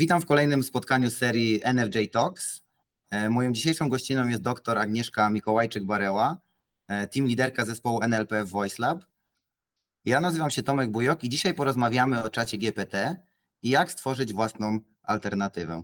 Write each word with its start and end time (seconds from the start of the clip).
Witam 0.00 0.20
w 0.20 0.26
kolejnym 0.26 0.62
spotkaniu 0.62 1.10
serii 1.10 1.60
NFJ 1.74 2.08
Talks. 2.12 2.62
E, 3.10 3.30
Moją 3.30 3.52
dzisiejszą 3.52 3.88
gościną 3.88 4.28
jest 4.28 4.42
dr 4.42 4.78
Agnieszka 4.78 5.30
Mikołajczyk-Bareła, 5.30 6.36
e, 6.88 7.06
team 7.06 7.26
liderka 7.26 7.64
zespołu 7.64 8.00
NLP 8.02 8.44
w 8.44 8.48
Voice 8.48 8.76
Lab. 8.78 9.04
Ja 10.04 10.20
nazywam 10.20 10.50
się 10.50 10.62
Tomek 10.62 10.90
Bujok 10.90 11.24
i 11.24 11.28
dzisiaj 11.28 11.54
porozmawiamy 11.54 12.22
o 12.22 12.30
czacie 12.30 12.58
GPT 12.58 13.16
i 13.62 13.70
jak 13.70 13.92
stworzyć 13.92 14.32
własną 14.32 14.78
alternatywę. 15.02 15.82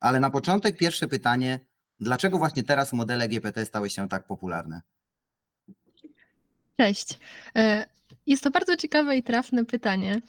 Ale 0.00 0.20
na 0.20 0.30
początek 0.30 0.76
pierwsze 0.76 1.08
pytanie, 1.08 1.60
dlaczego 2.00 2.38
właśnie 2.38 2.62
teraz 2.62 2.92
modele 2.92 3.28
GPT 3.28 3.66
stały 3.66 3.90
się 3.90 4.08
tak 4.08 4.26
popularne? 4.26 4.82
Cześć. 6.76 7.18
E, 7.56 7.86
Jest 8.26 8.42
to 8.42 8.50
bardzo 8.50 8.76
ciekawe 8.76 9.16
i 9.16 9.22
trafne 9.22 9.64
pytanie. 9.64 10.20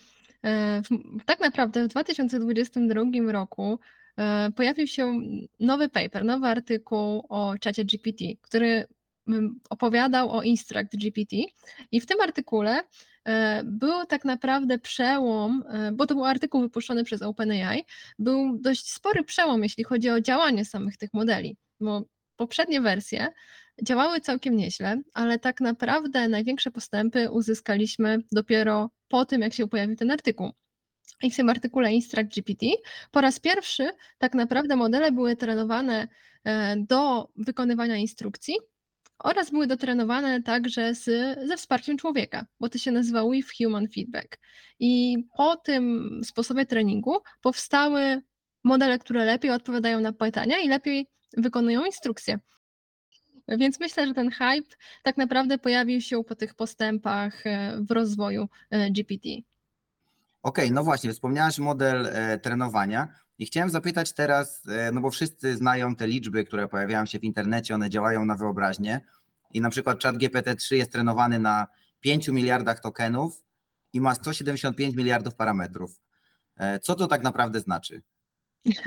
E, 0.46 0.82
Tak 1.26 1.40
naprawdę 1.40 1.84
w 1.84 1.88
2022 1.88 3.32
roku 3.32 3.80
e, 4.18 4.52
pojawił 4.52 4.88
się 4.88 5.22
nowy 5.60 5.90
paper, 5.90 6.26
nowy 6.26 6.48
artykuł 6.48 7.26
o 7.30 7.56
czacie 7.60 7.86
GPT, 7.86 8.26
który 8.42 8.88
mm, 9.28 9.60
opowiadał 9.70 10.32
o 10.32 10.42
Instruct 10.42 10.96
GPT 10.98 11.36
i 11.92 12.02
w 12.02 12.06
tym 12.06 12.22
artykule 12.22 12.84
e, 13.26 13.64
był 13.64 14.06
tak 14.06 14.26
naprawdę 14.26 14.80
przełom, 14.80 15.64
bo 15.94 16.08
to 16.08 16.16
był 16.16 16.26
artykuł 16.26 16.62
wypuszczony 16.62 17.04
przez 17.04 17.22
OpenAI, 17.22 17.84
był 18.20 18.58
dość 18.58 18.92
spory 18.92 19.24
przełom, 19.24 19.64
jeśli 19.64 19.84
chodzi 19.84 20.10
o 20.10 20.22
działanie 20.22 20.66
samych 20.66 20.98
tych 20.98 21.14
modeli, 21.14 21.58
bo 21.80 22.04
poprzednie 22.36 22.82
wersje 22.82 23.28
działały 23.84 24.22
całkiem 24.22 24.58
nieźle, 24.58 25.02
ale 25.14 25.40
tak 25.40 25.62
naprawdę 25.62 26.28
największe 26.28 26.72
postępy 26.72 27.32
uzyskaliśmy 27.32 28.18
dopiero 28.32 28.90
po 29.08 29.26
tym, 29.26 29.42
jak 29.42 29.54
się 29.54 29.68
pojawił 29.68 29.96
ten 29.96 30.12
artykuł. 30.12 30.52
I 31.24 31.32
w 31.32 31.36
tym 31.36 31.50
artykule 31.50 31.94
Instruct 31.94 32.36
GPT 32.36 32.66
po 33.12 33.22
raz 33.22 33.40
pierwszy 33.40 33.92
tak 34.18 34.34
naprawdę 34.34 34.76
modele 34.76 35.12
były 35.12 35.36
trenowane 35.36 36.08
e, 36.44 36.76
do 36.78 37.30
wykonywania 37.36 37.98
instrukcji 37.98 38.56
oraz 39.20 39.52
były 39.52 39.68
dotrenowane 39.68 40.44
także 40.44 40.96
z, 40.96 41.04
ze 41.48 41.58
wsparciem 41.58 41.98
człowieka, 41.98 42.46
bo 42.60 42.70
to 42.70 42.78
się 42.78 42.92
nazywa 42.92 43.30
With 43.32 43.50
Human 43.58 43.88
Feedback. 43.96 44.40
I 44.80 45.18
po 45.38 45.56
tym 45.56 46.10
sposobie 46.24 46.66
treningu 46.66 47.18
powstały 47.42 48.22
modele, 48.64 49.00
które 49.00 49.26
lepiej 49.26 49.52
odpowiadają 49.52 50.00
na 50.00 50.14
pytania 50.14 50.60
i 50.60 50.68
lepiej 50.68 51.08
wykonują 51.38 51.86
instrukcje. 51.86 52.40
Więc 53.48 53.80
myślę, 53.80 54.08
że 54.08 54.14
ten 54.14 54.32
hype 54.32 54.76
tak 55.04 55.18
naprawdę 55.18 55.58
pojawił 55.58 56.02
się 56.02 56.24
po 56.24 56.36
tych 56.36 56.56
postępach 56.56 57.48
e, 57.48 57.78
w 57.82 57.92
rozwoju 57.92 58.50
e, 58.70 58.92
GPT. 58.92 59.30
Okej, 60.44 60.72
no 60.72 60.84
właśnie, 60.84 61.14
wspomniałaś 61.14 61.60
model 61.60 62.08
e, 62.08 62.40
trenowania 62.40 63.08
i 63.40 63.46
chciałem 63.46 63.70
zapytać 63.70 64.14
teraz, 64.14 64.64
no 64.94 65.02
bo 65.02 65.12
wszyscy 65.12 65.56
znają 65.56 65.96
te 65.96 66.08
liczby, 66.08 66.46
które 66.46 66.68
pojawiają 66.68 67.06
się 67.06 67.20
w 67.20 67.24
internecie, 67.24 67.76
one 67.76 67.90
działają 67.90 68.26
na 68.26 68.36
wyobraźnię 68.36 69.02
i 69.54 69.62
na 69.62 69.70
przykład 69.70 70.04
chat 70.04 70.16
GPT-3 70.16 70.76
jest 70.76 70.92
trenowany 70.92 71.40
na 71.40 71.68
5 72.00 72.28
miliardach 72.28 72.80
tokenów 72.80 73.44
i 73.94 74.02
ma 74.02 74.16
175 74.16 74.96
miliardów 74.96 75.36
parametrów. 75.36 76.02
Co 76.82 76.96
to 76.96 77.08
tak 77.08 77.24
naprawdę 77.24 77.60
znaczy? 77.60 78.02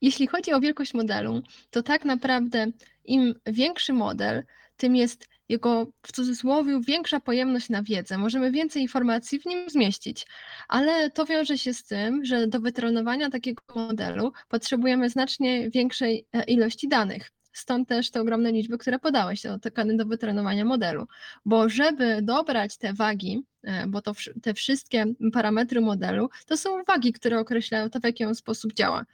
Jeśli 0.00 0.26
chodzi 0.26 0.52
o 0.52 0.60
wielkość 0.60 0.94
modelu, 0.94 1.42
to 1.70 1.82
tak 1.82 2.04
naprawdę 2.04 2.66
im 3.04 3.34
większy 3.46 3.92
model, 3.92 4.42
tym 4.76 4.96
jest 4.96 5.28
jego 5.48 5.86
w 6.02 6.12
cudzysłowie 6.12 6.80
większa 6.86 7.20
pojemność 7.20 7.68
na 7.68 7.82
wiedzę. 7.82 8.18
Możemy 8.18 8.50
więcej 8.50 8.82
informacji 8.82 9.40
w 9.40 9.46
nim 9.46 9.70
zmieścić, 9.70 10.26
ale 10.68 11.10
to 11.10 11.26
wiąże 11.26 11.58
się 11.58 11.74
z 11.74 11.84
tym, 11.84 12.24
że 12.24 12.46
do 12.46 12.60
wytrenowania 12.60 13.30
takiego 13.30 13.62
modelu 13.74 14.32
potrzebujemy 14.48 15.10
znacznie 15.10 15.70
większej 15.70 16.26
e, 16.32 16.44
ilości 16.44 16.88
danych. 16.88 17.30
Stąd 17.52 17.88
też 17.88 18.10
te 18.10 18.20
ogromne 18.20 18.52
liczby, 18.52 18.78
które 18.78 18.98
podałeś, 18.98 19.42
tokeny 19.62 19.96
do 19.96 20.06
wytrenowania 20.06 20.64
modelu. 20.64 21.06
Bo 21.44 21.68
żeby 21.68 22.22
dobrać 22.22 22.76
te 22.76 22.92
wagi, 22.92 23.42
e, 23.62 23.86
bo 23.86 24.02
to 24.02 24.12
te 24.42 24.54
wszystkie 24.54 25.04
parametry 25.32 25.80
modelu, 25.80 26.28
to 26.46 26.56
są 26.56 26.84
wagi, 26.84 27.12
które 27.12 27.38
określają 27.38 27.90
to, 27.90 28.00
w 28.00 28.04
jaki 28.04 28.24
on 28.24 28.34
sposób 28.34 28.72
działa. 28.72 29.04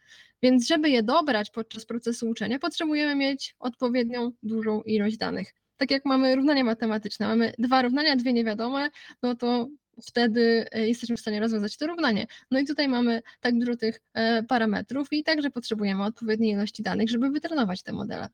Więc 0.43 0.67
żeby 0.67 0.91
je 0.91 1.03
dobrać 1.03 1.51
podczas 1.51 1.85
procesu 1.87 2.29
uczenia, 2.29 2.59
potrzebujemy 2.59 3.15
mieć 3.15 3.55
odpowiednią 3.59 4.33
dużą 4.43 4.83
ilość 4.83 5.17
danych. 5.17 5.55
Tak 5.77 5.91
jak 5.91 6.05
mamy 6.05 6.37
równania 6.37 6.65
matematyczne, 6.65 7.29
mamy 7.29 7.53
dwa 7.59 7.83
równania, 7.83 8.17
dwie 8.17 8.33
niewiadome, 8.33 8.91
no 9.23 9.35
to 9.35 9.69
wtedy 10.03 10.67
e, 10.73 10.89
jesteśmy 10.89 11.17
w 11.17 11.21
stanie 11.21 11.41
rozwiązać 11.41 11.77
to 11.77 11.87
równanie. 11.87 12.27
No 12.51 12.59
i 12.59 12.67
tutaj 12.67 12.89
mamy 12.89 13.23
tak 13.41 13.59
dużo 13.59 13.77
tych 13.77 14.01
e, 14.15 14.43
parametrów 14.43 15.09
i 15.13 15.25
także 15.25 15.51
potrzebujemy 15.51 16.05
odpowiedniej 16.05 16.53
ilości 16.53 16.83
danych, 16.83 17.11
żeby 17.11 17.31
wytrenować 17.31 17.83
te 17.83 17.93
modele. 17.93 18.29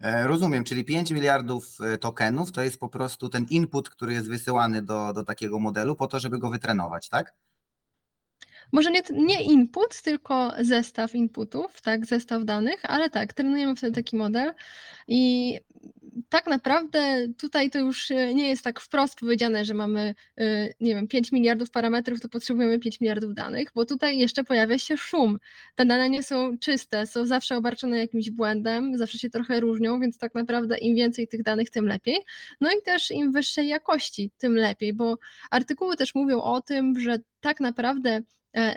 E, 0.00 0.26
Rozumiem, 0.26 0.64
czyli 0.64 0.84
5 0.84 1.10
miliardów 1.10 1.78
tokenów 2.00 2.52
to 2.52 2.62
jest 2.62 2.80
po 2.80 2.88
prostu 2.88 3.28
ten 3.28 3.46
input, 3.50 3.88
który 3.88 4.12
jest 4.12 4.28
wysyłany 4.28 4.82
do, 4.82 5.12
do 5.12 5.24
takiego 5.24 5.58
modelu 5.58 5.96
po 5.96 6.06
to, 6.06 6.20
żeby 6.20 6.38
go 6.38 6.50
wytrenować, 6.50 7.08
tak? 7.08 7.34
Może 8.72 8.90
nie, 8.90 9.02
nie 9.10 9.42
input, 9.42 10.02
tylko 10.02 10.52
zestaw 10.60 11.14
inputów, 11.14 11.80
tak, 11.82 12.06
zestaw 12.06 12.44
danych, 12.44 12.80
ale 12.82 13.10
tak, 13.10 13.32
trenujemy 13.32 13.76
wtedy 13.76 13.92
taki 13.92 14.16
model 14.16 14.52
i 15.08 15.54
tak 16.28 16.46
naprawdę 16.46 17.26
tutaj 17.38 17.70
to 17.70 17.78
już 17.78 18.10
e, 18.10 18.34
nie 18.34 18.48
jest 18.48 18.64
tak 18.64 18.80
wprost 18.80 19.20
powiedziane, 19.20 19.64
że 19.64 19.74
mamy, 19.74 20.14
e, 20.38 20.68
nie 20.80 20.94
wiem, 20.94 21.08
5 21.08 21.32
miliardów 21.32 21.70
parametrów, 21.70 22.20
to 22.20 22.28
potrzebujemy 22.28 22.78
5 22.78 23.00
miliardów 23.00 23.34
danych, 23.34 23.68
bo 23.74 23.84
tutaj 23.84 24.18
jeszcze 24.18 24.44
pojawia 24.44 24.78
się 24.78 24.96
szum. 24.96 25.38
Te 25.74 25.86
dane 25.86 26.10
nie 26.10 26.22
są 26.22 26.58
czyste, 26.58 27.06
są 27.06 27.26
zawsze 27.26 27.56
obarczone 27.56 27.98
jakimś 27.98 28.30
błędem, 28.30 28.98
zawsze 28.98 29.18
się 29.18 29.30
trochę 29.30 29.60
różnią, 29.60 30.00
więc 30.00 30.18
tak 30.18 30.34
naprawdę 30.34 30.78
im 30.78 30.96
więcej 30.96 31.28
tych 31.28 31.42
danych, 31.42 31.70
tym 31.70 31.86
lepiej. 31.86 32.16
No 32.60 32.70
i 32.70 32.82
też 32.82 33.10
im 33.10 33.32
wyższej 33.32 33.68
jakości, 33.68 34.30
tym 34.38 34.56
lepiej, 34.56 34.92
bo 34.94 35.18
artykuły 35.50 35.96
też 35.96 36.14
mówią 36.14 36.42
o 36.42 36.60
tym, 36.60 37.00
że 37.00 37.18
tak 37.40 37.60
naprawdę 37.60 38.20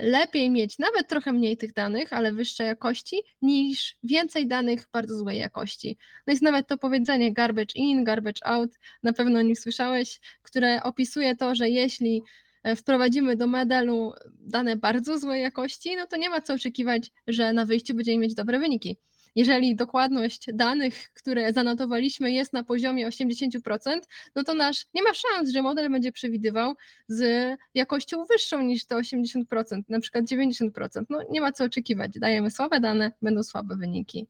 lepiej 0.02 0.50
mieć 0.50 0.80
nawet 0.80 1.08
trochę 1.08 1.34
mniej 1.34 1.58
tych 1.58 1.74
danych, 1.74 2.14
ale 2.14 2.34
wyższej 2.34 2.68
jakości, 2.68 3.22
niż 3.42 3.96
więcej 4.04 4.48
danych 4.48 4.88
bardzo 4.94 5.18
złej 5.18 5.40
jakości. 5.40 5.98
No 6.28 6.32
jest 6.32 6.44
nawet 6.44 6.68
to 6.68 6.78
powiedzenie 6.78 7.34
garbage 7.34 7.74
in, 7.76 8.04
garbage 8.04 8.48
out, 8.48 8.72
na 9.04 9.14
pewno 9.14 9.40
o 9.40 9.42
nim 9.42 9.56
słyszałeś, 9.56 10.20
które 10.42 10.84
opisuje 10.84 11.36
to, 11.36 11.56
że 11.56 11.70
jeśli 11.70 12.24
e, 12.64 12.76
wprowadzimy 12.76 13.36
do 13.36 13.48
modelu 13.48 14.14
dane 14.40 14.76
bardzo 14.76 15.20
złej 15.20 15.42
jakości, 15.42 15.96
no 15.96 16.08
to 16.08 16.18
nie 16.18 16.30
ma 16.30 16.42
co 16.42 16.54
oczekiwać, 16.54 17.12
że 17.28 17.54
na 17.54 17.66
wyjściu 17.66 17.94
będziemy 17.94 18.18
mieć 18.18 18.36
dobre 18.36 18.60
wyniki. 18.60 18.98
Jeżeli 19.36 19.76
dokładność 19.76 20.46
danych, 20.54 21.10
które 21.14 21.54
zanotowaliśmy, 21.54 22.32
jest 22.32 22.54
na 22.54 22.64
poziomie 22.64 23.08
80%, 23.08 24.00
no 24.36 24.44
to 24.44 24.54
nasz 24.54 24.86
nie 24.94 25.04
ma 25.04 25.10
szans, 25.14 25.52
że 25.52 25.62
model 25.62 25.92
będzie 25.92 26.12
przewidywał 26.12 26.74
z 27.08 27.58
jakością 27.74 28.26
wyższą 28.26 28.62
niż 28.62 28.86
te 28.86 28.96
80%, 28.96 29.44
na 29.90 30.00
przykład 30.00 30.26
90%. 30.26 30.70
No 31.10 31.20
nie 31.30 31.42
ma 31.42 31.52
co 31.52 31.64
oczekiwać. 31.64 32.12
Dajemy 32.20 32.52
słabe 32.52 32.80
dane, 32.80 33.12
będą 33.22 33.44
słabe 33.44 33.76
wyniki. 33.76 34.28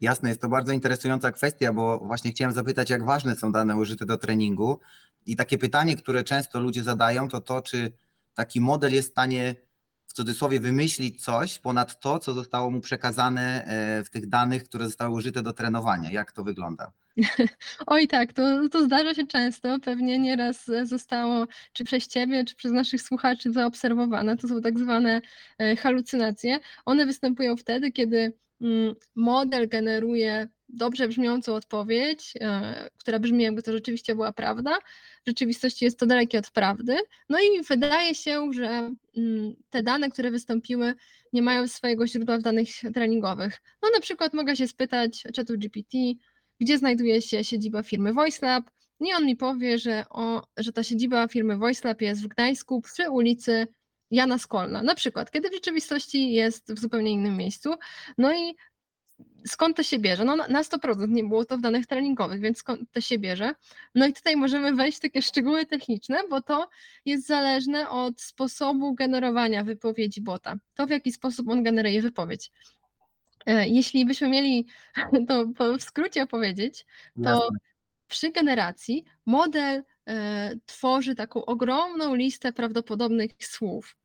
Jasne, 0.00 0.28
jest 0.28 0.40
to 0.40 0.48
bardzo 0.48 0.72
interesująca 0.72 1.32
kwestia, 1.32 1.72
bo 1.72 1.98
właśnie 1.98 2.30
chciałem 2.30 2.54
zapytać, 2.54 2.90
jak 2.90 3.04
ważne 3.04 3.36
są 3.36 3.52
dane 3.52 3.76
użyte 3.76 4.06
do 4.06 4.18
treningu. 4.18 4.80
I 5.26 5.36
takie 5.36 5.58
pytanie, 5.58 5.96
które 5.96 6.24
często 6.24 6.60
ludzie 6.60 6.82
zadają, 6.82 7.28
to 7.28 7.40
to, 7.40 7.62
czy 7.62 7.92
taki 8.34 8.60
model 8.60 8.92
jest 8.92 9.08
w 9.08 9.12
stanie 9.12 9.54
w 10.14 10.16
cudzysłowie 10.16 10.60
wymyślić 10.60 11.24
coś 11.24 11.58
ponad 11.58 12.00
to, 12.00 12.18
co 12.18 12.34
zostało 12.34 12.70
mu 12.70 12.80
przekazane 12.80 13.64
e, 13.64 14.04
w 14.04 14.10
tych 14.10 14.28
danych, 14.28 14.64
które 14.64 14.84
zostały 14.84 15.14
użyte 15.14 15.42
do 15.42 15.52
trenowania. 15.52 16.10
Jak 16.10 16.32
to 16.32 16.44
wygląda? 16.44 16.92
Oj 17.86 18.08
tak, 18.08 18.32
to, 18.32 18.68
to 18.68 18.84
zdarza 18.84 19.14
się 19.14 19.26
często, 19.26 19.78
pewnie 19.80 20.18
nieraz 20.18 20.70
zostało 20.82 21.46
czy 21.72 21.84
przez 21.84 22.08
Ciebie, 22.08 22.44
czy 22.44 22.54
przez 22.54 22.72
naszych 22.72 23.02
słuchaczy 23.02 23.52
zaobserwowane. 23.52 24.36
To 24.36 24.48
są 24.48 24.60
tak 24.60 24.78
zwane 24.78 25.20
e, 25.58 25.76
halucynacje. 25.76 26.60
One 26.84 27.06
występują 27.06 27.56
wtedy, 27.56 27.92
kiedy 27.92 28.32
model 29.14 29.68
generuje 29.68 30.48
dobrze 30.68 31.08
brzmiącą 31.08 31.54
odpowiedź, 31.54 32.34
e, 32.40 32.88
która 32.98 33.18
brzmi 33.18 33.44
jakby 33.44 33.62
to 33.62 33.72
rzeczywiście 33.72 34.14
była 34.14 34.32
prawda. 34.32 34.78
W 35.24 35.28
rzeczywistości 35.28 35.84
jest 35.84 35.98
to 35.98 36.06
dalekie 36.06 36.38
od 36.38 36.50
prawdy. 36.50 36.96
No 37.28 37.38
i 37.40 37.62
wydaje 37.62 38.14
się, 38.14 38.52
że 38.52 38.90
mm, 39.16 39.54
te 39.70 39.82
dane, 39.82 40.10
które 40.10 40.30
wystąpiły, 40.30 40.94
nie 41.32 41.42
mają 41.42 41.68
swojego 41.68 42.06
źródła 42.06 42.38
w 42.38 42.42
danych 42.42 42.68
treningowych. 42.94 43.60
No 43.82 43.88
na 43.94 44.00
przykład 44.00 44.34
mogę 44.34 44.56
się 44.56 44.68
spytać 44.68 45.24
czatu 45.34 45.58
GPT, 45.58 45.98
gdzie 46.60 46.78
znajduje 46.78 47.22
się 47.22 47.44
siedziba 47.44 47.82
firmy 47.82 48.12
VoiceLab. 48.12 48.70
I 49.00 49.14
on 49.14 49.26
mi 49.26 49.36
powie, 49.36 49.78
że, 49.78 50.04
o, 50.10 50.46
że 50.56 50.72
ta 50.72 50.82
siedziba 50.82 51.28
firmy 51.28 51.58
VoiceLab 51.58 52.02
jest 52.02 52.22
w 52.22 52.28
Gdańsku 52.28 52.80
przy 52.80 53.10
ulicy 53.10 53.66
Jana 54.14 54.38
Skolna, 54.38 54.82
na 54.82 54.94
przykład, 54.94 55.30
kiedy 55.30 55.50
w 55.50 55.54
rzeczywistości 55.54 56.32
jest 56.32 56.72
w 56.72 56.78
zupełnie 56.80 57.10
innym 57.10 57.36
miejscu. 57.36 57.74
No 58.18 58.32
i 58.34 58.54
skąd 59.46 59.76
to 59.76 59.82
się 59.82 59.98
bierze? 59.98 60.24
No 60.24 60.36
na- 60.36 60.48
na 60.48 60.62
100% 60.62 61.08
nie 61.08 61.24
było 61.24 61.44
to 61.44 61.58
w 61.58 61.60
danych 61.60 61.86
treningowych, 61.86 62.40
więc 62.40 62.58
skąd 62.58 62.80
to 62.92 63.00
się 63.00 63.18
bierze? 63.18 63.54
No 63.94 64.06
i 64.06 64.12
tutaj 64.12 64.36
możemy 64.36 64.74
wejść 64.74 64.98
w 64.98 65.00
takie 65.00 65.22
szczegóły 65.22 65.66
techniczne, 65.66 66.18
bo 66.30 66.42
to 66.42 66.68
jest 67.04 67.26
zależne 67.26 67.88
od 67.90 68.20
sposobu 68.20 68.94
generowania 68.94 69.64
wypowiedzi 69.64 70.20
bota. 70.20 70.56
To 70.74 70.86
w 70.86 70.90
jaki 70.90 71.12
sposób 71.12 71.48
on 71.48 71.62
generuje 71.62 72.02
wypowiedź. 72.02 72.50
E, 73.46 73.68
Jeśli 73.68 74.04
byśmy 74.06 74.28
mieli 74.28 74.66
to 75.28 75.46
w 75.78 75.82
skrócie 75.82 76.26
powiedzieć, 76.26 76.86
to 77.24 77.30
Jasne. 77.30 77.58
przy 78.08 78.30
generacji 78.32 79.04
model 79.26 79.82
e, 80.08 80.54
tworzy 80.66 81.14
taką 81.14 81.44
ogromną 81.44 82.14
listę 82.14 82.52
prawdopodobnych 82.52 83.30
słów. 83.40 83.96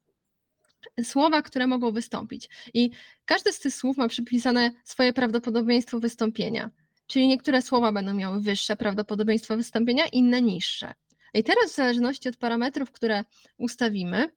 Słowa, 1.03 1.41
które 1.41 1.67
mogą 1.67 1.91
wystąpić. 1.91 2.49
I 2.73 2.91
każde 3.25 3.53
z 3.53 3.59
tych 3.59 3.73
słów 3.73 3.97
ma 3.97 4.07
przypisane 4.07 4.71
swoje 4.83 5.13
prawdopodobieństwo 5.13 5.99
wystąpienia. 5.99 6.69
Czyli 7.07 7.27
niektóre 7.27 7.61
słowa 7.61 7.91
będą 7.91 8.13
miały 8.13 8.41
wyższe 8.41 8.75
prawdopodobieństwo 8.75 9.57
wystąpienia, 9.57 10.05
inne 10.07 10.41
niższe. 10.41 10.93
I 11.33 11.43
teraz, 11.43 11.71
w 11.71 11.75
zależności 11.75 12.29
od 12.29 12.37
parametrów, 12.37 12.91
które 12.91 13.23
ustawimy, 13.57 14.31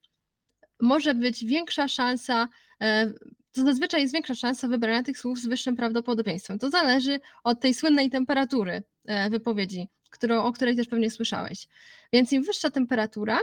może 0.81 1.15
być 1.15 1.45
większa 1.45 1.89
szansa, 1.89 2.49
e, 2.81 3.13
to 3.53 3.63
zazwyczaj 3.63 4.01
jest 4.01 4.13
większa 4.13 4.35
szansa 4.35 4.69
wybrania 4.69 5.03
tych 5.03 5.19
słów 5.19 5.39
z 5.39 5.47
wyższym 5.47 5.77
prawdopodobieństwem. 5.77 6.59
To 6.59 6.71
zależy 6.71 7.21
od 7.45 7.61
tej 7.61 7.75
słynnej 7.75 8.11
temperatury 8.11 8.83
e, 9.05 9.31
wypowiedzi, 9.31 9.89
którą, 10.11 10.43
o 10.43 10.53
której 10.53 10.77
też 10.77 10.87
pewnie 10.87 11.11
słyszałeś. 11.11 11.69
Więc 12.13 12.33
im 12.33 12.43
wyższa 12.43 12.71
temperatura, 12.71 13.39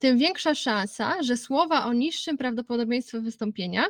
tym 0.00 0.18
większa 0.18 0.54
szansa, 0.54 1.22
że 1.22 1.36
słowa 1.36 1.84
o 1.84 1.92
niższym 1.92 2.36
prawdopodobieństwie 2.36 3.20
wystąpienia 3.20 3.84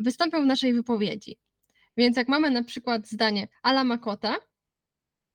wystąpią 0.00 0.42
w 0.42 0.46
naszej 0.46 0.74
wypowiedzi. 0.74 1.36
Więc 1.96 2.16
jak 2.16 2.28
mamy 2.28 2.50
na 2.50 2.64
przykład 2.64 3.08
zdanie 3.08 3.48
ala 3.62 3.84
makota, 3.84 4.36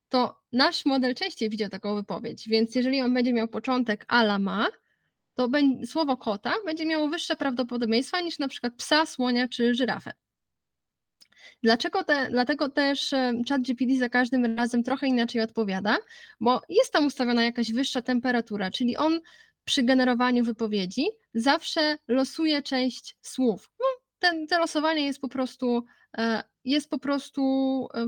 to 0.08 0.40
nasz 0.52 0.84
model 0.84 1.14
częściej 1.14 1.50
widział 1.50 1.68
taką 1.68 1.94
wypowiedź. 1.94 2.48
Więc 2.48 2.74
jeżeli 2.74 3.00
on 3.00 3.14
będzie 3.14 3.32
miał 3.32 3.48
początek 3.48 4.04
ala 4.08 4.38
ma, 4.38 4.68
to 5.34 5.48
słowo 5.86 6.16
kota 6.16 6.54
będzie 6.66 6.86
miało 6.86 7.08
wyższe 7.08 7.36
prawdopodobieństwa 7.36 8.20
niż 8.20 8.38
na 8.38 8.48
przykład 8.48 8.74
psa, 8.74 9.06
słonia 9.06 9.48
czy 9.48 9.74
żyrafę. 9.74 10.12
Dlaczego 11.62 12.04
te, 12.04 12.28
dlatego 12.30 12.68
też 12.68 13.10
ChatGPT 13.48 13.98
za 13.98 14.08
każdym 14.08 14.56
razem 14.56 14.82
trochę 14.82 15.06
inaczej 15.06 15.40
odpowiada, 15.40 15.96
bo 16.40 16.60
jest 16.68 16.92
tam 16.92 17.06
ustawiona 17.06 17.44
jakaś 17.44 17.72
wyższa 17.72 18.02
temperatura, 18.02 18.70
czyli 18.70 18.96
on 18.96 19.20
przy 19.64 19.82
generowaniu 19.82 20.44
wypowiedzi 20.44 21.06
zawsze 21.34 21.98
losuje 22.08 22.62
część 22.62 23.16
słów. 23.22 23.70
No, 23.80 23.86
ten, 24.18 24.46
to 24.46 24.58
losowanie 24.58 25.06
jest 25.06 25.20
po 25.20 25.28
prostu, 25.28 25.84
e, 26.18 26.42
jest 26.64 26.90
po 26.90 26.98
prostu, 26.98 27.42
e, 27.94 28.06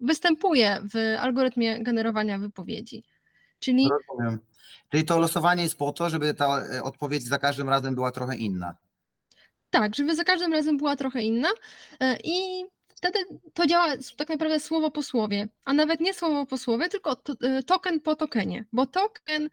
występuje 0.00 0.80
w 0.94 1.16
algorytmie 1.20 1.82
generowania 1.82 2.38
wypowiedzi. 2.38 3.04
Czyli 3.58 3.88
Rozumiem. 4.10 4.38
Czyli 4.90 5.04
to 5.04 5.18
losowanie 5.18 5.62
jest 5.62 5.78
po 5.78 5.92
to, 5.92 6.10
żeby 6.10 6.34
ta 6.34 6.62
e, 6.62 6.82
odpowiedź 6.82 7.24
za 7.24 7.38
każdym 7.38 7.68
razem 7.68 7.94
była 7.94 8.12
trochę 8.12 8.36
inna. 8.36 8.74
Tak, 9.70 9.94
żeby 9.94 10.14
za 10.14 10.24
każdym 10.24 10.52
razem 10.52 10.76
była 10.76 10.96
trochę 10.96 11.22
inna 11.22 11.48
i 12.24 12.64
wtedy 12.94 13.18
to 13.54 13.66
działa 13.66 13.86
tak 14.16 14.28
naprawdę 14.28 14.60
słowo 14.60 14.90
po 14.90 15.02
słowie, 15.02 15.48
a 15.64 15.72
nawet 15.72 16.00
nie 16.00 16.14
słowo 16.14 16.46
po 16.46 16.58
słowie, 16.58 16.88
tylko 16.88 17.16
to, 17.16 17.34
token 17.66 18.00
po 18.00 18.16
tokenie, 18.16 18.64
bo 18.72 18.86
token 18.86 19.50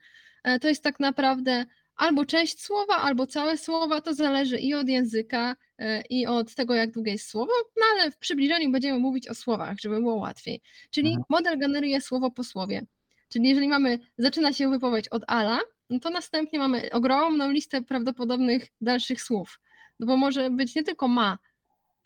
to 0.62 0.68
jest 0.68 0.84
tak 0.84 1.00
naprawdę 1.00 1.66
albo 1.96 2.26
część 2.26 2.62
słowa, 2.62 2.96
albo 2.96 3.28
całe 3.28 3.58
słowa, 3.58 4.02
to 4.02 4.14
zależy 4.14 4.60
i 4.60 4.74
od 4.74 4.88
języka, 4.88 5.56
e, 5.80 6.02
i 6.10 6.28
od 6.28 6.56
tego, 6.56 6.74
jak 6.74 6.92
długie 6.92 7.12
jest 7.12 7.30
słowo, 7.30 7.52
no 7.78 7.84
ale 7.94 8.12
w 8.12 8.18
przybliżeniu 8.18 8.72
będziemy 8.72 9.00
mówić 9.00 9.28
o 9.28 9.36
słowach, 9.36 9.78
żeby 9.80 9.96
było 10.00 10.16
łatwiej. 10.16 10.62
Czyli 10.90 11.08
Mhm. 11.08 11.26
model 11.30 11.60
generuje 11.60 12.02
słowo 12.02 12.32
po 12.32 12.44
słowie. 12.44 12.86
Czyli 13.30 13.50
jeżeli 13.50 13.68
mamy, 13.68 14.00
zaczyna 14.18 14.54
się 14.54 14.70
wypowiedź 14.70 15.08
od 15.08 15.24
ala, 15.28 15.60
no 15.90 16.00
to 16.00 16.10
następnie 16.10 16.60
mamy 16.60 16.90
ogromną 16.92 17.52
listę 17.52 17.82
prawdopodobnych 17.82 18.68
dalszych 18.82 19.22
słów. 19.22 19.60
No 20.00 20.08
bo 20.08 20.18
może 20.18 20.50
być 20.50 20.76
nie 20.76 20.84
tylko 20.84 21.08
ma, 21.08 21.38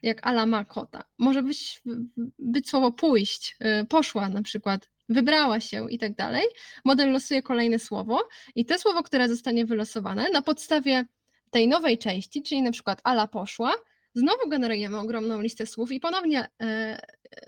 jak 0.03 0.27
ala 0.27 0.45
ma 0.45 0.65
kota. 0.65 1.03
Może 1.17 1.43
być, 1.43 1.81
być 2.39 2.69
słowo 2.69 2.91
pójść, 2.91 3.57
y, 3.81 3.85
poszła 3.85 4.29
na 4.29 4.41
przykład, 4.41 4.89
wybrała 5.09 5.59
się 5.59 5.91
i 5.91 5.99
tak 5.99 6.15
dalej. 6.15 6.43
Model 6.85 7.11
losuje 7.11 7.41
kolejne 7.41 7.79
słowo 7.79 8.27
i 8.55 8.65
to 8.65 8.79
słowo, 8.79 9.03
które 9.03 9.29
zostanie 9.29 9.65
wylosowane 9.65 10.29
na 10.29 10.41
podstawie 10.41 11.05
tej 11.51 11.67
nowej 11.67 11.97
części, 11.97 12.43
czyli 12.43 12.61
na 12.61 12.71
przykład 12.71 13.01
ala 13.03 13.27
poszła, 13.27 13.73
znowu 14.15 14.49
generujemy 14.49 14.99
ogromną 14.99 15.41
listę 15.41 15.65
słów 15.65 15.91
i 15.91 15.99
ponownie 15.99 16.39
e, 16.39 16.47
e, 16.61 16.99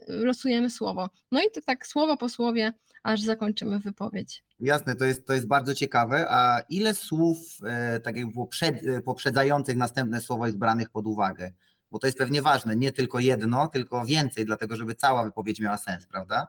losujemy 0.07 0.69
słowo. 0.69 1.09
No 1.31 1.41
i 1.41 1.51
to 1.51 1.61
tak 1.61 1.87
słowo 1.87 2.17
po 2.17 2.29
słowie, 2.29 2.73
aż 3.03 3.21
zakończymy 3.21 3.79
wypowiedź. 3.79 4.43
Jasne, 4.59 4.95
to 4.95 5.05
jest, 5.05 5.27
to 5.27 5.33
jest 5.33 5.47
bardzo 5.47 5.75
ciekawe. 5.75 6.25
A 6.29 6.61
ile 6.69 6.93
słów, 6.93 7.37
e, 7.63 7.99
tak 7.99 8.15
poprzed, 8.35 8.87
e, 8.87 9.01
poprzedzających 9.01 9.77
następne 9.77 10.21
słowo 10.21 10.45
jest 10.45 10.57
branych 10.57 10.89
pod 10.89 11.07
uwagę? 11.07 11.51
Bo 11.91 11.99
to 11.99 12.07
jest 12.07 12.17
pewnie 12.17 12.41
ważne, 12.41 12.75
nie 12.75 12.91
tylko 12.91 13.19
jedno, 13.19 13.67
tylko 13.67 14.05
więcej, 14.05 14.45
dlatego 14.45 14.75
żeby 14.75 14.95
cała 14.95 15.23
wypowiedź 15.23 15.59
miała 15.59 15.77
sens, 15.77 16.07
prawda? 16.07 16.47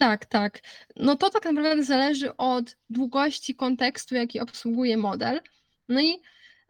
Tak, 0.00 0.26
tak. 0.26 0.60
No 0.96 1.16
to 1.16 1.30
tak 1.30 1.44
naprawdę 1.44 1.84
zależy 1.84 2.36
od 2.36 2.76
długości 2.90 3.54
kontekstu, 3.54 4.14
jaki 4.14 4.40
obsługuje 4.40 4.96
model. 4.96 5.40
No 5.88 6.00
i 6.00 6.20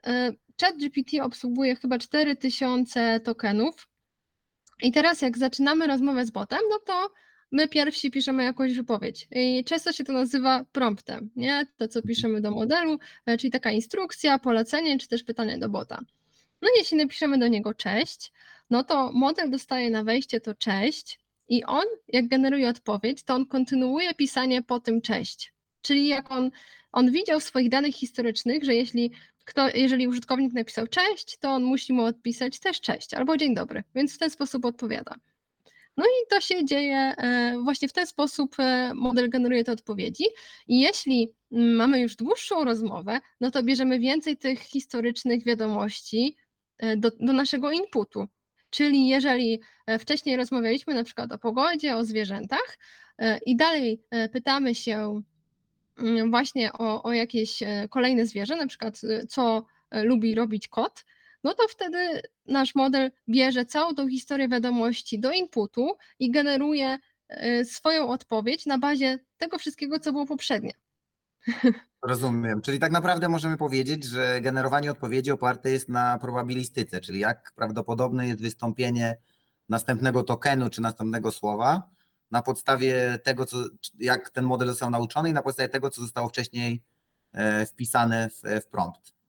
e, 0.07 0.33
ChatGPT 0.61 1.21
obsługuje 1.23 1.77
chyba 1.77 1.99
4000 1.99 3.21
tokenów. 3.21 3.89
I 4.83 4.93
teraz 4.93 5.23
jak 5.23 5.39
zaczynamy 5.39 5.87
rozmowę 5.87 6.27
z 6.27 6.31
botem, 6.31 6.59
no 6.71 6.79
to 6.79 7.11
my 7.53 7.69
pierwsi 7.69 8.11
piszemy 8.11 8.45
jakąś 8.45 8.75
wypowiedź. 8.75 9.29
I 9.31 9.65
często 9.65 9.93
się 9.93 10.05
to 10.05 10.13
nazywa 10.13 10.65
promptem, 10.73 11.31
nie? 11.37 11.67
To, 11.77 11.89
co 11.89 12.03
piszemy 12.03 12.41
do 12.41 12.51
modelu, 12.51 12.99
e, 13.27 13.39
czyli 13.39 13.51
taka 13.51 13.71
instrukcja, 13.71 14.39
polecenie, 14.39 14.99
czy 14.99 15.09
też 15.09 15.23
pytanie 15.23 15.59
do 15.59 15.69
bota. 15.69 16.01
No 16.63 16.69
jeśli 16.77 16.97
napiszemy 16.97 17.39
do 17.39 17.49
niego 17.49 17.75
cześć, 17.75 18.33
no 18.71 18.85
to 18.85 19.13
model 19.13 19.51
dostaje 19.51 19.91
na 19.91 20.05
wejście 20.05 20.41
to 20.41 20.55
cześć 20.55 21.21
i 21.51 21.65
on, 21.65 21.85
jak 22.09 22.29
generuje 22.29 22.69
odpowiedź, 22.69 23.23
to 23.23 23.35
on 23.35 23.47
kontynuuje 23.47 24.15
pisanie 24.15 24.63
po 24.63 24.81
tym 24.81 25.01
cześć. 25.01 25.53
Czyli 25.83 26.09
jak 26.09 26.31
on, 26.31 26.51
on 26.93 27.11
widział 27.11 27.41
w 27.41 27.45
swoich 27.45 27.69
danych 27.69 27.95
historycznych, 27.95 28.65
że 28.65 28.75
jeśli, 28.75 29.13
kto, 29.45 29.69
jeżeli 29.69 30.09
użytkownik 30.09 30.53
napisał 30.53 30.87
cześć, 30.87 31.39
to 31.39 31.51
on 31.51 31.63
musi 31.63 31.93
mu 31.93 32.05
odpisać 32.05 32.61
też 32.61 32.81
cześć 32.81 33.15
albo 33.15 33.37
dzień 33.37 33.55
dobry, 33.55 33.85
więc 33.95 34.15
w 34.15 34.19
ten 34.19 34.31
sposób 34.31 34.65
odpowiada. 34.65 35.15
No 35.97 36.05
i 36.05 36.29
to 36.31 36.41
się 36.41 36.65
dzieje 36.65 36.97
e, 36.97 37.59
właśnie 37.65 37.89
w 37.89 37.93
ten 37.93 38.07
sposób 38.07 38.57
e, 38.59 38.93
model 38.95 39.31
generuje 39.31 39.65
te 39.65 39.73
odpowiedzi. 39.73 40.25
I 40.69 40.81
jeśli 40.81 41.33
mm, 41.53 41.75
mamy 41.77 42.01
już 42.01 42.17
dłuższą 42.17 42.65
rozmowę, 42.65 43.21
no 43.41 43.51
to 43.51 43.63
bierzemy 43.63 43.99
więcej 43.99 44.37
tych 44.37 44.61
historycznych 44.61 45.45
wiadomości 45.45 46.37
e, 46.79 46.97
do, 46.97 47.11
do 47.11 47.33
naszego 47.33 47.71
inputu. 47.71 48.29
Czyli 48.71 49.09
jeżeli 49.09 49.61
e, 49.87 49.99
wcześniej 49.99 50.37
rozmawialiśmy 50.37 50.95
na 50.95 51.05
przykład 51.05 51.33
o 51.33 51.39
pogodzie, 51.39 51.97
o 51.97 52.05
zwierzętach 52.05 52.79
e, 53.19 53.39
i 53.47 53.57
dalej 53.57 54.03
e, 54.11 54.29
pytamy 54.29 54.75
się 54.75 55.23
mm, 55.99 56.31
właśnie 56.31 56.73
o, 56.73 57.03
o 57.03 57.13
jakieś 57.13 57.63
kolejne 57.91 58.27
zwierzę, 58.27 58.57
na 58.57 58.67
przykład 58.67 59.01
co 59.29 59.67
lubi 59.93 60.35
robić 60.35 60.69
kot, 60.69 61.05
no 61.45 61.55
to 61.55 61.69
wtedy 61.69 62.23
nasz 62.47 62.75
model 62.75 63.11
bierze 63.29 63.65
całą 63.65 63.95
tą 63.95 64.09
historię 64.09 64.49
wiadomości 64.49 65.19
do 65.19 65.33
inputu 65.33 65.97
i 66.19 66.31
generuje 66.31 66.99
swoją 67.65 68.09
odpowiedź 68.09 68.67
na 68.67 68.79
bazie 68.79 69.19
tego 69.39 69.59
wszystkiego, 69.59 69.99
co 69.99 70.13
było 70.13 70.27
poprzednio. 70.27 70.73
Rozumiem. 72.03 72.63
Czyli 72.63 72.79
tak 72.79 72.93
naprawdę 72.93 73.29
możemy 73.29 73.57
powiedzieć, 73.57 74.05
że 74.05 74.41
generowanie 74.41 74.91
odpowiedzi 74.91 75.31
oparte 75.31 75.71
jest 75.71 75.89
na 75.89 76.19
probabilistyce, 76.19 77.01
czyli 77.01 77.21
jak 77.21 77.53
prawdopodobne 77.57 78.29
jest 78.29 78.41
wystąpienie 78.41 79.17
następnego 79.69 80.23
tokenu 80.23 80.71
czy 80.71 80.81
następnego 80.81 81.33
słowa 81.33 81.91
na 82.31 82.43
podstawie 82.43 83.19
tego, 83.25 83.47
co, 83.47 83.57
jak 83.99 84.31
ten 84.31 84.45
model 84.45 84.69
został 84.69 84.91
nauczony 84.91 85.31
i 85.31 85.33
na 85.33 85.43
podstawie 85.43 85.69
tego, 85.69 85.91
co 85.91 86.01
zostało 86.01 86.29
wcześniej 86.29 86.83
e, 87.33 87.67
wpisane 87.67 88.31
w, 88.31 88.61
w 88.65 88.67
prompt. 88.67 89.20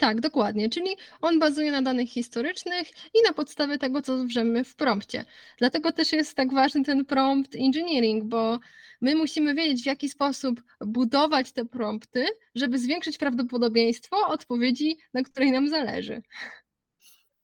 Tak, 0.00 0.20
dokładnie. 0.20 0.68
Czyli 0.68 0.96
on 1.20 1.38
bazuje 1.38 1.72
na 1.72 1.82
danych 1.82 2.08
historycznych 2.08 2.88
i 2.90 3.22
na 3.26 3.32
podstawie 3.32 3.78
tego, 3.78 4.02
co 4.02 4.24
wrzemy 4.24 4.64
w 4.64 4.76
prompcie. 4.76 5.24
Dlatego 5.58 5.92
też 5.92 6.12
jest 6.12 6.36
tak 6.36 6.54
ważny 6.54 6.84
ten 6.84 7.04
prompt 7.04 7.54
engineering, 7.54 8.24
bo 8.24 8.58
my 9.00 9.14
musimy 9.14 9.54
wiedzieć, 9.54 9.82
w 9.82 9.86
jaki 9.86 10.08
sposób 10.08 10.62
budować 10.80 11.52
te 11.52 11.64
prompty, 11.64 12.26
żeby 12.54 12.78
zwiększyć 12.78 13.18
prawdopodobieństwo 13.18 14.16
odpowiedzi, 14.28 14.98
na 15.14 15.22
której 15.22 15.52
nam 15.52 15.68
zależy. 15.68 16.22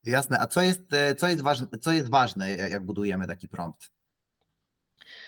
Jasne. 0.05 0.39
A 0.41 0.47
co 0.47 0.63
jest, 0.63 0.93
e, 0.93 1.15
co 1.15 1.29
jest, 1.29 1.43
ważne, 1.43 1.67
co 1.81 1.93
jest 1.93 2.11
ważne, 2.11 2.51
jak 2.51 2.85
budujemy 2.85 3.27
taki 3.27 3.49
prompt? 3.49 3.91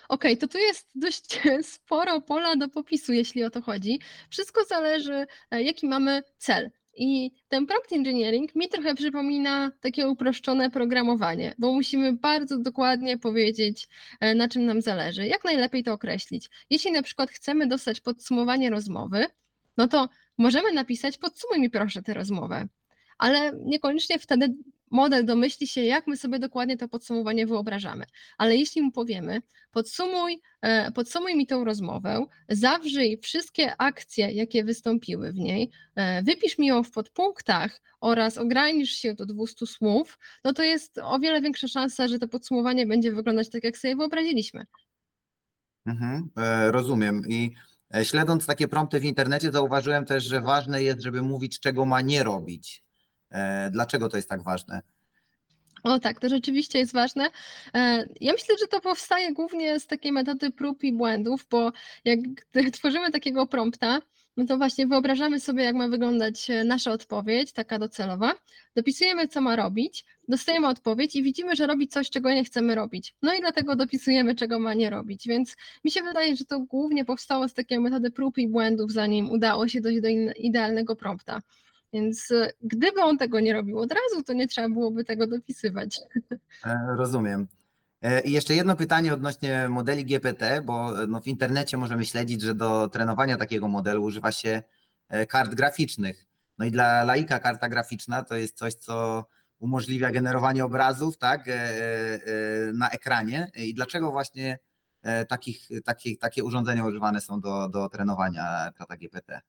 Okej, 0.09 0.39
to 0.39 0.49
tu 0.49 0.59
jest 0.59 0.91
dość 0.95 1.41
sporo 1.75 2.21
pola 2.21 2.57
do 2.57 2.69
popisu, 2.69 3.13
jeśli 3.13 3.45
o 3.45 3.51
to 3.51 3.63
chodzi. 3.63 4.01
Wszystko 4.31 4.65
zależy, 4.65 5.27
e, 5.51 5.63
jaki 5.63 5.89
mamy 5.89 6.23
cel. 6.39 6.71
I 6.99 7.31
ten 7.49 7.67
prompt 7.67 7.93
engineering 7.93 8.55
mi 8.55 8.69
trochę 8.69 8.95
przypomina 8.95 9.73
takie 9.81 10.09
uproszczone 10.09 10.71
programowanie, 10.71 11.55
bo 11.59 11.73
musimy 11.73 12.13
bardzo 12.13 12.59
dokładnie 12.59 13.19
powiedzieć, 13.19 13.89
e, 14.21 14.35
na 14.35 14.49
czym 14.49 14.67
nam 14.67 14.83
zależy, 14.83 15.27
jak 15.27 15.45
najlepiej 15.45 15.85
to 15.85 15.93
określić. 15.93 16.51
Jeśli 16.71 16.93
na 16.93 17.03
przykład 17.03 17.31
chcemy 17.31 17.67
dostać 17.67 18.01
podsumowanie 18.01 18.71
rozmowy, 18.71 19.27
no 19.77 19.89
to 19.89 20.09
możemy 20.39 20.73
napisać 20.73 21.19
podsumuj 21.19 21.61
mi 21.61 21.71
proszę 21.71 22.03
tę 22.03 22.15
rozmowę, 22.15 22.69
ale 23.19 23.53
niekoniecznie 23.65 24.19
wtedy 24.19 24.55
model 24.91 25.27
domyśli 25.27 25.67
się, 25.67 25.81
jak 25.81 26.07
my 26.07 26.17
sobie 26.17 26.39
dokładnie 26.39 26.77
to 26.77 26.89
podsumowanie 26.89 27.47
wyobrażamy. 27.47 28.05
Ale 28.39 28.57
jeśli 28.57 28.83
mu 28.83 28.93
powiemy, 28.93 29.43
podsumuj, 29.71 30.41
e, 30.63 30.93
podsumuj 30.93 31.37
mi 31.37 31.47
tą 31.47 31.65
rozmowę, 31.65 32.27
zawrzyj 32.49 33.19
wszystkie 33.23 33.77
akcje, 33.77 34.33
jakie 34.33 34.65
wystąpiły 34.65 35.33
w 35.33 35.37
niej, 35.37 35.71
e, 35.95 36.23
wypisz 36.23 36.59
mi 36.59 36.67
ją 36.67 36.83
w 36.83 36.91
podpunktach 36.91 37.81
oraz 38.01 38.39
ogranicz 38.39 38.91
się 38.91 39.15
do 39.15 39.27
200 39.27 39.67
słów, 39.67 40.19
no 40.45 40.53
to 40.53 40.63
jest 40.63 40.99
o 40.99 41.19
wiele 41.19 41.41
większa 41.41 41.69
szansa, 41.69 42.09
że 42.09 42.19
to 42.19 42.29
podsumowanie 42.29 42.87
będzie 42.87 43.13
wyglądać 43.13 43.51
tak, 43.51 43.65
jak 43.65 43.79
sobie 43.79 43.97
wyobraziliśmy. 43.97 44.65
Mhm, 45.87 46.31
e, 46.37 46.73
rozumiem. 46.73 47.23
I 47.29 47.55
śledząc 48.03 48.47
takie 48.47 48.69
prompty 48.69 49.01
w 49.01 49.05
internecie, 49.05 49.53
zauważyłem 49.53 50.05
też, 50.05 50.25
że 50.25 50.41
ważne 50.41 50.83
jest, 50.83 51.01
żeby 51.01 51.23
mówić, 51.23 51.61
czego 51.61 51.85
ma 51.85 52.01
nie 52.01 52.25
robić. 52.25 52.88
E, 53.31 53.71
Dlaczego 53.71 54.09
to 54.09 54.17
jest 54.17 54.29
tak 54.29 54.43
ważne? 54.43 54.83
O 55.83 55.99
tak, 55.99 56.21
to 56.21 56.29
rzeczywiście 56.29 56.79
jest 56.79 56.93
ważne. 56.93 57.31
E, 57.75 58.09
Ja 58.21 58.33
myślę, 58.33 58.55
że 58.61 58.67
to 58.67 58.81
powstaje 58.81 59.33
głównie 59.33 59.81
z 59.81 59.87
takiej 59.87 60.13
metody 60.13 60.51
prób 60.51 60.85
i 60.85 60.93
błędów, 60.93 61.47
bo 61.51 61.73
jak 62.05 62.19
tworzymy 62.73 63.11
takiego 63.11 63.47
prompta, 63.47 64.01
no 64.37 64.47
to 64.47 64.57
właśnie 64.59 64.87
wyobrażamy 64.87 65.41
sobie, 65.41 65.65
jak 65.65 65.75
ma 65.75 65.89
wyglądać 65.89 66.51
e, 66.51 66.65
nasza 66.65 66.93
odpowiedź, 66.93 67.53
taka 67.53 67.79
docelowa, 67.79 68.35
dopisujemy, 68.77 69.29
co 69.29 69.41
ma 69.41 69.57
robić, 69.57 70.05
dostajemy 70.29 70.69
odpowiedź 70.69 71.17
i 71.17 71.23
widzimy, 71.23 71.57
że 71.57 71.67
robi 71.67 71.89
coś, 71.89 72.11
czego 72.11 72.31
nie 72.33 72.45
chcemy 72.45 72.75
robić. 72.75 73.15
No 73.23 73.35
i 73.35 73.41
dlatego 73.41 73.77
dopisujemy, 73.77 74.35
czego 74.35 74.59
ma 74.59 74.75
nie 74.75 74.91
robić. 74.91 75.29
Więc 75.29 75.57
mi 75.85 75.91
się 75.91 76.03
wydaje, 76.03 76.37
że 76.37 76.45
to 76.45 76.61
głównie 76.61 77.05
powstało 77.05 77.49
z 77.49 77.55
takiej 77.55 77.81
metody 77.81 78.11
prób 78.11 78.39
i 78.39 78.49
błędów, 78.49 78.93
zanim 78.93 79.31
udało 79.31 79.69
się 79.69 79.81
dojść 79.81 80.01
do 80.01 80.09
idealnego 80.37 80.97
prompta. 80.97 81.41
Więc 81.93 82.31
e, 82.31 82.51
gdyby 82.63 83.03
on 83.03 83.19
tego 83.19 83.41
nie 83.41 83.53
robił 83.53 83.79
od 83.79 83.93
razu, 83.93 84.23
to 84.23 84.33
nie 84.33 84.49
trzeba 84.49 84.69
byłoby 84.69 85.05
tego 85.05 85.27
dopisywać. 85.27 86.01
E, 86.65 86.97
Rozumiem. 86.97 87.47
E, 88.03 88.21
I 88.21 88.33
jeszcze 88.33 88.55
jedno 88.55 88.77
pytanie 88.77 89.15
odnośnie 89.15 89.69
modeli 89.69 90.05
GPT, 90.05 90.63
bo 90.63 91.07
no, 91.07 91.21
w 91.21 91.27
internecie 91.27 91.77
możemy 91.77 92.05
śledzić, 92.05 92.43
że 92.43 92.55
do 92.55 92.89
trenowania 92.89 93.37
takiego 93.37 93.69
modelu 93.69 94.05
używa 94.05 94.33
się 94.33 94.63
kart 95.29 95.55
graficznych. 95.55 96.27
No 96.59 96.65
i 96.65 96.71
dla 96.71 97.05
laika 97.05 97.39
karta 97.39 97.69
graficzna 97.69 98.25
to 98.25 98.37
jest 98.37 98.57
coś, 98.57 98.75
co 98.75 99.25
umożliwia 99.59 100.11
generowanie 100.11 100.65
obrazów 100.65 101.19
tak, 101.19 101.45
na 102.75 102.91
ekranie. 102.91 103.51
I 103.57 103.75
dlaczego 103.75 104.11
właśnie 104.11 104.59
takich, 105.29 105.69
takich, 105.85 106.19
takie 106.19 106.45
urządzenia 106.45 106.85
używane 106.85 107.21
są 107.21 107.41
do, 107.41 107.69
do 107.69 107.89
trenowania 107.89 108.73
czata 108.79 108.97
GPT? 108.97 109.41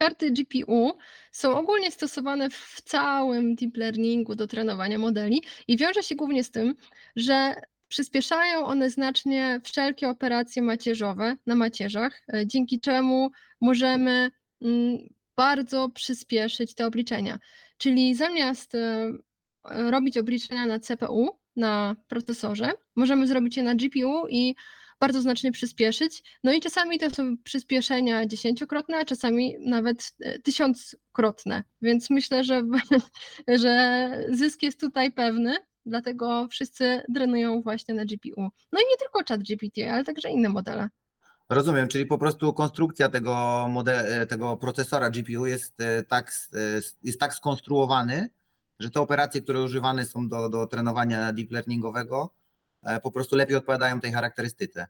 Karty 0.00 0.30
GPU 0.30 0.92
są 1.32 1.58
ogólnie 1.58 1.90
stosowane 1.90 2.50
w 2.50 2.80
całym 2.84 3.54
deep 3.54 3.76
learningu 3.76 4.34
do 4.34 4.46
trenowania 4.46 4.98
modeli 4.98 5.42
i 5.68 5.76
wiąże 5.76 6.02
się 6.02 6.14
głównie 6.14 6.44
z 6.44 6.50
tym, 6.50 6.74
że 7.16 7.54
przyspieszają 7.88 8.66
one 8.66 8.90
znacznie 8.90 9.60
wszelkie 9.64 10.08
operacje 10.08 10.62
macierzowe 10.62 11.36
na 11.46 11.54
macierzach, 11.54 12.22
e, 12.34 12.46
dzięki 12.46 12.80
czemu 12.80 13.30
możemy 13.60 14.30
mm, 14.62 14.98
bardzo 15.36 15.88
przyspieszyć 15.88 16.74
te 16.74 16.86
obliczenia. 16.86 17.38
Czyli 17.78 18.14
zamiast 18.14 18.74
e, 18.74 19.12
robić 19.64 20.18
obliczenia 20.18 20.66
na 20.66 20.80
CPU, 20.80 21.28
na 21.56 21.96
procesorze, 22.08 22.72
możemy 22.96 23.26
zrobić 23.26 23.56
je 23.56 23.62
na 23.62 23.74
GPU 23.74 24.28
i 24.28 24.54
bardzo 25.00 25.22
znacznie 25.22 25.52
przyspieszyć. 25.52 26.22
No 26.44 26.52
i 26.52 26.60
czasami 26.60 26.98
to 26.98 27.10
są 27.10 27.36
przyspieszenia 27.44 28.26
dziesięciokrotne, 28.26 28.96
a 28.96 29.04
czasami 29.04 29.56
nawet 29.60 30.12
e, 30.20 30.38
tysiąckrotne. 30.38 31.64
Więc 31.82 32.10
myślę, 32.10 32.44
że, 32.44 32.62
że 33.62 34.10
zysk 34.30 34.62
jest 34.62 34.80
tutaj 34.80 35.12
pewny, 35.12 35.56
dlatego 35.86 36.48
wszyscy 36.50 37.02
drenują 37.08 37.62
właśnie 37.62 37.94
na 37.94 38.04
GPU. 38.04 38.48
No 38.72 38.80
i 38.80 38.84
nie 38.90 38.96
tylko 38.98 39.20
chat 39.28 39.42
GPT, 39.42 39.92
ale 39.92 40.04
także 40.04 40.30
inne 40.30 40.48
modele. 40.48 40.88
Rozumiem, 41.48 41.88
czyli 41.88 42.06
po 42.06 42.18
prostu 42.18 42.52
konstrukcja 42.52 43.08
tego, 43.08 43.66
mode- 43.70 44.26
tego 44.26 44.56
procesora 44.56 45.10
GPU 45.10 45.46
jest 45.46 45.80
e, 45.80 46.02
tak, 46.02 46.32
e, 46.54 46.80
jest 47.02 47.20
tak 47.20 47.34
skonstruowany, 47.34 48.30
że 48.80 48.90
te 48.90 49.00
operacje, 49.00 49.42
które 49.42 49.62
używane 49.62 50.04
są 50.04 50.28
do, 50.28 50.48
do 50.48 50.66
trenowania 50.66 51.32
deep 51.32 51.50
learningowego, 51.50 52.30
e, 52.34 52.39
po 53.02 53.12
prostu 53.12 53.36
lepiej 53.36 53.56
odpowiadają 53.56 54.00
tej 54.00 54.12
charakterystyce. 54.12 54.86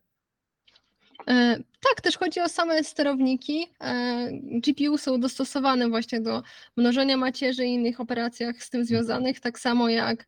E, 1.29 1.57
Tak, 1.57 2.01
też 2.01 2.19
chodzi 2.19 2.41
o 2.41 2.49
same 2.49 2.85
sterowniki. 2.85 3.67
E, 3.81 4.29
GPU 4.33 4.99
są 4.99 5.21
dostosowane 5.21 5.89
właśnie 5.89 6.21
do 6.21 6.43
mnożenia 6.77 7.17
macierzy 7.17 7.65
i 7.65 7.75
innych 7.75 8.01
operacjach 8.01 8.63
z 8.63 8.71
tym 8.71 8.85
związanych, 8.85 9.41
tak 9.41 9.59
samo 9.59 9.89
jak 9.89 10.27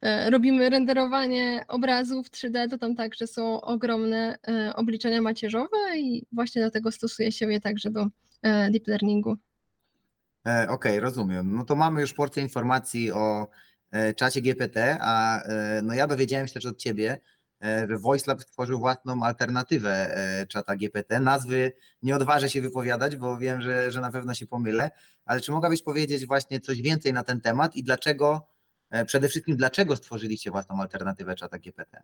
e, 0.00 0.30
robimy 0.30 0.70
renderowanie 0.70 1.64
obrazów 1.68 2.30
3D, 2.30 2.70
to 2.70 2.78
tam 2.78 2.96
także 2.96 3.26
są 3.26 3.60
ogromne 3.60 4.38
e, 4.48 4.76
obliczenia 4.76 5.22
macierzowe 5.22 5.98
i 5.98 6.26
właśnie 6.32 6.62
dlatego 6.62 6.92
stosuje 6.92 7.32
się 7.32 7.52
je 7.52 7.60
także 7.60 7.90
do 7.90 8.06
e, 8.42 8.70
deep 8.70 8.86
learningu. 8.86 9.36
E, 10.46 10.66
Okej, 10.68 11.00
rozumiem. 11.00 11.56
No 11.56 11.64
to 11.64 11.76
mamy 11.76 12.00
już 12.00 12.12
porcję 12.12 12.42
informacji 12.42 13.12
o 13.12 13.42
e, 13.42 13.46
czacie 14.16 14.40
GPT, 14.40 14.98
a 15.00 15.42
e, 15.42 15.82
no 15.82 15.94
ja 15.94 16.06
dowiedziałem 16.06 16.48
się 16.48 16.54
też 16.54 16.66
od 16.66 16.78
Ciebie, 16.78 17.20
e, 17.64 17.86
że 17.90 17.98
VoiceLab 17.98 18.42
stworzył 18.42 18.78
własną 18.78 19.22
alternatywę 19.22 20.16
e, 20.16 20.46
czata 20.46 20.76
GPT. 20.76 21.20
Nazwy 21.20 21.72
nie 22.02 22.16
odważę 22.16 22.50
się 22.50 22.62
wypowiadać, 22.62 23.16
bo 23.16 23.38
wiem, 23.38 23.62
że, 23.62 23.92
że 23.92 24.00
na 24.00 24.12
pewno 24.12 24.34
się 24.34 24.46
pomylę, 24.46 24.90
ale 25.24 25.40
czy 25.40 25.52
mogłabyś 25.52 25.82
powiedzieć 25.82 26.26
właśnie 26.26 26.60
coś 26.60 26.82
więcej 26.82 27.12
na 27.12 27.24
ten 27.24 27.40
temat 27.40 27.76
i 27.76 27.82
dlaczego, 27.82 28.48
e, 28.90 29.04
przede 29.04 29.28
wszystkim 29.28 29.56
dlaczego 29.56 29.96
stworzyliście 29.96 30.50
własną 30.50 30.80
alternatywę 30.80 31.34
czata 31.34 31.58
GPT? 31.58 32.02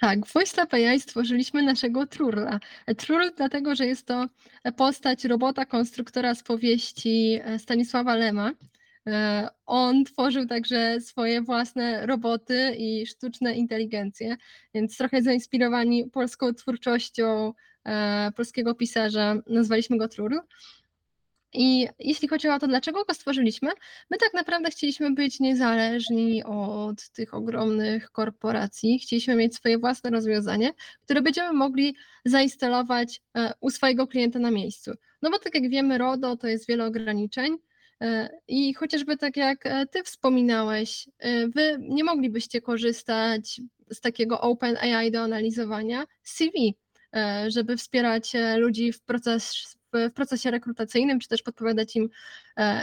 Tak, 0.00 0.18
VoiceLab 0.26 0.74
AI 0.74 1.00
stworzyliśmy 1.00 1.62
naszego 1.62 2.06
Trurla. 2.06 2.60
Trurl 2.96 3.28
dlatego, 3.36 3.74
że 3.74 3.86
jest 3.86 4.06
to 4.06 4.26
postać 4.76 5.24
robota 5.24 5.64
konstruktora 5.64 6.34
z 6.34 6.42
powieści 6.42 7.40
e, 7.44 7.58
Stanisława 7.58 8.14
Lema. 8.14 8.52
E, 9.06 9.48
On 9.66 10.04
tworzył 10.04 10.46
także 10.46 11.00
swoje 11.00 11.42
własne 11.42 12.06
roboty 12.06 12.74
i 12.78 13.06
sztuczne 13.06 13.54
inteligencje, 13.54 14.36
więc 14.74 14.96
trochę 14.96 15.22
zainspirowani 15.22 16.10
polską 16.10 16.54
twórczością 16.54 17.52
e, 17.84 18.32
polskiego 18.36 18.74
pisarza 18.74 19.34
nazwaliśmy 19.46 19.98
go 19.98 20.08
Trurl. 20.08 20.38
I 21.52 21.88
jeśli 21.98 22.28
chodzi 22.28 22.48
o 22.48 22.58
to, 22.58 22.66
dlaczego 22.66 23.04
go 23.04 23.14
stworzyliśmy, 23.14 23.70
my 24.10 24.16
tak 24.18 24.34
naprawdę 24.34 24.70
chcieliśmy 24.70 25.10
być 25.10 25.40
niezależni 25.40 26.44
od 26.44 27.10
tych 27.10 27.34
ogromnych 27.34 28.10
korporacji. 28.10 28.98
Chcieliśmy 28.98 29.34
mieć 29.34 29.54
swoje 29.54 29.78
własne 29.78 30.10
rozwiązanie, 30.10 30.72
które 31.04 31.22
będziemy 31.22 31.52
mogli 31.52 31.96
zainstalować 32.24 33.22
e, 33.36 33.52
u 33.60 33.70
swojego 33.70 34.06
klienta 34.06 34.38
na 34.38 34.50
miejscu. 34.50 34.90
No 35.22 35.30
bo 35.30 35.38
tak 35.38 35.54
jak 35.54 35.70
wiemy, 35.70 35.98
RODO 35.98 36.36
to 36.36 36.46
jest 36.46 36.68
wiele 36.68 36.84
ograniczeń. 36.84 37.58
E, 38.00 38.28
I 38.48 38.74
chociażby 38.74 39.16
tak 39.16 39.36
jak 39.36 39.66
e, 39.66 39.86
ty 39.86 40.02
wspominałeś, 40.02 41.08
e, 41.18 41.48
wy 41.48 41.78
nie 41.80 42.04
moglibyście 42.04 42.60
korzystać 42.60 43.60
z 43.90 44.00
takiego 44.00 44.40
OpenAI 44.40 45.10
do 45.10 45.20
analizowania 45.20 46.04
CV, 46.22 46.74
żeby 47.48 47.76
wspierać 47.76 48.32
ludzi 48.56 48.92
w, 48.92 49.02
proces, 49.02 49.76
w 49.92 50.10
procesie 50.12 50.50
rekrutacyjnym, 50.50 51.20
czy 51.20 51.28
też 51.28 51.42
podpowiadać 51.42 51.96
im, 51.96 52.08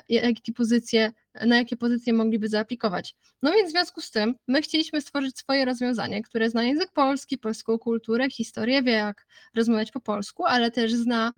jakie 0.10 0.53
pozycje, 0.53 1.12
na 1.46 1.58
jakie 1.58 1.77
pozycje 1.77 2.13
mogliby 2.13 2.48
zaaplikować. 2.48 3.15
No 3.41 3.51
więc 3.51 3.70
w 3.70 3.72
związku 3.72 4.01
z 4.01 4.12
tym 4.12 4.36
my 4.48 4.62
chcieliśmy 4.62 5.01
stworzyć 5.01 5.38
swoje 5.38 5.65
rozwiązanie, 5.65 6.22
które 6.22 6.50
zna 6.50 6.63
język 6.63 6.91
polski, 6.91 7.38
polską 7.38 7.79
kulturę, 7.79 8.29
historię, 8.29 8.84
wie 8.84 8.91
jak 8.91 9.25
rozmawiać 9.55 9.91
po 9.91 10.00
polsku, 10.00 10.46
ale 10.46 10.72
też 10.72 10.93
zna 10.93 11.34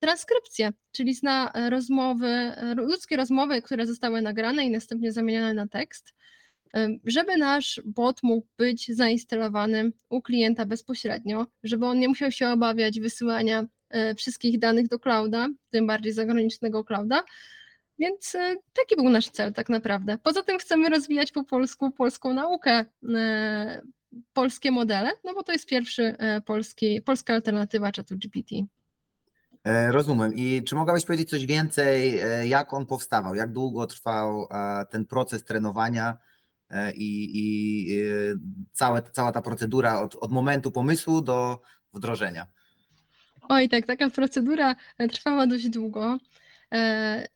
transkrypcję, 0.00 0.72
czyli 0.92 1.14
zna 1.14 1.52
e, 1.52 1.70
rozmowy, 1.70 2.26
e, 2.26 2.74
ludzkie 2.74 3.16
rozmowy, 3.16 3.62
które 3.62 3.86
zostały 3.86 4.22
nagrane 4.22 4.64
i 4.64 4.70
następnie 4.70 5.12
zamienione 5.12 5.54
na 5.54 5.68
tekst, 5.68 6.14
e, 6.74 6.88
żeby 7.04 7.36
nasz 7.36 7.80
bot 7.84 8.22
mógł 8.22 8.46
być 8.58 8.94
zainstalowany 8.94 9.92
u 10.08 10.22
klienta 10.22 10.66
bezpośrednio, 10.66 11.46
żeby 11.62 11.86
on 11.86 11.98
nie 11.98 12.08
musiał 12.08 12.30
się 12.30 12.48
obawiać 12.48 13.00
wysyłania 13.00 13.66
e, 13.90 14.14
wszystkich 14.14 14.58
danych 14.58 14.88
do 14.88 14.98
clouda, 14.98 15.48
tym 15.70 15.86
bardziej 15.86 16.12
zagranicznego 16.12 16.84
clouda. 16.84 17.24
Więc 17.98 18.34
e, 18.34 18.56
taki 18.72 18.96
był 18.96 19.08
nasz 19.08 19.28
cel 19.28 19.52
tak 19.52 19.68
naprawdę. 19.68 20.18
Poza 20.18 20.42
tym 20.42 20.58
chcemy 20.58 20.88
rozwijać 20.88 21.32
po 21.32 21.44
polsku 21.44 21.90
polską 21.90 22.34
naukę, 22.34 22.84
e, 23.14 23.82
polskie 24.32 24.70
modele, 24.70 25.10
no 25.24 25.34
bo 25.34 25.42
to 25.42 25.52
jest 25.52 25.66
pierwszy 25.66 26.02
e, 26.18 26.40
polski, 26.40 27.02
polska 27.02 27.34
alternatywa 27.34 27.92
czatu 27.92 28.16
GPT. 28.18 28.56
E, 28.56 28.81
Rozumiem. 29.64 30.34
I 30.34 30.62
czy 30.64 30.74
mogłabyś 30.74 31.04
powiedzieć 31.04 31.30
coś 31.30 31.46
więcej, 31.46 32.18
e, 32.20 32.48
jak 32.48 32.74
on 32.74 32.86
powstawał, 32.86 33.34
jak 33.34 33.52
długo 33.52 33.86
trwał 33.86 34.48
e, 34.50 34.86
ten 34.90 35.06
proces 35.06 35.44
trenowania 35.44 36.18
e, 36.70 36.92
i, 36.92 37.30
i 37.34 38.00
e, 38.00 38.04
całe, 38.72 39.02
cała 39.02 39.32
ta 39.32 39.42
procedura 39.42 40.00
od, 40.00 40.14
od 40.14 40.32
momentu 40.32 40.70
pomysłu 40.70 41.20
do 41.20 41.62
wdrożenia? 41.94 42.46
Oj, 43.48 43.68
tak, 43.68 43.86
taka 43.86 44.10
procedura 44.10 44.76
e, 44.98 45.08
trwała 45.08 45.46
dość 45.46 45.68
długo. 45.68 46.18
E, 46.72 47.26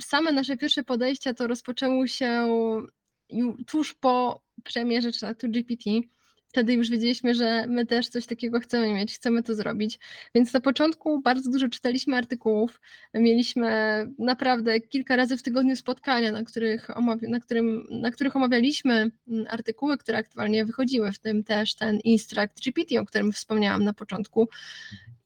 Same 0.00 0.32
nasze 0.32 0.56
pierwsze 0.56 0.82
podejścia 0.84 1.34
to 1.34 1.46
rozpoczęło 1.46 2.06
się 2.06 2.48
tuż 3.66 3.94
po 3.94 4.42
premierze 4.64 5.12
czatu 5.12 5.48
GPT. 5.48 5.90
Wtedy 6.56 6.74
już 6.74 6.90
wiedzieliśmy, 6.90 7.34
że 7.34 7.66
my 7.68 7.86
też 7.86 8.08
coś 8.08 8.26
takiego 8.26 8.60
chcemy 8.60 8.94
mieć, 8.94 9.14
chcemy 9.14 9.42
to 9.42 9.54
zrobić. 9.54 9.98
Więc 10.34 10.52
na 10.52 10.60
początku 10.60 11.20
bardzo 11.20 11.50
dużo 11.50 11.68
czytaliśmy 11.68 12.16
artykułów. 12.16 12.80
Mieliśmy 13.14 13.68
naprawdę 14.18 14.80
kilka 14.80 15.16
razy 15.16 15.36
w 15.36 15.42
tygodniu 15.42 15.76
spotkania, 15.76 16.32
na 16.32 16.44
których, 16.44 16.88
omawia- 16.88 17.28
na 17.28 17.40
którym, 17.40 17.86
na 17.90 18.10
których 18.10 18.36
omawialiśmy 18.36 19.10
mm, 19.28 19.46
artykuły, 19.48 19.98
które 19.98 20.18
aktualnie 20.18 20.64
wychodziły, 20.64 21.12
w 21.12 21.18
tym 21.18 21.44
też 21.44 21.74
ten 21.74 22.00
Instruct 22.00 22.60
GPT, 22.64 23.00
o 23.00 23.04
którym 23.04 23.32
wspomniałam 23.32 23.84
na 23.84 23.92
początku. 23.92 24.48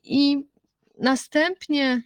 I 0.04 0.44
następnie, 0.98 2.02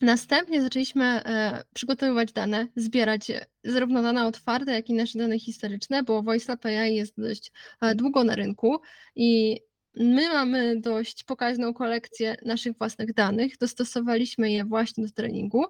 następnie 0.00 0.62
zaczęliśmy 0.62 1.04
e, 1.04 1.62
przygotowywać 1.74 2.32
dane, 2.32 2.68
zbierać 2.76 3.30
e, 3.30 3.46
zarówno 3.64 4.02
dane 4.02 4.26
otwarte, 4.26 4.72
jak 4.72 4.90
i 4.90 4.94
nasze 4.94 5.18
dane 5.18 5.38
historyczne, 5.38 6.02
bo 6.02 6.22
VoiceLab 6.22 6.66
AI 6.66 6.94
jest 6.94 7.14
dość 7.20 7.52
e, 7.80 7.94
długo 7.94 8.24
na 8.24 8.34
rynku 8.34 8.80
i 9.16 9.60
my 9.96 10.28
mamy 10.28 10.80
dość 10.80 11.24
pokaźną 11.24 11.74
kolekcję 11.74 12.36
naszych 12.44 12.78
własnych 12.78 13.14
danych, 13.14 13.58
dostosowaliśmy 13.58 14.52
je 14.52 14.64
właśnie 14.64 15.06
do 15.06 15.12
treningu. 15.12 15.64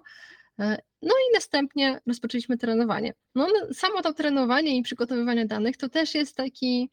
No 1.01 1.13
i 1.29 1.33
następnie 1.33 1.99
rozpoczęliśmy 2.07 2.57
trenowanie. 2.57 3.13
No, 3.35 3.47
no, 3.47 3.73
samo 3.73 4.01
to 4.01 4.13
trenowanie 4.13 4.77
i 4.77 4.83
przygotowywanie 4.83 5.45
danych 5.45 5.77
to 5.77 5.89
też 5.89 6.15
jest 6.15 6.35
taki 6.35 6.89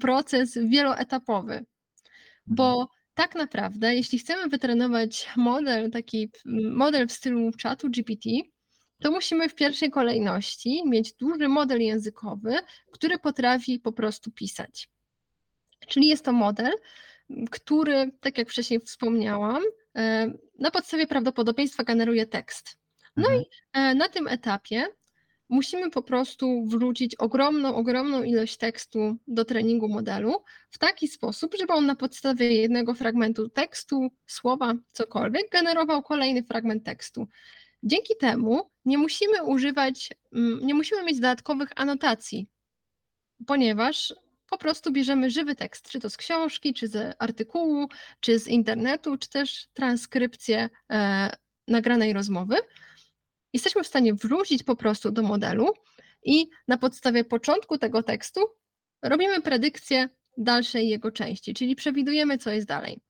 proces 0.00 0.58
wieloetapowy, 0.68 1.64
bo 2.46 2.88
tak 3.18 3.34
naprawdę, 3.34 3.94
jeśli 3.94 4.18
chcemy 4.18 4.48
wytrenować 4.48 5.28
model, 5.36 5.90
taki 5.90 6.30
model 6.70 7.08
w 7.08 7.12
stylu 7.12 7.52
czatu 7.52 7.90
GPT, 7.90 8.30
to 9.02 9.10
musimy 9.10 9.48
w 9.48 9.54
pierwszej 9.54 9.90
kolejności 9.90 10.82
mieć 10.86 11.14
duży 11.14 11.48
model 11.48 11.80
językowy, 11.80 12.58
który 12.92 13.18
potrafi 13.18 13.80
po 13.80 13.92
prostu 13.92 14.30
pisać. 14.30 14.88
Czyli 15.88 16.08
jest 16.08 16.24
to 16.24 16.32
model, 16.32 16.72
który, 17.50 18.10
tak 18.20 18.38
jak 18.38 18.50
wcześniej 18.50 18.80
wspomniałam, 18.80 19.62
e, 19.96 20.32
na 20.58 20.70
podstawie 20.70 21.06
prawdopodobieństwa 21.06 21.84
generuje 21.84 22.26
tekst. 22.26 22.76
No 23.16 23.28
Mhm. 23.28 23.42
i 23.42 23.46
e, 23.72 23.94
na 23.94 24.08
tym 24.08 24.28
etapie 24.28 24.86
musimy 25.48 25.90
po 25.90 26.02
prostu 26.02 26.64
wrzucić 26.64 27.14
ogromną, 27.14 27.74
ogromną 27.74 28.22
ilość 28.22 28.56
tekstu 28.56 29.16
do 29.28 29.44
treningu 29.44 29.88
modelu 29.88 30.44
w 30.70 30.78
taki 30.78 31.08
sposób, 31.08 31.54
żeby 31.58 31.72
on 31.72 31.86
na 31.86 31.96
podstawie 31.96 32.52
jednego 32.52 32.94
fragmentu 32.94 33.48
tekstu, 33.48 34.08
słowa, 34.26 34.74
cokolwiek, 34.92 35.50
generował 35.50 36.02
kolejny 36.02 36.42
fragment 36.42 36.84
tekstu. 36.84 37.28
Dzięki 37.82 38.16
temu 38.20 38.70
nie 38.84 38.98
musimy 38.98 39.42
używać, 39.42 40.10
mm, 40.32 40.66
nie 40.66 40.74
musimy 40.74 41.02
mieć 41.02 41.16
dodatkowych 41.16 41.68
anotacji, 41.76 42.48
ponieważ 43.46 44.14
po 44.50 44.58
prostu 44.58 44.92
bierzemy 44.92 45.30
żywy 45.30 45.54
tekst, 45.54 45.90
czy 45.90 46.00
to 46.00 46.10
z 46.10 46.16
książki, 46.16 46.74
czy 46.74 46.88
z 46.88 47.16
artykułu, 47.18 47.88
czy 48.20 48.38
z 48.38 48.48
internetu, 48.48 49.18
czy 49.18 49.28
też 49.28 49.68
transkrypcję 49.74 50.68
e, 50.90 51.30
nagranej 51.68 52.12
rozmowy. 52.12 52.56
Jesteśmy 53.52 53.82
w 53.82 53.86
stanie 53.86 54.14
wrzucić 54.14 54.62
po 54.62 54.76
prostu 54.76 55.10
do 55.10 55.22
modelu 55.22 55.68
i 56.24 56.48
na 56.68 56.78
podstawie 56.78 57.24
początku 57.24 57.78
tego 57.78 58.02
tekstu 58.02 58.40
robimy 59.02 59.42
predykcję 59.42 60.08
dalszej 60.36 60.88
jego 60.88 61.12
części, 61.12 61.54
czyli 61.54 61.76
przewidujemy, 61.76 62.38
co 62.38 62.50
jest 62.50 62.66
dalej. 62.66 63.00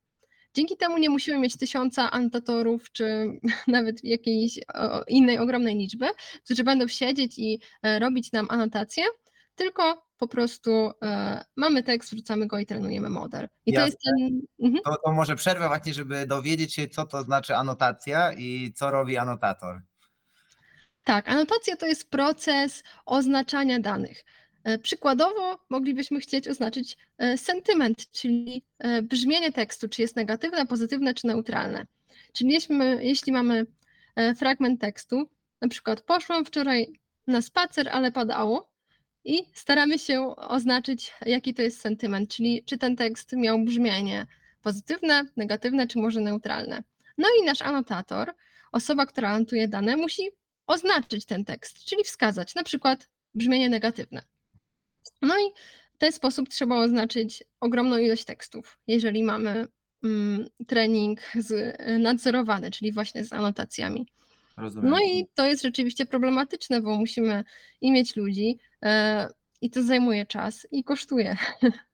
Dzięki 0.54 0.76
temu 0.76 0.98
nie 0.98 1.10
musimy 1.10 1.38
mieć 1.38 1.56
tysiąca 1.56 2.10
anotatorów, 2.10 2.92
czy 2.92 3.26
nawet 3.66 4.04
jakiejś 4.04 4.60
innej 5.08 5.38
ogromnej 5.38 5.76
liczby, 5.76 6.06
którzy 6.44 6.64
będą 6.64 6.88
siedzieć 6.88 7.38
i 7.38 7.60
e, 7.82 7.98
robić 7.98 8.32
nam 8.32 8.46
anotacje, 8.50 9.04
tylko 9.54 10.08
po 10.16 10.28
prostu 10.28 10.90
e, 11.02 11.44
mamy 11.56 11.82
tekst, 11.82 12.12
wrzucamy 12.12 12.46
go 12.46 12.58
i 12.58 12.66
trenujemy 12.66 13.10
model. 13.10 13.48
I 13.66 13.72
to 13.72 13.86
jest 13.86 13.98
ten. 14.04 14.40
Mhm. 14.62 14.82
To, 14.84 14.96
to 15.04 15.12
może 15.12 15.36
przerwę 15.36 15.68
właśnie, 15.68 15.94
żeby 15.94 16.26
dowiedzieć 16.26 16.74
się, 16.74 16.88
co 16.88 17.06
to 17.06 17.22
znaczy 17.22 17.56
anotacja 17.56 18.32
i 18.32 18.72
co 18.72 18.90
robi 18.90 19.16
anotator. 19.16 19.82
Tak, 21.08 21.28
anotacja 21.28 21.76
to 21.76 21.86
jest 21.86 22.10
proces 22.10 22.82
oznaczania 23.06 23.80
danych. 23.80 24.24
E, 24.64 24.78
Przykładowo 24.78 25.58
moglibyśmy 25.70 26.20
chcieć 26.20 26.48
oznaczyć 26.48 26.96
e, 27.18 27.38
sentyment, 27.38 28.10
czyli 28.10 28.64
e, 28.78 29.02
brzmienie 29.02 29.52
tekstu, 29.52 29.88
czy 29.88 30.02
jest 30.02 30.16
negatywne, 30.16 30.66
pozytywne, 30.66 31.14
czy 31.14 31.26
neutralne. 31.26 31.86
Czyli 32.32 32.52
jeśli, 32.52 32.76
jeśli 33.00 33.32
mamy 33.32 33.66
fragment 34.36 34.80
tekstu, 34.80 35.28
na 35.60 35.68
przykład 35.68 36.00
poszłam 36.00 36.44
wczoraj 36.44 36.92
na 37.26 37.42
spacer, 37.42 37.88
ale 37.92 38.12
padało 38.12 38.70
i 39.24 39.44
staramy 39.54 39.98
się 39.98 40.36
oznaczyć, 40.36 41.14
jaki 41.26 41.54
to 41.54 41.62
jest 41.62 41.80
sentyment, 41.80 42.30
czyli 42.30 42.64
czy 42.64 42.78
ten 42.78 42.96
tekst 42.96 43.32
miał 43.32 43.58
brzmienie 43.58 44.26
pozytywne, 44.62 45.24
negatywne, 45.36 45.86
czy 45.86 45.98
może 45.98 46.20
neutralne. 46.20 46.82
No 47.18 47.28
i 47.40 47.44
nasz 47.44 47.62
anotator, 47.62 48.34
osoba, 48.72 49.06
która 49.06 49.30
anotuje 49.30 49.68
dane, 49.68 49.96
musi 49.96 50.30
oznaczyć 50.68 51.24
ten 51.24 51.44
tekst, 51.44 51.84
czyli 51.84 52.04
wskazać 52.04 52.54
na 52.54 52.64
przykład 52.64 53.08
brzmienie 53.34 53.68
negatywne. 53.68 54.22
No 55.22 55.38
i 55.38 55.52
w 55.94 55.98
ten 55.98 56.12
sposób 56.12 56.48
trzeba 56.48 56.76
oznaczyć 56.76 57.44
ogromną 57.60 57.98
ilość 57.98 58.24
tekstów, 58.24 58.78
jeżeli 58.86 59.24
mamy 59.24 59.66
mm, 60.04 60.48
trening 60.66 61.20
z, 61.34 61.78
nadzorowany, 62.02 62.70
czyli 62.70 62.92
właśnie 62.92 63.24
z 63.24 63.32
anotacjami. 63.32 64.06
Rozumiem. 64.56 64.90
No 64.90 65.00
i 65.00 65.26
to 65.34 65.46
jest 65.46 65.62
rzeczywiście 65.62 66.06
problematyczne, 66.06 66.80
bo 66.80 66.96
musimy 66.96 67.44
i 67.80 67.92
mieć 67.92 68.16
ludzi 68.16 68.58
e, 68.84 69.28
i 69.60 69.70
to 69.70 69.82
zajmuje 69.82 70.26
czas 70.26 70.66
i 70.70 70.84
kosztuje. 70.84 71.36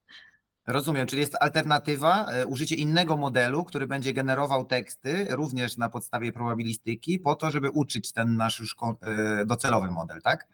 Rozumiem, 0.67 1.07
czyli 1.07 1.21
jest 1.21 1.37
alternatywa, 1.41 2.27
e, 2.27 2.47
użycie 2.47 2.75
innego 2.75 3.17
modelu, 3.17 3.65
który 3.65 3.87
będzie 3.87 4.13
generował 4.13 4.65
teksty 4.65 5.27
również 5.31 5.77
na 5.77 5.89
podstawie 5.89 6.33
probabilistyki, 6.33 7.19
po 7.19 7.35
to, 7.35 7.51
żeby 7.51 7.71
uczyć 7.71 8.13
ten 8.13 8.37
nasz 8.37 8.61
już 8.61 8.77
e, 9.03 9.47
docelowy 9.47 9.91
model, 9.91 10.23
tak? 10.23 10.47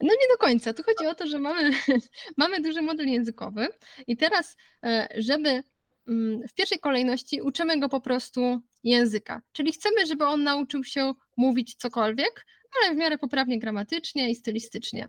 No 0.00 0.08
nie 0.08 0.28
do 0.32 0.38
końca. 0.38 0.72
Tu 0.74 0.82
chodzi 0.82 1.06
o 1.06 1.14
to, 1.14 1.26
że 1.26 1.38
mamy, 1.38 1.70
mamy 2.36 2.60
duży 2.60 2.82
model 2.82 3.08
językowy 3.08 3.68
i 4.06 4.16
teraz, 4.16 4.56
e, 4.84 5.08
żeby 5.16 5.62
mm, 6.08 6.48
w 6.48 6.54
pierwszej 6.54 6.78
kolejności 6.78 7.40
uczymy 7.42 7.80
go 7.80 7.88
po 7.88 8.00
prostu 8.00 8.60
języka. 8.84 9.42
Czyli 9.52 9.72
chcemy, 9.72 10.06
żeby 10.06 10.26
on 10.26 10.42
nauczył 10.42 10.84
się 10.84 11.12
mówić 11.36 11.74
cokolwiek, 11.74 12.46
ale 12.80 12.94
w 12.94 12.98
miarę 12.98 13.18
poprawnie 13.18 13.58
gramatycznie 13.58 14.30
i 14.30 14.34
stylistycznie. 14.34 15.08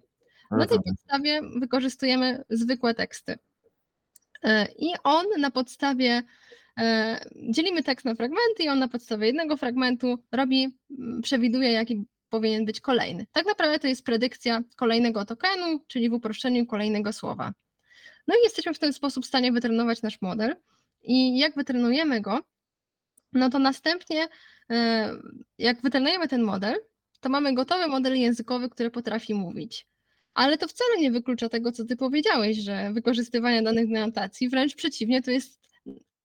Na 0.51 0.65
tej 0.65 0.79
podstawie 0.83 1.41
wykorzystujemy 1.59 2.43
zwykłe 2.49 2.93
teksty. 2.93 3.37
E, 4.43 4.67
I 4.77 4.89
on 5.03 5.25
na 5.37 5.51
podstawie, 5.51 6.23
e, 6.79 7.19
dzielimy 7.49 7.83
tekst 7.83 8.05
na 8.05 8.15
fragmenty 8.15 8.63
i 8.63 8.69
on 8.69 8.79
na 8.79 8.87
podstawie 8.87 9.27
jednego 9.27 9.57
fragmentu 9.57 10.17
robi, 10.31 10.77
przewiduje 11.23 11.71
jaki 11.71 12.05
powinien 12.29 12.65
być 12.65 12.81
kolejny. 12.81 13.25
Tak 13.31 13.45
naprawdę 13.45 13.79
to 13.79 13.87
jest 13.87 14.05
predykcja 14.05 14.63
kolejnego 14.75 15.25
tokenu, 15.25 15.79
czyli 15.87 16.09
w 16.09 16.13
uproszczeniu 16.13 16.65
kolejnego 16.65 17.13
słowa. 17.13 17.53
No 18.27 18.35
i 18.35 18.43
jesteśmy 18.43 18.73
w 18.73 18.79
ten 18.79 18.93
sposób 18.93 19.23
w 19.23 19.27
stanie 19.27 19.51
wytrenować 19.51 20.01
nasz 20.01 20.21
model 20.21 20.55
i 21.03 21.37
jak 21.37 21.55
wytrenujemy 21.55 22.21
go, 22.21 22.39
no 23.33 23.49
to 23.49 23.59
następnie 23.59 24.27
e, 24.69 25.11
jak 25.57 25.81
wytrenujemy 25.81 26.27
ten 26.27 26.41
model, 26.41 26.75
to 27.19 27.29
mamy 27.29 27.53
gotowy 27.53 27.87
model 27.87 28.19
językowy, 28.19 28.69
który 28.69 28.91
potrafi 28.91 29.33
mówić. 29.33 29.87
Ale 30.37 30.57
to 30.57 30.67
wcale 30.67 30.97
nie 30.99 31.11
wyklucza 31.11 31.49
tego, 31.49 31.71
co 31.71 31.85
ty 31.85 31.95
powiedziałeś, 31.95 32.57
że 32.57 32.93
wykorzystywanie 32.93 33.63
danych 33.63 33.91
do 33.91 33.97
anotacji, 33.97 34.49
wręcz 34.49 34.75
przeciwnie, 34.75 35.21
to 35.21 35.31
jest 35.31 35.59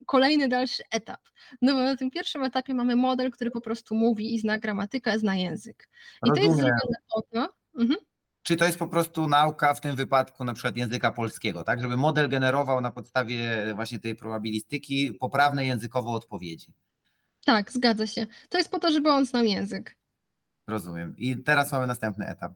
kolejny 0.06 0.48
dalszy 0.48 0.82
etap. 0.90 1.20
No 1.62 1.72
bo 1.72 1.78
na 1.78 1.96
tym 1.96 2.10
pierwszym 2.10 2.42
etapie 2.42 2.74
mamy 2.74 2.96
model, 2.96 3.30
który 3.30 3.50
po 3.50 3.60
prostu 3.60 3.94
mówi 3.94 4.34
i 4.34 4.38
zna 4.38 4.58
gramatykę, 4.58 5.18
zna 5.18 5.36
język. 5.36 5.88
I 6.26 6.30
to 6.30 6.36
jest 6.36 6.48
Rozumiem. 6.48 6.56
zrobione 6.56 6.98
po 7.14 7.22
to, 7.22 7.54
mhm. 7.78 8.00
Czy 8.42 8.56
to 8.56 8.64
jest 8.64 8.78
po 8.78 8.88
prostu 8.88 9.28
nauka 9.28 9.74
w 9.74 9.80
tym 9.80 9.96
wypadku 9.96 10.44
na 10.44 10.54
przykład 10.54 10.76
języka 10.76 11.12
polskiego, 11.12 11.64
tak? 11.64 11.82
Żeby 11.82 11.96
model 11.96 12.28
generował 12.28 12.80
na 12.80 12.90
podstawie 12.90 13.66
właśnie 13.74 13.98
tej 13.98 14.16
probabilistyki 14.16 15.14
poprawne 15.20 15.66
językowo 15.66 16.12
odpowiedzi. 16.12 16.72
tak, 17.44 17.72
zgadza 17.72 18.06
się. 18.06 18.26
To 18.48 18.58
jest 18.58 18.70
po 18.70 18.78
to, 18.78 18.90
żeby 18.90 19.10
on 19.10 19.26
znał 19.26 19.44
język. 19.44 19.96
Rozumiem. 20.66 21.14
I 21.18 21.36
teraz 21.36 21.72
mamy 21.72 21.86
następny 21.86 22.26
etap. 22.26 22.52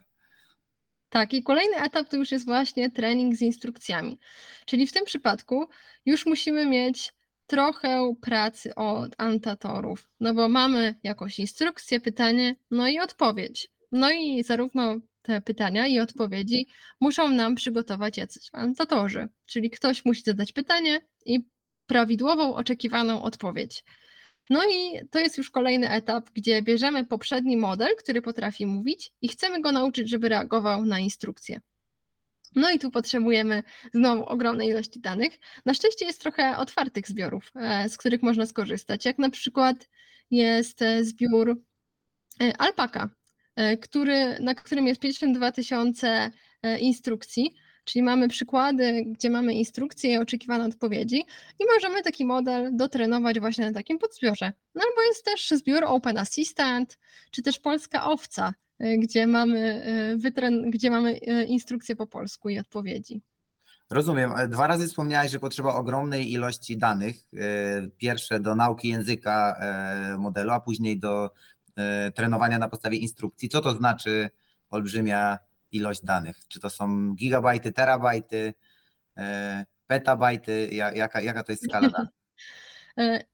Tak, 1.08 1.34
i 1.34 1.42
kolejny 1.42 1.76
etap 1.76 2.08
to 2.08 2.16
już 2.16 2.32
jest 2.32 2.44
właśnie 2.44 2.90
trening 2.90 3.34
z 3.36 3.42
instrukcjami. 3.42 4.18
Czyli 4.66 4.86
w 4.86 4.92
tym 4.92 5.04
przypadku 5.04 5.68
już 6.06 6.26
musimy 6.26 6.66
mieć 6.66 7.12
trochę 7.46 8.14
pracy 8.20 8.74
od 8.74 9.14
annotatorów, 9.18 10.08
no 10.20 10.34
bo 10.34 10.48
mamy 10.48 10.94
jakąś 11.02 11.38
instrukcję, 11.38 12.00
pytanie, 12.00 12.56
no 12.70 12.88
i 12.88 12.98
odpowiedź. 12.98 13.68
No 13.92 14.10
i 14.10 14.44
zarówno 14.44 14.96
te 15.22 15.40
pytania 15.40 15.86
i 15.86 16.00
odpowiedzi 16.00 16.66
muszą 17.00 17.28
nam 17.28 17.54
przygotować 17.54 18.16
jacyś 18.18 18.48
annotatorzy, 18.52 19.28
czyli 19.46 19.70
ktoś 19.70 20.04
musi 20.04 20.22
zadać 20.22 20.52
pytanie 20.52 21.00
i 21.24 21.40
prawidłową, 21.86 22.54
oczekiwaną 22.54 23.22
odpowiedź. 23.22 23.84
No 24.50 24.62
i 24.64 25.08
to 25.10 25.18
jest 25.18 25.38
już 25.38 25.50
kolejny 25.50 25.90
etap, 25.90 26.30
gdzie 26.34 26.62
bierzemy 26.62 27.06
poprzedni 27.06 27.56
model, 27.56 27.96
który 27.98 28.22
potrafi 28.22 28.66
mówić 28.66 29.12
i 29.22 29.28
chcemy 29.28 29.60
go 29.60 29.72
nauczyć, 29.72 30.10
żeby 30.10 30.28
reagował 30.28 30.84
na 30.84 30.98
instrukcje. 30.98 31.60
No 32.56 32.70
i 32.70 32.78
tu 32.78 32.90
potrzebujemy 32.90 33.62
znowu 33.94 34.24
ogromnej 34.24 34.68
ilości 34.68 35.00
danych. 35.00 35.38
Na 35.64 35.74
szczęście 35.74 36.04
jest 36.04 36.20
trochę 36.20 36.56
otwartych 36.56 37.08
zbiorów, 37.08 37.52
e, 37.54 37.88
z 37.88 37.96
których 37.96 38.22
można 38.22 38.46
skorzystać, 38.46 39.04
jak 39.04 39.18
na 39.18 39.30
przykład 39.30 39.88
jest 40.30 40.82
e, 40.82 41.04
zbiór 41.04 41.62
e, 42.40 42.52
Alpaka, 42.58 43.10
który, 43.80 44.40
na 44.40 44.54
którym 44.54 44.86
jest 44.86 45.00
52 45.00 45.52
tysiące 45.52 46.30
instrukcji, 46.80 47.54
czyli 47.86 48.02
mamy 48.02 48.28
przykłady, 48.28 49.04
gdzie 49.06 49.30
mamy 49.30 49.54
instrukcje 49.54 50.12
i 50.12 50.18
oczekiwane 50.18 50.64
odpowiedzi 50.64 51.24
i 51.58 51.64
możemy 51.74 52.02
taki 52.02 52.26
model 52.26 52.76
dotrenować 52.76 53.40
właśnie 53.40 53.66
na 53.66 53.72
takim 53.72 53.98
podzbiorze. 53.98 54.52
No 54.74 54.82
albo 54.90 55.02
jest 55.02 55.24
też 55.24 55.50
zbiór 55.50 55.84
Open 55.84 56.18
Assistant, 56.18 56.98
czy 57.30 57.42
też 57.42 57.58
Polska 57.58 58.04
Owca, 58.04 58.54
y, 58.80 58.98
gdzie 58.98 59.26
mamy, 59.26 59.86
y, 60.14 60.18
wytren- 60.18 60.70
gdzie 60.70 60.90
mamy 60.90 61.10
y, 61.12 61.44
instrukcje 61.44 61.96
po 61.96 62.06
polsku 62.06 62.48
i 62.48 62.58
odpowiedzi. 62.58 63.22
Rozumiem. 63.90 64.32
Dwa 64.48 64.66
razy 64.66 64.88
wspomniałeś, 64.88 65.30
że 65.32 65.38
potrzeba 65.38 65.74
ogromnej 65.74 66.32
ilości 66.32 66.78
danych. 66.78 67.16
Pierwsze 67.96 68.40
do 68.40 68.54
nauki 68.54 68.88
języka 68.88 69.60
modelu, 70.18 70.50
a 70.50 70.60
później 70.60 70.98
do 70.98 71.30
trenowania 72.14 72.58
na 72.58 72.68
podstawie 72.68 72.98
instrukcji. 72.98 73.48
Co 73.48 73.60
to 73.60 73.72
znaczy 73.72 74.30
olbrzymia 74.70 75.38
ilość 75.72 76.04
danych? 76.04 76.36
Czy 76.48 76.60
to 76.60 76.70
są 76.70 77.14
gigabajty, 77.14 77.72
terabajty, 77.72 78.54
e, 79.16 79.64
petabajty? 79.86 80.68
Ja- 80.72 80.92
Jaka, 80.92 81.20
jaka 81.20 81.42
to 81.42 81.52
jest 81.52 81.64
skala 81.64 81.88
danych? 81.88 82.10
E, 82.98 83.24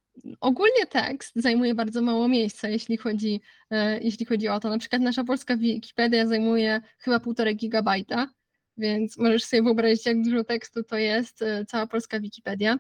Ogólnie 0.41 0.87
tekst 0.87 1.33
zajmuje 1.37 1.75
bardzo 1.75 2.03
mało 2.03 2.29
miejsca, 2.29 2.69
jeśli 2.69 2.97
chodzi, 2.97 3.41
e, 3.71 4.01
jeśli 4.01 4.27
chodzi 4.27 4.49
o 4.49 4.61
to. 4.61 4.71
Na 4.71 4.79
przykład 4.79 5.03
nasza 5.03 5.25
polska 5.25 5.57
Wikipedia 5.57 6.27
zajmuje 6.27 6.81
chyba 6.99 7.21
półtorej 7.21 7.57
gigabajta, 7.57 8.29
więc 8.77 9.19
możesz 9.19 9.45
sobie 9.45 9.63
wyobrazić, 9.63 10.07
jak 10.07 10.23
dużo 10.23 10.45
tekstu 10.45 10.83
to 10.83 10.97
jest 10.97 11.45
cała 11.69 11.87
polska 11.87 12.21
Wikipedia. 12.21 12.79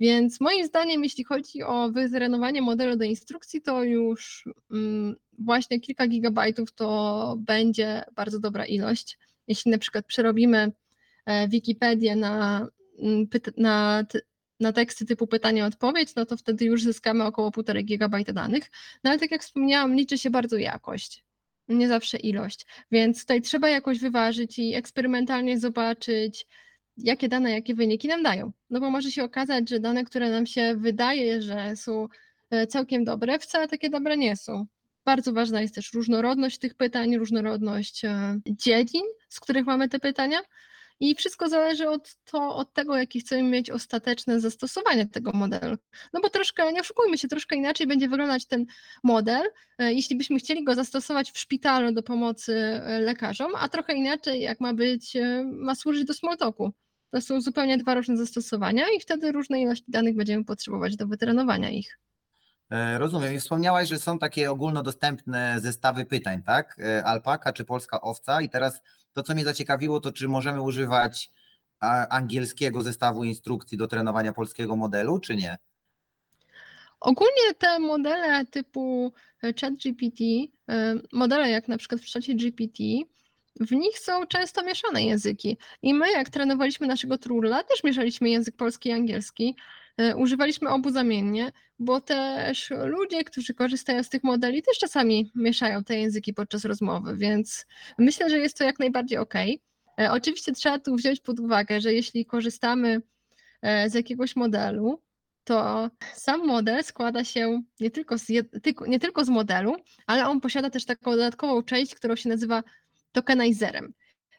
Więc 0.00 0.40
moim 0.40 0.66
zdaniem, 0.66 1.04
jeśli 1.04 1.24
chodzi 1.24 1.62
o 1.62 1.90
wytrenowanie 1.90 2.62
modelu 2.62 2.96
do 2.96 3.04
instrukcji, 3.04 3.62
to 3.62 3.82
już 3.84 4.48
mm, 4.70 5.16
właśnie 5.40 5.80
kilka 5.80 6.06
gigabajtów 6.06 6.72
to 6.72 7.36
będzie 7.38 8.04
bardzo 8.14 8.40
dobra 8.40 8.66
ilość. 8.66 9.18
Jeśli 9.48 9.70
na 9.70 9.78
przykład 9.78 10.06
przerobimy 10.06 10.72
e, 11.26 11.48
Wikipedię 11.48 12.16
na, 12.16 12.66
mm, 12.98 13.28
na, 13.56 14.04
na 14.60 14.72
teksty 14.72 15.06
typu 15.06 15.26
pytanie-odpowiedź, 15.26 16.14
no 16.14 16.26
to 16.26 16.36
wtedy 16.36 16.64
już 16.64 16.82
zyskamy 16.82 17.24
około 17.24 17.50
1,5 17.50 17.84
gigabajta 17.84 18.32
danych. 18.32 18.70
No 19.04 19.10
ale 19.10 19.18
tak 19.18 19.30
jak 19.30 19.42
wspomniałam, 19.42 19.94
liczy 19.94 20.18
się 20.18 20.30
bardzo 20.30 20.56
jakość, 20.56 21.24
nie 21.68 21.88
zawsze 21.88 22.18
ilość. 22.18 22.66
Więc 22.90 23.20
tutaj 23.20 23.42
trzeba 23.42 23.68
jakoś 23.68 23.98
wyważyć 23.98 24.58
i 24.58 24.74
eksperymentalnie 24.74 25.58
zobaczyć, 25.58 26.46
jakie 26.96 27.28
dane, 27.28 27.50
jakie 27.50 27.74
wyniki 27.74 28.08
nam 28.08 28.22
dają. 28.22 28.52
No 28.70 28.80
bo 28.80 28.90
może 28.90 29.10
się 29.10 29.24
okazać, 29.24 29.68
że 29.68 29.80
dane, 29.80 30.04
które 30.04 30.30
nam 30.30 30.46
się 30.46 30.74
wydaje, 30.76 31.42
że 31.42 31.76
są 31.76 32.08
e, 32.50 32.66
całkiem 32.66 33.04
dobre, 33.04 33.38
wcale 33.38 33.68
takie 33.68 33.90
dobre 33.90 34.16
nie 34.16 34.36
są. 34.36 34.66
Bardzo 35.04 35.32
ważna 35.32 35.60
jest 35.60 35.74
też 35.74 35.92
różnorodność 35.92 36.58
tych 36.58 36.74
pytań, 36.74 37.16
różnorodność 37.16 38.04
e, 38.04 38.40
dziedzin, 38.46 39.02
z 39.28 39.40
których 39.40 39.66
mamy 39.66 39.88
te 39.88 39.98
pytania. 39.98 40.40
I 41.02 41.14
wszystko 41.14 41.48
zależy 41.48 41.88
od, 41.88 42.14
to, 42.24 42.56
od 42.56 42.72
tego, 42.72 42.96
jakie 42.96 43.20
chcemy 43.20 43.42
mieć 43.42 43.70
ostateczne 43.70 44.40
zastosowanie 44.40 45.06
tego 45.06 45.32
modelu. 45.32 45.76
No 46.12 46.20
bo 46.20 46.30
troszkę, 46.30 46.72
nie 46.72 46.80
oszukujmy 46.80 47.18
się, 47.18 47.28
troszkę 47.28 47.56
inaczej 47.56 47.86
będzie 47.86 48.08
wyglądać 48.08 48.46
ten 48.46 48.66
model, 49.04 49.50
e, 49.78 49.92
jeśli 49.92 50.16
byśmy 50.16 50.38
chcieli 50.38 50.64
go 50.64 50.74
zastosować 50.74 51.30
w 51.30 51.38
szpitalu 51.38 51.92
do 51.92 52.02
pomocy 52.02 52.54
e, 52.54 53.00
lekarzom, 53.00 53.52
a 53.54 53.68
trochę 53.68 53.94
inaczej, 53.94 54.40
jak 54.40 54.60
ma 54.60 54.74
być, 54.74 55.16
ma 55.44 55.74
służyć 55.74 56.04
do 56.04 56.14
smalltalku. 56.14 56.72
To 57.10 57.20
są 57.20 57.40
zupełnie 57.40 57.78
dwa 57.78 57.94
różne 57.94 58.16
zastosowania 58.16 58.84
i 58.96 59.00
wtedy 59.00 59.32
różne 59.32 59.60
ilości 59.60 59.84
danych 59.88 60.16
będziemy 60.16 60.44
potrzebować 60.44 60.96
do 60.96 61.06
wytrenowania 61.06 61.70
ich. 61.70 61.98
E, 62.70 62.98
Rozumiem. 62.98 63.34
I 63.34 63.40
wspomniałaś, 63.40 63.88
że 63.88 63.98
są 63.98 64.18
takie 64.18 64.50
ogólnodostępne 64.50 65.60
zestawy 65.60 66.04
pytań, 66.04 66.42
tak? 66.42 66.76
E, 66.78 67.04
Alpaka 67.04 67.52
czy 67.52 67.64
polska 67.64 68.00
owca. 68.00 68.40
I 68.40 68.48
teraz 68.48 68.80
to, 69.12 69.22
co 69.22 69.34
mnie 69.34 69.44
zaciekawiło, 69.44 70.00
to 70.00 70.12
czy 70.12 70.28
możemy 70.28 70.62
używać 70.62 71.30
angielskiego 72.10 72.82
zestawu 72.82 73.24
instrukcji 73.24 73.78
do 73.78 73.86
trenowania 73.86 74.32
polskiego 74.32 74.76
modelu, 74.76 75.18
czy 75.20 75.36
nie? 75.36 75.58
Ogólnie 77.00 77.54
te 77.58 77.78
modele 77.78 78.46
typu 78.46 79.12
ChatGPT, 79.42 80.20
e, 80.70 80.94
modele 81.12 81.50
jak 81.50 81.68
na 81.68 81.78
przykład 81.78 82.00
w 82.00 82.04
czacie 82.04 82.34
GPT, 82.34 82.84
w 83.60 83.72
nich 83.72 83.98
są 83.98 84.26
często 84.26 84.62
mieszane 84.64 85.04
języki. 85.04 85.56
I 85.82 85.94
my, 85.94 86.10
jak 86.10 86.30
trenowaliśmy 86.30 86.86
naszego 86.86 87.18
Trurla, 87.18 87.62
też 87.62 87.84
mieszaliśmy 87.84 88.30
język 88.30 88.56
polski 88.56 88.88
i 88.88 88.92
angielski. 88.92 89.56
E, 89.96 90.16
Używaliśmy 90.16 90.68
obu 90.68 90.90
zamiennie, 90.90 91.52
bo 91.78 92.00
też 92.00 92.70
ludzie, 92.84 93.24
którzy 93.24 93.54
korzystają 93.54 94.02
z 94.02 94.08
tych 94.08 94.24
modeli, 94.24 94.62
też 94.62 94.78
czasami 94.78 95.32
mieszają 95.34 95.84
te 95.84 95.98
języki 95.98 96.34
podczas 96.34 96.64
rozmowy, 96.64 97.16
więc 97.16 97.66
myślę, 97.98 98.30
że 98.30 98.38
jest 98.38 98.58
to 98.58 98.64
jak 98.64 98.78
najbardziej 98.78 99.18
ok. 99.18 99.34
Oczywiście 100.10 100.52
trzeba 100.52 100.78
tu 100.78 100.96
wziąć 100.96 101.20
pod 101.20 101.40
uwagę, 101.40 101.80
że 101.80 101.94
jeśli 101.94 102.26
korzystamy 102.26 103.02
e, 103.62 103.90
z 103.90 103.94
jakiegoś 103.94 104.36
modelu, 104.36 105.02
to 105.44 105.90
sam 106.14 106.46
model 106.46 106.84
składa 106.84 107.24
się 107.24 107.62
nie 107.80 107.90
tylko 107.90 108.18
z, 108.18 108.28
nie 108.86 108.98
tylko 109.00 109.24
z 109.24 109.28
modelu, 109.28 109.76
ale 110.06 110.28
on 110.28 110.40
posiada 110.40 110.70
też 110.70 110.84
taką 110.84 111.10
dodatkową 111.10 111.62
część, 111.62 111.94
którą 111.94 112.16
się 112.16 112.28
nazywa 112.28 112.62
tokenizerem. 113.12 113.94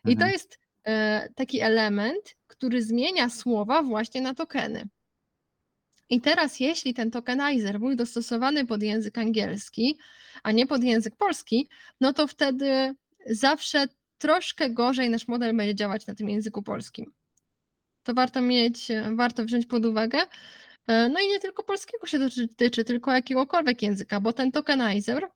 I 0.05 0.07
to 0.07 0.11
Mhm. 0.11 0.31
jest 0.31 0.59
e, 0.87 1.29
taki 1.35 1.59
element, 1.61 2.35
który 2.47 2.83
zmienia 2.83 3.29
słowa 3.29 3.83
właśnie 3.83 4.21
na 4.21 4.33
tokeny. 4.33 4.89
I 6.11 6.21
teraz, 6.21 6.59
jeśli 6.59 6.93
ten 6.93 7.11
tokenizer 7.11 7.79
był 7.79 7.95
dostosowany 7.95 8.65
pod 8.65 8.83
język 8.83 9.17
angielski, 9.17 9.97
a 10.43 10.51
nie 10.51 10.67
pod 10.67 10.83
język 10.83 11.15
polski, 11.15 11.69
no 12.01 12.13
to 12.13 12.27
wtedy 12.27 12.95
zawsze 13.25 13.85
troszkę 14.17 14.69
gorzej 14.69 15.09
nasz 15.09 15.27
model 15.27 15.57
będzie 15.57 15.75
działać 15.75 16.07
na 16.07 16.15
tym 16.15 16.29
języku 16.29 16.63
polskim. 16.63 17.11
To 18.03 18.13
warto 18.13 18.41
mieć, 18.41 18.87
warto 19.15 19.45
wziąć 19.45 19.65
pod 19.65 19.85
uwagę. 19.85 20.19
No 20.87 21.19
i 21.19 21.27
nie 21.27 21.39
tylko 21.39 21.63
polskiego 21.63 22.07
się 22.07 22.19
dotyczy, 22.19 22.83
tylko 22.83 23.11
jakiegokolwiek 23.11 23.81
języka, 23.81 24.19
bo 24.19 24.33
ten 24.33 24.51
tokenizer 24.51 25.27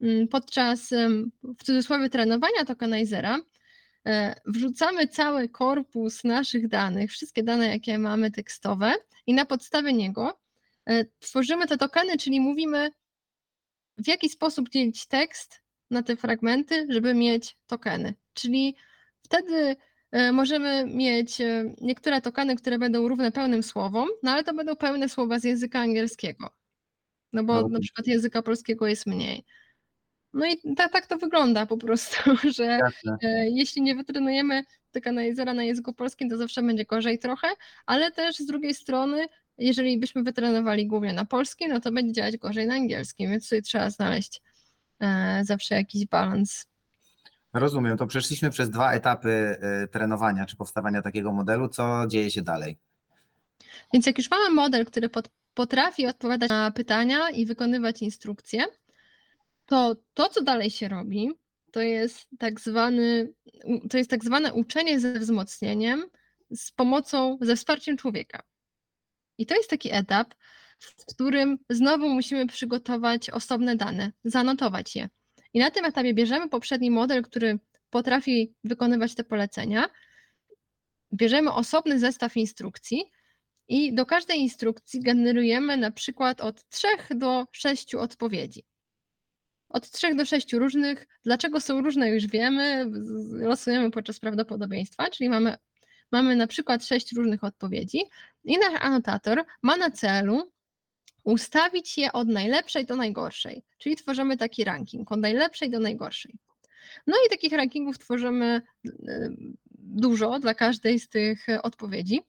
mm, 0.00 0.28
podczas 0.28 0.90
w 1.58 1.64
cudzysłowie 1.64 2.10
trenowania 2.10 2.64
tokenizera 2.66 3.38
wrzucamy 4.46 5.08
cały 5.08 5.48
korpus 5.48 6.24
naszych 6.24 6.68
danych, 6.68 7.10
wszystkie 7.10 7.42
dane, 7.42 7.68
jakie 7.68 7.98
mamy 7.98 8.30
tekstowe 8.30 8.94
i 9.26 9.34
na 9.34 9.44
podstawie 9.44 9.92
niego 9.92 10.40
e, 10.86 11.04
tworzymy 11.18 11.66
te 11.66 11.76
tokeny, 11.78 12.16
czyli 12.18 12.40
mówimy 12.40 12.90
w 13.98 14.08
jaki 14.08 14.28
sposób 14.28 14.68
dzielić 14.68 15.06
tekst 15.06 15.62
na 15.90 16.02
te 16.02 16.16
fragmenty, 16.16 16.86
żeby 16.90 17.14
mieć 17.14 17.56
tokeny. 17.66 18.14
Czyli 18.34 18.76
wtedy 19.22 19.76
e, 20.10 20.32
możemy 20.32 20.86
mieć 20.86 21.40
e, 21.40 21.74
niektóre 21.80 22.20
tokeny, 22.20 22.56
które 22.56 22.78
będą 22.78 23.08
równe 23.08 23.32
pełnym 23.32 23.62
słowom, 23.62 24.08
no 24.22 24.30
ale 24.30 24.44
to 24.44 24.54
będą 24.54 24.76
pełne 24.76 25.08
słowa 25.08 25.38
z 25.38 25.44
języka 25.44 25.80
angielskiego. 25.80 26.50
No 27.32 27.44
bo 27.44 27.62
No. 27.62 27.68
na 27.68 27.80
przykład 27.80 28.06
języka 28.06 28.42
polskiego 28.42 28.86
jest 28.86 29.06
mniej. 29.06 29.44
No 30.38 30.46
i 30.46 30.74
tak, 30.74 30.92
tak 30.92 31.06
to 31.06 31.18
wygląda 31.18 31.66
po 31.66 31.76
prostu, 31.76 32.16
że 32.56 32.78
e, 33.22 33.50
jeśli 33.50 33.82
nie 33.82 33.94
wytrenujemy 33.94 34.64
tokenizera 34.92 35.54
na 35.54 35.64
języku 35.64 35.92
polskim, 35.92 36.30
to 36.30 36.36
zawsze 36.36 36.62
będzie 36.62 36.84
gorzej 36.84 37.18
trochę, 37.18 37.48
ale 37.86 38.10
też 38.10 38.36
z 38.36 38.46
drugiej 38.46 38.74
strony, 38.74 39.26
jeżeli 39.58 39.98
byśmy 39.98 40.22
wytrenowali 40.22 40.86
głównie 40.86 41.12
na 41.12 41.24
polskim, 41.24 41.68
no 41.68 41.80
to 41.80 41.92
będzie 41.92 42.12
działać 42.12 42.36
gorzej 42.36 42.66
na 42.66 42.74
angielskim, 42.74 43.30
więc 43.30 43.44
tutaj 43.44 43.62
trzeba 43.62 43.90
znaleźć 43.90 44.42
e, 45.00 45.40
zawsze 45.44 45.74
jakiś 45.74 46.06
balans. 46.06 46.66
Rozumiem. 47.52 47.98
To 47.98 48.06
przeszliśmy 48.06 48.50
przez 48.50 48.70
dwa 48.70 48.92
etapy 48.92 49.30
e, 49.30 49.88
trenowania 49.88 50.46
czy 50.46 50.56
powstawania 50.56 51.02
takiego 51.02 51.32
modelu. 51.32 51.68
Co 51.68 52.06
dzieje 52.06 52.30
się 52.30 52.42
dalej? 52.42 52.78
Więc 53.92 54.06
jak 54.06 54.18
już 54.18 54.30
mamy 54.30 54.54
model, 54.54 54.86
który 54.86 55.08
pot- 55.08 55.30
potrafi 55.54 56.06
odpowiadać 56.06 56.50
na 56.50 56.70
pytania 56.70 57.30
i 57.30 57.46
wykonywać 57.46 58.02
instrukcje, 58.02 58.64
to 59.68 59.96
to, 60.14 60.28
co 60.28 60.42
dalej 60.42 60.70
się 60.70 60.88
robi, 60.88 61.30
to 61.72 61.80
jest 61.80 62.26
tak 62.38 62.60
zwany, 62.60 63.32
to 63.90 63.98
jest 63.98 64.10
tak 64.10 64.24
zwane 64.24 64.54
uczenie 64.54 65.00
ze 65.00 65.12
wzmocnieniem 65.12 66.04
z 66.50 66.72
pomocą, 66.72 67.38
ze 67.40 67.56
wsparciem 67.56 67.96
człowieka. 67.96 68.42
I 69.38 69.46
to 69.46 69.54
jest 69.54 69.70
taki 69.70 69.92
etap, 69.92 70.34
w 70.80 71.14
którym 71.14 71.58
znowu 71.70 72.08
musimy 72.08 72.46
przygotować 72.46 73.30
osobne 73.30 73.76
dane, 73.76 74.12
zanotować 74.24 74.96
je. 74.96 75.08
I 75.54 75.58
na 75.58 75.70
tym 75.70 75.84
etapie 75.84 76.14
bierzemy 76.14 76.48
poprzedni 76.48 76.90
model, 76.90 77.22
który 77.22 77.58
potrafi 77.90 78.54
wykonywać 78.64 79.14
te 79.14 79.24
polecenia, 79.24 79.88
bierzemy 81.14 81.52
osobny 81.52 81.98
zestaw 81.98 82.36
instrukcji 82.36 83.04
i 83.68 83.94
do 83.94 84.06
każdej 84.06 84.40
instrukcji 84.40 85.00
generujemy 85.02 85.76
na 85.76 85.90
przykład 85.90 86.40
od 86.40 86.68
3 86.68 86.88
do 87.10 87.46
6 87.52 87.94
odpowiedzi. 87.94 88.67
Od 89.68 89.90
3 89.90 90.14
do 90.14 90.24
6 90.24 90.52
różnych. 90.52 91.06
Dlaczego 91.24 91.60
są 91.60 91.80
różne, 91.80 92.10
już 92.10 92.26
wiemy, 92.26 92.90
losujemy 93.30 93.90
podczas 93.90 94.20
prawdopodobieństwa, 94.20 95.10
czyli 95.10 95.30
mamy, 95.30 95.56
mamy 96.12 96.36
na 96.36 96.46
przykład 96.46 96.84
6 96.84 97.12
różnych 97.12 97.44
odpowiedzi 97.44 98.02
i 98.44 98.58
nasz 98.58 98.80
anotator 98.80 99.44
ma 99.62 99.76
na 99.76 99.90
celu 99.90 100.52
ustawić 101.24 101.98
je 101.98 102.12
od 102.12 102.28
najlepszej 102.28 102.86
do 102.86 102.96
najgorszej, 102.96 103.64
czyli 103.78 103.96
tworzymy 103.96 104.36
taki 104.36 104.64
ranking 104.64 105.12
od 105.12 105.20
najlepszej 105.20 105.70
do 105.70 105.80
najgorszej. 105.80 106.34
No 107.06 107.16
i 107.26 107.30
takich 107.30 107.52
rankingów 107.52 107.98
tworzymy 107.98 108.62
y, 108.86 108.90
dużo 109.78 110.38
dla 110.38 110.54
każdej 110.54 111.00
z 111.00 111.08
tych 111.08 111.48
e, 111.48 111.62
odpowiedzi. 111.62 112.20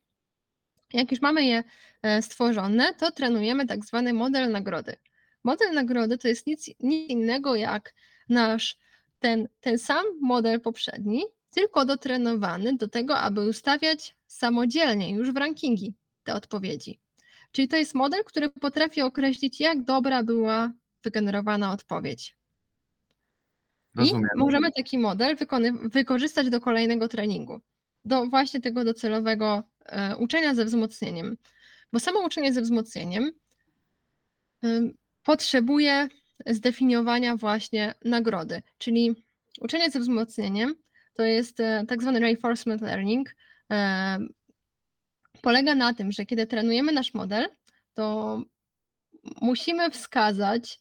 Jak 0.93 1.12
już 1.12 1.21
mamy 1.21 1.45
je 1.45 1.63
e, 2.02 2.21
stworzone, 2.21 2.93
to 2.93 3.12
trenujemy 3.12 3.67
tak 3.67 3.86
zwany 3.86 4.13
model 4.13 4.52
nagrody. 4.52 4.95
Model 5.43 5.73
nagrody 5.73 6.17
to 6.17 6.28
jest 6.28 6.47
nic, 6.47 6.69
nic 6.80 7.10
innego 7.10 7.56
jak 7.56 7.93
nasz 8.30 8.78
ten, 9.19 9.47
ten 9.62 9.80
sam 9.80 10.06
model 10.21 10.62
poprzedni, 10.62 11.23
tylko 11.52 11.86
dotrenowany 11.86 12.75
do 12.75 12.88
tego, 12.88 13.17
aby 13.17 13.49
ustawiać 13.49 14.15
samodzielnie 14.28 15.15
już 15.15 15.32
w 15.32 15.38
rankingi 15.38 15.93
te 16.23 16.34
odpowiedzi. 16.34 16.99
Czyli 17.52 17.67
to 17.67 17.78
jest 17.78 17.95
model, 17.95 18.23
który 18.23 18.49
potrafi 18.49 19.02
określić, 19.02 19.60
jak 19.60 19.84
dobra 19.84 20.23
była 20.23 20.71
wygenerowana 21.04 21.71
odpowiedź. 21.71 22.38
Rozumiem. 23.95 24.30
I 24.36 24.39
możemy 24.39 24.71
taki 24.71 24.97
model 24.97 25.38
wykorzystać 25.84 26.49
do 26.49 26.62
kolejnego 26.62 27.08
treningu, 27.08 27.62
do 28.06 28.25
właśnie 28.25 28.62
tego 28.62 28.84
docelowego 28.84 29.63
e, 29.86 30.17
uczenia 30.17 30.56
ze 30.56 30.65
wzmocnieniem. 30.65 31.38
Bo 31.93 31.99
samo 31.99 32.19
uczenie 32.19 32.54
ze 32.54 32.62
wzmocnieniem 32.62 33.32
potrzebuje 35.23 36.08
zdefiniowania 36.45 37.36
właśnie 37.36 37.93
nagrody, 38.05 38.62
czyli 38.77 39.23
uczenie 39.62 39.91
ze 39.91 39.99
wzmocnieniem 39.99 40.75
to 41.13 41.23
jest 41.23 41.60
e, 41.60 41.86
tak 41.88 42.01
zwany 42.01 42.19
reinforcement 42.19 42.82
learning. 42.82 43.36
e, 43.71 44.19
Polega 45.41 45.75
na 45.75 45.93
tym, 45.93 46.12
że 46.12 46.25
kiedy 46.25 46.47
trenujemy 46.47 46.91
nasz 46.91 47.13
model, 47.13 47.49
to 47.93 48.38
musimy 49.41 49.91
wskazać 49.91 50.79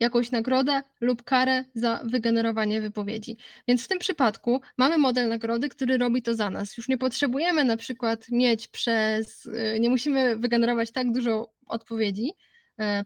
jakąś 0.00 0.30
nagrodę 0.30 0.82
lub 1.00 1.22
karę 1.22 1.64
za 1.74 2.00
wygenerowanie 2.04 2.80
wypowiedzi. 2.80 3.36
Więc 3.68 3.84
w 3.84 3.88
tym 3.88 3.98
przypadku 3.98 4.60
mamy 4.76 4.98
model 4.98 5.28
nagrody, 5.28 5.68
który 5.68 5.98
robi 5.98 6.22
to 6.22 6.34
za 6.34 6.50
nas. 6.50 6.76
Już 6.76 6.88
nie 6.88 6.98
potrzebujemy 6.98 7.64
na 7.64 7.76
przykład 7.76 8.28
mieć 8.28 8.68
przez, 8.68 9.46
y, 9.46 9.80
nie 9.80 9.90
musimy 9.90 10.36
wygenerować 10.36 10.92
tak 10.92 11.12
dużo 11.12 11.52
odpowiedzi 11.66 12.30
e, 12.30 12.47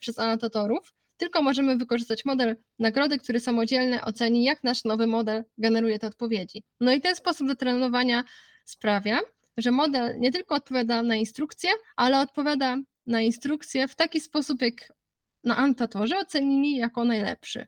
przez 0.00 0.18
anotatorów, 0.18 0.94
tylko 1.16 1.42
możemy 1.42 1.76
wykorzystać 1.76 2.24
model 2.24 2.56
nagrody, 2.78 3.18
który 3.18 3.40
samodzielnie 3.40 4.02
oceni, 4.02 4.44
jak 4.44 4.64
nasz 4.64 4.84
nowy 4.84 5.06
model 5.06 5.44
generuje 5.58 5.98
te 5.98 6.06
odpowiedzi. 6.06 6.62
No 6.80 6.92
i 6.92 7.00
ten 7.00 7.16
sposób 7.16 7.48
do 7.48 7.56
trenowania 7.56 8.24
sprawia, 8.64 9.20
że 9.56 9.70
model 9.70 10.20
nie 10.20 10.32
tylko 10.32 10.54
odpowiada 10.54 11.02
na 11.02 11.16
instrukcje, 11.16 11.70
ale 11.96 12.20
odpowiada 12.20 12.76
na 13.06 13.20
instrukcje 13.20 13.88
w 13.88 13.94
taki 13.94 14.20
sposób, 14.20 14.62
jak 14.62 14.92
na 15.44 15.56
anotatorze 15.56 16.18
ocenili 16.18 16.76
jako 16.76 17.04
najlepszy. 17.04 17.66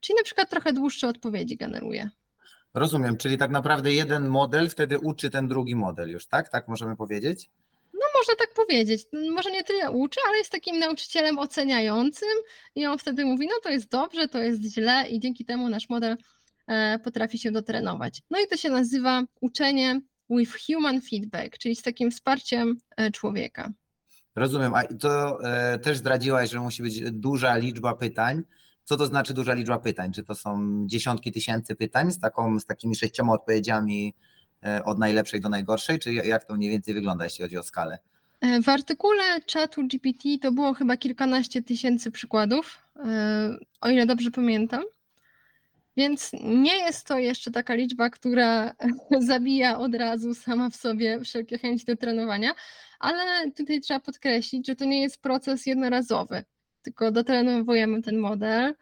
Czyli 0.00 0.16
na 0.16 0.22
przykład 0.22 0.50
trochę 0.50 0.72
dłuższe 0.72 1.08
odpowiedzi 1.08 1.56
generuje. 1.56 2.10
Rozumiem, 2.74 3.16
czyli 3.16 3.38
tak 3.38 3.50
naprawdę 3.50 3.92
jeden 3.92 4.28
model 4.28 4.70
wtedy 4.70 4.98
uczy 4.98 5.30
ten 5.30 5.48
drugi 5.48 5.76
model 5.76 6.10
już, 6.10 6.26
tak? 6.26 6.48
Tak 6.48 6.68
możemy 6.68 6.96
powiedzieć? 6.96 7.50
Można 8.18 8.34
tak 8.38 8.54
powiedzieć. 8.54 9.06
Może 9.30 9.50
nie 9.50 9.64
tyle 9.64 9.90
uczy, 9.90 10.20
ale 10.28 10.38
jest 10.38 10.52
takim 10.52 10.78
nauczycielem 10.78 11.38
oceniającym 11.38 12.28
i 12.74 12.86
on 12.86 12.98
wtedy 12.98 13.24
mówi, 13.24 13.46
no 13.46 13.54
to 13.62 13.70
jest 13.70 13.88
dobrze, 13.88 14.28
to 14.28 14.38
jest 14.38 14.62
źle 14.62 15.08
i 15.08 15.20
dzięki 15.20 15.44
temu 15.44 15.68
nasz 15.68 15.88
model 15.88 16.16
e, 16.66 16.98
potrafi 16.98 17.38
się 17.38 17.50
dotrenować. 17.50 18.22
No 18.30 18.40
i 18.40 18.46
to 18.46 18.56
się 18.56 18.70
nazywa 18.70 19.22
uczenie 19.40 20.00
with 20.30 20.52
human 20.66 21.00
feedback, 21.00 21.58
czyli 21.58 21.76
z 21.76 21.82
takim 21.82 22.10
wsparciem 22.10 22.76
e, 22.96 23.10
człowieka. 23.10 23.72
Rozumiem, 24.36 24.74
a 24.74 24.82
to 24.84 25.44
e, 25.44 25.78
też 25.78 25.98
zdradziłaś, 25.98 26.50
że 26.50 26.60
musi 26.60 26.82
być 26.82 27.10
duża 27.10 27.56
liczba 27.56 27.94
pytań. 27.94 28.42
Co 28.84 28.96
to 28.96 29.06
znaczy 29.06 29.34
duża 29.34 29.54
liczba 29.54 29.78
pytań? 29.78 30.12
Czy 30.12 30.24
to 30.24 30.34
są 30.34 30.82
dziesiątki 30.86 31.32
tysięcy 31.32 31.76
pytań 31.76 32.12
z, 32.12 32.20
taką, 32.20 32.60
z 32.60 32.66
takimi 32.66 32.96
sześcioma 32.96 33.32
odpowiedziami 33.32 34.14
e, 34.64 34.84
od 34.84 34.98
najlepszej 34.98 35.40
do 35.40 35.48
najgorszej, 35.48 35.98
czy 35.98 36.14
jak 36.14 36.44
to 36.44 36.54
mniej 36.54 36.70
więcej 36.70 36.94
wygląda, 36.94 37.24
jeśli 37.24 37.42
chodzi 37.42 37.58
o 37.58 37.62
skalę? 37.62 37.98
E, 38.40 38.62
W 38.62 38.68
artykule 38.68 39.40
czatu 39.46 39.86
GPT 39.88 40.38
to 40.42 40.52
było 40.52 40.74
chyba 40.74 40.96
kilkanaście 40.96 41.62
tysięcy 41.62 42.10
przykładów, 42.10 42.82
e, 42.96 43.58
o 43.80 43.88
ile 43.88 44.06
dobrze 44.06 44.30
pamiętam. 44.30 44.82
Więc 45.96 46.30
nie 46.42 46.76
jest 46.76 47.06
to 47.06 47.18
jeszcze 47.18 47.50
taka 47.50 47.74
liczba, 47.74 48.10
która 48.10 48.72
zabija 49.20 49.78
od 49.78 49.94
razu 49.94 50.34
sama 50.34 50.70
w 50.70 50.76
sobie 50.76 51.20
wszelkie 51.20 51.58
chęci 51.58 51.84
do 51.84 51.96
trenowania, 51.96 52.50
ale 52.98 53.50
tutaj 53.50 53.80
trzeba 53.80 54.00
podkreślić, 54.00 54.66
że 54.66 54.76
to 54.76 54.84
nie 54.84 55.02
jest 55.02 55.22
proces 55.22 55.66
jednorazowy, 55.66 56.44
tylko 56.82 57.10
dotrenowujemy 57.10 58.02
ten 58.02 58.18
model 58.18 58.74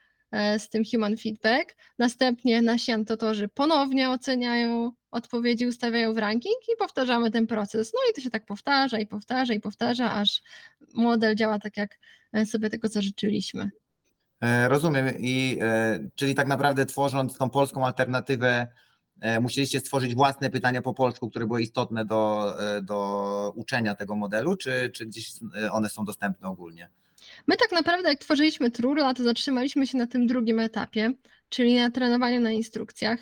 z 0.58 0.68
tym 0.68 0.82
human 0.92 1.16
feedback. 1.16 1.76
Następnie 1.98 2.62
nasi 2.62 2.92
anotorzy 2.92 3.48
ponownie 3.48 4.10
oceniają 4.10 4.92
odpowiedzi, 5.10 5.66
ustawiają 5.66 6.14
w 6.14 6.18
ranking 6.18 6.56
i 6.72 6.76
powtarzamy 6.78 7.30
ten 7.30 7.46
proces. 7.46 7.92
No 7.94 8.00
i 8.10 8.14
to 8.14 8.20
się 8.20 8.30
tak 8.30 8.46
powtarza 8.46 8.98
i 8.98 9.06
powtarza 9.06 9.54
i 9.54 9.60
powtarza, 9.60 10.12
aż 10.12 10.42
model 10.94 11.34
działa 11.34 11.58
tak, 11.58 11.76
jak 11.76 11.98
e, 12.32 12.46
sobie 12.46 12.70
tego 12.70 12.88
zażyczyliśmy. 12.88 13.70
E, 14.40 14.68
Rozumiem. 14.68 15.14
I 15.18 15.58
e, 15.60 15.98
czyli 16.14 16.34
tak 16.34 16.46
naprawdę 16.46 16.86
tworząc 16.86 17.38
tą 17.38 17.50
polską 17.50 17.86
alternatywę, 17.86 18.66
e, 19.20 19.40
musieliście 19.40 19.80
stworzyć 19.80 20.14
własne 20.14 20.50
pytania 20.50 20.82
po 20.82 20.94
polsku, 20.94 21.30
które 21.30 21.46
były 21.46 21.62
istotne 21.62 22.04
do, 22.04 22.54
e, 22.76 22.82
do 22.82 23.52
uczenia 23.56 23.94
tego 23.94 24.16
modelu, 24.16 24.56
czy, 24.56 24.90
czy 24.94 25.06
gdzieś 25.06 25.32
e, 25.62 25.72
one 25.72 25.88
są 25.88 26.04
dostępne 26.04 26.48
ogólnie? 26.48 26.88
My 27.48 27.56
tak 27.56 27.72
naprawdę, 27.72 28.09
jak 28.09 28.18
tworzyliśmy 28.18 28.70
Trurla, 28.70 29.14
to 29.14 29.22
zatrzymaliśmy 29.22 29.87
się 29.87 29.98
na 29.98 30.06
tym 30.06 30.26
drugim 30.26 30.61
etapie, 30.61 31.12
czyli 31.48 31.74
na 31.74 31.90
trenowaniu 31.90 32.40
na 32.40 32.50
instrukcjach, 32.50 33.18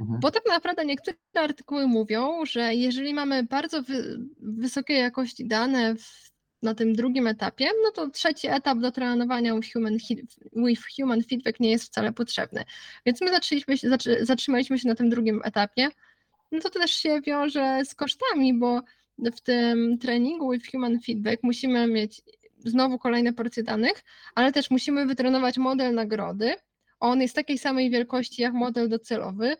Mhm. 0.00 0.20
bo 0.20 0.30
tak 0.30 0.42
naprawdę 0.48 0.84
niektóre 0.84 1.16
artykuły 1.34 1.86
mówią, 1.86 2.46
że 2.46 2.74
jeżeli 2.74 3.14
mamy 3.14 3.42
bardzo 3.42 3.82
wy, 3.82 4.18
wysokiej 4.40 4.98
jakości 4.98 5.48
dane 5.48 5.94
w, 5.94 6.30
na 6.62 6.74
tym 6.74 6.92
drugim 6.92 7.26
etapie, 7.26 7.68
no 7.84 7.90
to 7.90 8.10
trzeci 8.10 8.48
etap 8.48 8.78
do 8.78 8.92
trenowania 8.92 9.54
with 9.54 9.72
human, 9.72 9.96
with 10.56 10.82
human 10.96 11.22
feedback 11.22 11.60
nie 11.60 11.70
jest 11.70 11.84
wcale 11.84 12.12
potrzebny. 12.12 12.64
Więc 13.06 13.20
my 13.20 13.30
zaczęliśmy 13.30 13.74
zatrzymaliśmy 14.20 14.78
się 14.78 14.88
na 14.88 14.94
tym 14.94 15.10
drugim 15.10 15.40
etapie. 15.44 15.88
No 16.52 16.60
to 16.60 16.70
też 16.70 16.90
się 16.90 17.20
wiąże 17.20 17.80
z 17.84 17.94
kosztami, 17.94 18.54
bo 18.54 18.80
w 19.18 19.40
tym 19.40 19.98
treningu 19.98 20.50
with 20.50 20.70
human 20.70 21.00
feedback 21.00 21.42
musimy 21.42 21.86
mieć 21.86 22.22
znowu 22.64 22.98
kolejne 22.98 23.32
porcje 23.32 23.62
danych, 23.62 24.04
ale 24.34 24.52
też 24.52 24.70
musimy 24.70 25.06
wytrenować 25.06 25.58
model 25.58 25.94
nagrody. 25.94 26.54
On 27.00 27.20
jest 27.20 27.34
takiej 27.34 27.58
samej 27.58 27.90
wielkości 27.90 28.42
jak 28.42 28.52
model 28.52 28.88
docelowy, 28.88 29.56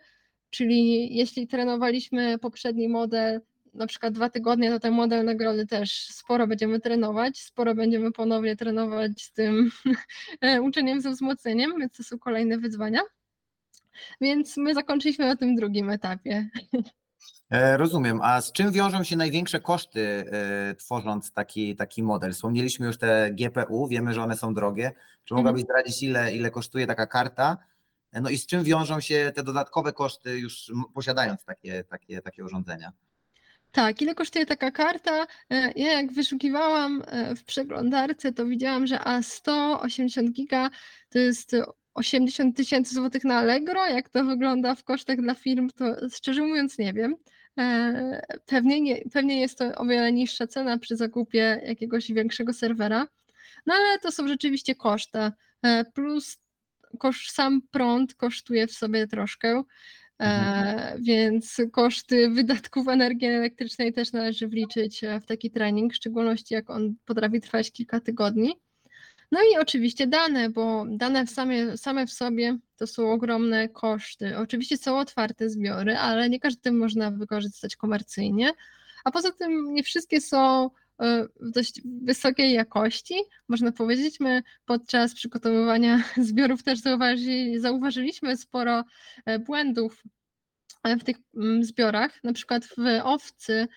czyli 0.51 1.09
jeśli 1.17 1.47
trenowaliśmy 1.47 2.39
poprzedni 2.39 2.89
model 2.89 3.41
na 3.75 3.87
przykład 3.87 4.15
dwa 4.15 4.31
tygodnie, 4.31 4.71
to 4.71 4.81
ten 4.81 4.95
model 4.95 5.25
nagrody 5.25 5.67
też 5.67 6.07
sporo 6.09 6.47
będziemy 6.47 6.81
trenować, 6.81 7.41
sporo 7.41 7.75
będziemy 7.75 8.13
ponownie 8.13 8.57
trenować 8.57 9.23
z 9.23 9.33
tym 9.33 9.71
uczeniem 10.69 11.01
ze 11.01 11.11
wzmocnieniem, 11.11 11.79
więc 11.79 11.93
to 11.93 12.03
są 12.03 12.19
kolejne 12.19 12.59
wyzwania. 12.59 13.01
Więc 14.21 14.57
my 14.57 14.75
zakończyliśmy 14.75 15.27
na 15.27 15.37
tym 15.37 15.57
drugim 15.57 15.91
etapie. 15.91 16.49
E, 17.51 17.77
Rozumiem. 17.77 18.21
A 18.23 18.41
z 18.41 18.53
czym 18.53 18.73
wiążą 18.73 19.05
się 19.05 19.17
największe 19.17 19.61
koszty 19.61 20.25
e, 20.33 20.75
tworząc 20.75 21.33
taki, 21.33 21.77
taki 21.77 22.03
model? 22.03 22.33
Wspomnieliśmy 22.33 22.87
już 22.87 22.99
te 22.99 23.31
GPU, 23.33 23.89
wiemy, 23.89 24.15
że 24.15 24.23
one 24.23 24.37
są 24.37 24.55
drogie. 24.55 24.93
Czy 25.25 25.35
mogłabyś 25.35 25.63
zdradzić, 25.63 26.03
ile, 26.03 26.33
ile 26.35 26.51
kosztuje 26.51 26.87
taka 26.87 27.07
karta? 27.07 27.57
E, 28.13 28.21
No 28.21 28.31
i 28.31 28.39
z 28.39 28.47
czym 28.47 28.65
wiążą 28.65 29.01
się 29.01 29.33
te 29.35 29.43
dodatkowe 29.43 29.93
koszty, 29.93 30.39
już 30.39 30.73
posiadając 30.95 31.45
takie, 31.45 31.85
takie, 31.85 32.23
takie 32.23 32.45
urządzenia? 32.45 32.93
Tak, 33.73 34.03
ile 34.03 34.15
kosztuje 34.15 34.47
taka 34.47 34.71
karta? 34.71 35.27
Ja 35.77 35.93
jak 35.93 36.13
wyszukiwałam 36.13 37.03
w 37.37 37.45
przeglądarce, 37.45 38.33
to 38.33 38.47
widziałam, 38.47 38.87
że 38.87 38.97
A180 38.97 40.31
giga 40.33 40.71
to 41.09 41.19
jest 41.19 41.57
80 41.95 42.57
tysięcy 42.57 42.95
złotych 42.95 43.25
na 43.25 43.39
Allegro. 43.39 43.87
Jak 43.87 44.09
to 44.09 44.25
wygląda 44.25 44.75
w 44.75 44.85
kosztach 44.85 45.21
dla 45.21 45.35
firm, 45.35 45.71
to 45.71 46.09
szczerze 46.09 46.43
mówiąc 46.43 46.79
nie 46.79 46.93
wiem. 46.93 47.17
E, 47.59 48.23
Pewnie, 48.47 48.81
nie, 48.81 49.03
pewnie 49.13 49.41
jest 49.41 49.59
to 49.59 49.75
o 49.75 49.85
wiele 49.87 50.13
niższa 50.13 50.47
cena 50.47 50.79
przy 50.79 50.97
zakupie 50.97 51.61
jakiegoś 51.67 52.13
większego 52.13 52.53
serwera, 52.53 53.07
no 53.67 53.75
ale 53.75 53.99
to 53.99 54.13
są 54.13 54.29
rzeczywiście 54.29 54.75
koszty. 54.75 55.19
E, 55.63 55.85
Plus 55.85 56.39
koszt, 56.99 57.35
sam 57.35 57.63
prąd 57.71 58.15
kosztuje 58.15 58.67
w 58.67 58.73
sobie 58.73 59.07
troszkę, 59.07 59.63
e, 60.21 60.97
więc 61.01 61.57
koszty 61.73 62.31
wydatków 62.31 62.89
energii 62.89 63.29
elektrycznej 63.29 63.93
też 63.93 64.13
należy 64.13 64.49
wliczyć 64.49 65.01
w 65.23 65.27
taki 65.27 65.51
trening, 65.51 65.93
w 65.93 65.97
szczególności 65.97 66.55
jak 66.55 66.71
on 66.71 66.95
potrafi 67.05 67.41
trwać 67.41 67.73
kilka 67.73 68.01
tygodni. 68.01 68.55
No 69.33 69.41
i 69.43 69.59
oczywiście 69.59 70.07
dane, 70.07 70.51
bo 70.51 70.85
dane 70.89 71.27
same, 71.27 71.77
same 71.77 72.07
w 72.07 72.13
sobie 72.13 72.59
to 72.77 72.87
są 72.87 73.13
ogromne 73.13 73.69
koszty. 73.69 74.39
Oczywiście 74.39 74.77
są 74.77 74.99
otwarte 74.99 75.51
zbiory, 75.51 75.97
ale 75.97 76.29
nie 76.29 76.41
każdy 76.41 76.73
można 76.73 77.11
wykorzystać 77.11 77.77
komercyjnie. 77.77 78.53
A 79.05 79.11
poza 79.11 79.33
tym 79.33 79.75
nie 79.75 79.83
wszystkie 79.83 80.21
są 80.21 80.71
e, 81.01 81.27
w 81.41 81.51
dość 81.51 81.81
wysokiej 82.03 82.53
jakości. 82.53 83.15
Można 83.49 83.73
powiedzieć, 83.73 84.21
my 84.21 84.43
podczas 84.65 85.15
przygotowywania 85.15 86.05
zbiorów 86.29 86.63
też 86.63 86.79
zauważy, 86.79 87.61
zauważyliśmy 87.61 88.37
sporo 88.37 88.85
e, 89.27 89.39
błędów 89.39 90.03
e, 90.85 90.97
w 90.97 91.05
tych 91.05 91.17
mm, 91.37 91.65
zbiorach. 91.65 92.25
Na 92.25 92.33
przykład 92.33 92.65
w 92.65 92.79
owcy 93.05 93.69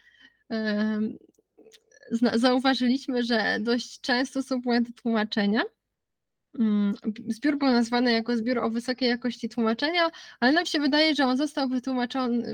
zauważyliśmy, 2.34 3.24
że 3.24 3.58
dość 3.62 4.02
często 4.02 4.44
są 4.44 4.62
błędy 4.62 4.94
tłumaczenia. 4.94 5.62
Mm, 6.60 6.94
Zbiór 7.28 7.58
był 7.58 7.68
nazwany 7.68 8.12
jako 8.12 8.38
zbiór 8.38 8.58
o 8.60 8.70
wysokiej 8.70 9.10
jakości 9.10 9.50
tłumaczenia, 9.50 10.10
ale 10.40 10.52
nam 10.52 10.66
się 10.66 10.80
wydaje, 10.80 11.16
że 11.16 11.26
on 11.26 11.38
został 11.38 11.70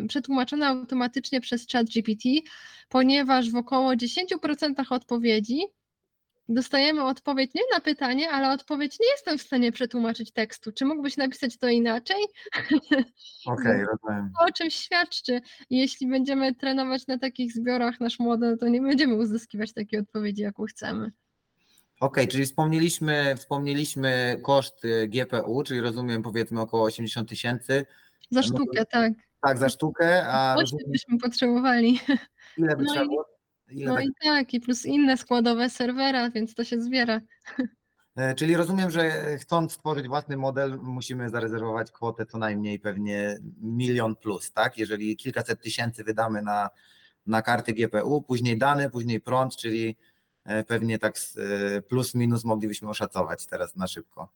przetłumaczony 0.07 0.65
automatycznie 0.67 1.41
przez 1.41 1.67
ChatGPT, 1.71 2.23
ponieważ 2.89 3.51
w 3.51 3.55
około 3.55 3.93
10% 3.93 4.85
odpowiedzi 4.89 5.61
dostajemy 6.49 7.03
odpowiedź 7.03 7.53
nie 7.53 7.61
na 7.73 7.79
pytanie, 7.79 8.29
ale 8.29 8.51
odpowiedź 8.51 8.99
nie 8.99 9.07
jestem 9.07 9.37
w 9.37 9.41
stanie 9.41 9.71
przetłumaczyć 9.71 10.31
tekstu. 10.31 10.71
Czy 10.71 10.85
mógłbyś 10.85 11.17
napisać 11.17 11.57
to 11.57 11.67
inaczej? 11.67 12.17
Okej, 13.45 13.85
rozumiem. 13.91 14.31
To 14.39 14.45
o 14.45 14.51
czymś 14.51 14.75
świadczy. 14.75 15.41
Jeśli 15.69 16.07
będziemy 16.07 16.55
trenować 16.55 17.07
na 17.07 17.17
takich 17.17 17.53
zbiorach 17.53 17.99
nasz 17.99 18.19
model, 18.19 18.57
to 18.57 18.67
nie 18.67 18.81
będziemy 18.81 19.15
uzyskiwać 19.15 19.73
takiej 19.73 19.99
odpowiedzi, 19.99 20.41
jaką 20.41 20.65
chcemy. 20.65 21.11
Okej, 21.99 22.27
czyli 22.27 22.45
wspomnieliśmy, 22.45 23.35
wspomnieliśmy 23.37 24.39
koszt 24.43 24.85
y, 24.85 25.07
GPU, 25.07 25.63
czyli 25.63 25.81
rozumiem 25.81 26.23
powiedzmy 26.23 26.61
około 26.61 26.83
80 26.83 27.29
tysięcy. 27.29 27.85
Za 28.31 28.41
No 28.41 28.47
sztukę, 28.47 28.85
tak. 28.85 29.13
Tak, 29.41 29.57
za 29.57 29.69
sztukę, 29.69 30.27
a 30.27 30.55
Ośmiu 30.55 30.79
byśmy 30.87 31.17
potrzebowali. 31.17 31.99
ile 32.57 32.75
by 32.75 32.83
no 32.83 32.91
trzeba 32.93 33.05
było? 33.05 33.38
Ile 33.71 33.85
No 33.85 33.95
tak, 33.95 34.05
i 34.05 34.09
tak, 34.23 34.53
i 34.53 34.59
plus 34.59 34.85
inne 34.85 35.17
składowe 35.17 35.69
serwera, 35.69 36.29
więc 36.29 36.55
to 36.55 36.63
się 36.63 36.81
zbiera. 36.81 37.21
E, 38.15 38.35
Czyli 38.35 38.55
rozumiem, 38.55 38.91
że 38.91 39.11
chcąc 39.37 39.73
stworzyć 39.73 40.07
własny 40.07 40.37
model, 40.37 40.79
musimy 40.81 41.29
zarezerwować 41.29 41.91
kwotę 41.91 42.25
co 42.25 42.37
najmniej 42.37 42.79
pewnie 42.79 43.37
milion 43.61 44.15
plus, 44.15 44.51
tak? 44.51 44.77
Jeżeli 44.77 45.17
kilkaset 45.17 45.61
tysięcy 45.61 46.03
wydamy 46.03 46.41
na, 46.41 46.69
na 47.25 47.41
karty 47.41 47.73
GPU, 47.73 48.21
później 48.21 48.57
dane, 48.57 48.89
później 48.89 49.21
prąd, 49.21 49.55
czyli 49.55 49.97
e, 50.45 50.63
pewnie 50.63 50.99
tak 50.99 51.15
e, 51.17 51.81
plus 51.81 52.15
minus 52.15 52.43
moglibyśmy 52.43 52.89
oszacować 52.89 53.45
teraz 53.45 53.75
na 53.75 53.87
szybko. 53.87 54.29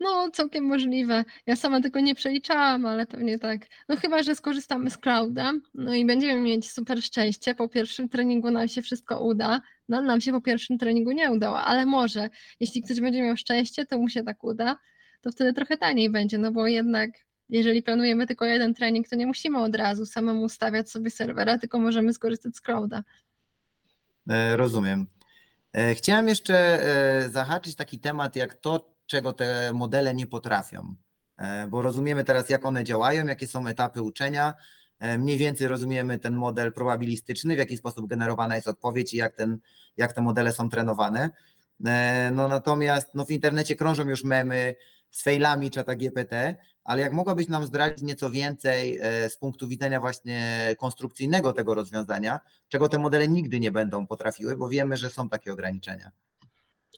No, 0.00 0.30
całkiem 0.30 0.64
możliwe. 0.64 1.24
Ja 1.46 1.56
sama 1.56 1.80
tego 1.80 2.00
nie 2.00 2.14
przeliczałam, 2.14 2.86
ale 2.86 3.06
pewnie 3.06 3.38
tak. 3.38 3.60
No 3.88 3.96
chyba, 3.96 4.22
że 4.22 4.34
skorzystamy 4.34 4.90
z 4.90 4.98
clouda, 4.98 5.52
no 5.74 5.94
i 5.94 6.06
będziemy 6.06 6.40
mieć 6.40 6.70
super 6.70 7.02
szczęście. 7.02 7.54
Po 7.54 7.68
pierwszym 7.68 8.08
treningu 8.08 8.50
nam 8.50 8.68
się 8.68 8.82
wszystko 8.82 9.24
uda. 9.24 9.60
No, 9.88 10.02
nam 10.02 10.20
się 10.20 10.32
po 10.32 10.40
pierwszym 10.40 10.78
treningu 10.78 11.12
nie 11.12 11.30
udało, 11.30 11.60
ale 11.60 11.86
może, 11.86 12.30
jeśli 12.60 12.82
ktoś 12.82 13.00
będzie 13.00 13.22
miał 13.22 13.36
szczęście, 13.36 13.86
to 13.86 13.98
mu 13.98 14.08
się 14.08 14.22
tak 14.22 14.44
uda, 14.44 14.76
to 15.20 15.32
wtedy 15.32 15.52
trochę 15.52 15.76
taniej 15.76 16.10
będzie, 16.10 16.38
no 16.38 16.52
bo 16.52 16.66
jednak 16.66 17.10
jeżeli 17.48 17.82
planujemy 17.82 18.26
tylko 18.26 18.44
jeden 18.44 18.74
trening, 18.74 19.08
to 19.08 19.16
nie 19.16 19.26
musimy 19.26 19.58
od 19.58 19.76
razu 19.76 20.06
samemu 20.06 20.42
ustawiać 20.42 20.90
sobie 20.90 21.10
serwera, 21.10 21.58
tylko 21.58 21.78
możemy 21.78 22.14
skorzystać 22.14 22.56
z 22.56 22.60
clouda. 22.60 23.02
E, 24.28 24.56
Rozumiem. 24.56 25.06
E, 25.72 25.94
Chciałem 25.94 26.28
jeszcze 26.28 26.56
e, 26.56 27.28
zahaczyć 27.28 27.76
taki 27.76 27.98
temat 27.98 28.36
jak 28.36 28.54
to, 28.54 28.93
czego 29.06 29.32
te 29.32 29.72
modele 29.72 30.14
nie 30.14 30.26
potrafią, 30.26 30.94
E, 31.36 31.66
bo 31.68 31.82
rozumiemy 31.82 32.24
teraz, 32.24 32.48
jak 32.50 32.66
one 32.66 32.84
działają, 32.84 33.26
jakie 33.26 33.46
są 33.46 33.66
etapy 33.66 34.02
uczenia. 34.02 34.54
E, 34.98 35.18
Mniej 35.18 35.38
więcej 35.38 35.68
rozumiemy 35.68 36.18
ten 36.18 36.34
model 36.34 36.72
probabilistyczny, 36.72 37.54
w 37.54 37.58
jaki 37.58 37.76
sposób 37.76 38.06
generowana 38.06 38.56
jest 38.56 38.68
odpowiedź 38.68 39.14
i 39.14 39.16
jak, 39.16 39.36
ten, 39.36 39.58
jak 39.96 40.12
te 40.12 40.22
modele 40.22 40.52
są 40.52 40.70
trenowane. 40.70 41.30
E, 41.86 42.30
No 42.34 42.48
natomiast 42.48 43.08
no, 43.14 43.24
w 43.24 43.30
internecie 43.30 43.76
krążą 43.76 44.08
już 44.08 44.24
memy 44.24 44.74
z 45.10 45.22
failami 45.22 45.70
czata 45.70 45.94
GPT, 45.94 46.56
ale 46.84 47.00
jak 47.02 47.12
mogłabyś 47.12 47.48
nam 47.48 47.66
zdradzić 47.66 48.02
nieco 48.02 48.30
więcej 48.30 49.00
z 49.28 49.36
punktu 49.36 49.68
widzenia 49.68 50.00
właśnie 50.00 50.68
konstrukcyjnego 50.78 51.52
tego 51.52 51.74
rozwiązania, 51.74 52.40
czego 52.68 52.88
te 52.88 52.98
modele 52.98 53.28
nigdy 53.28 53.60
nie 53.60 53.72
będą 53.72 54.06
potrafiły, 54.06 54.56
bo 54.56 54.68
wiemy, 54.68 54.96
że 54.96 55.10
są 55.10 55.28
takie 55.28 55.52
ograniczenia. 55.52 56.10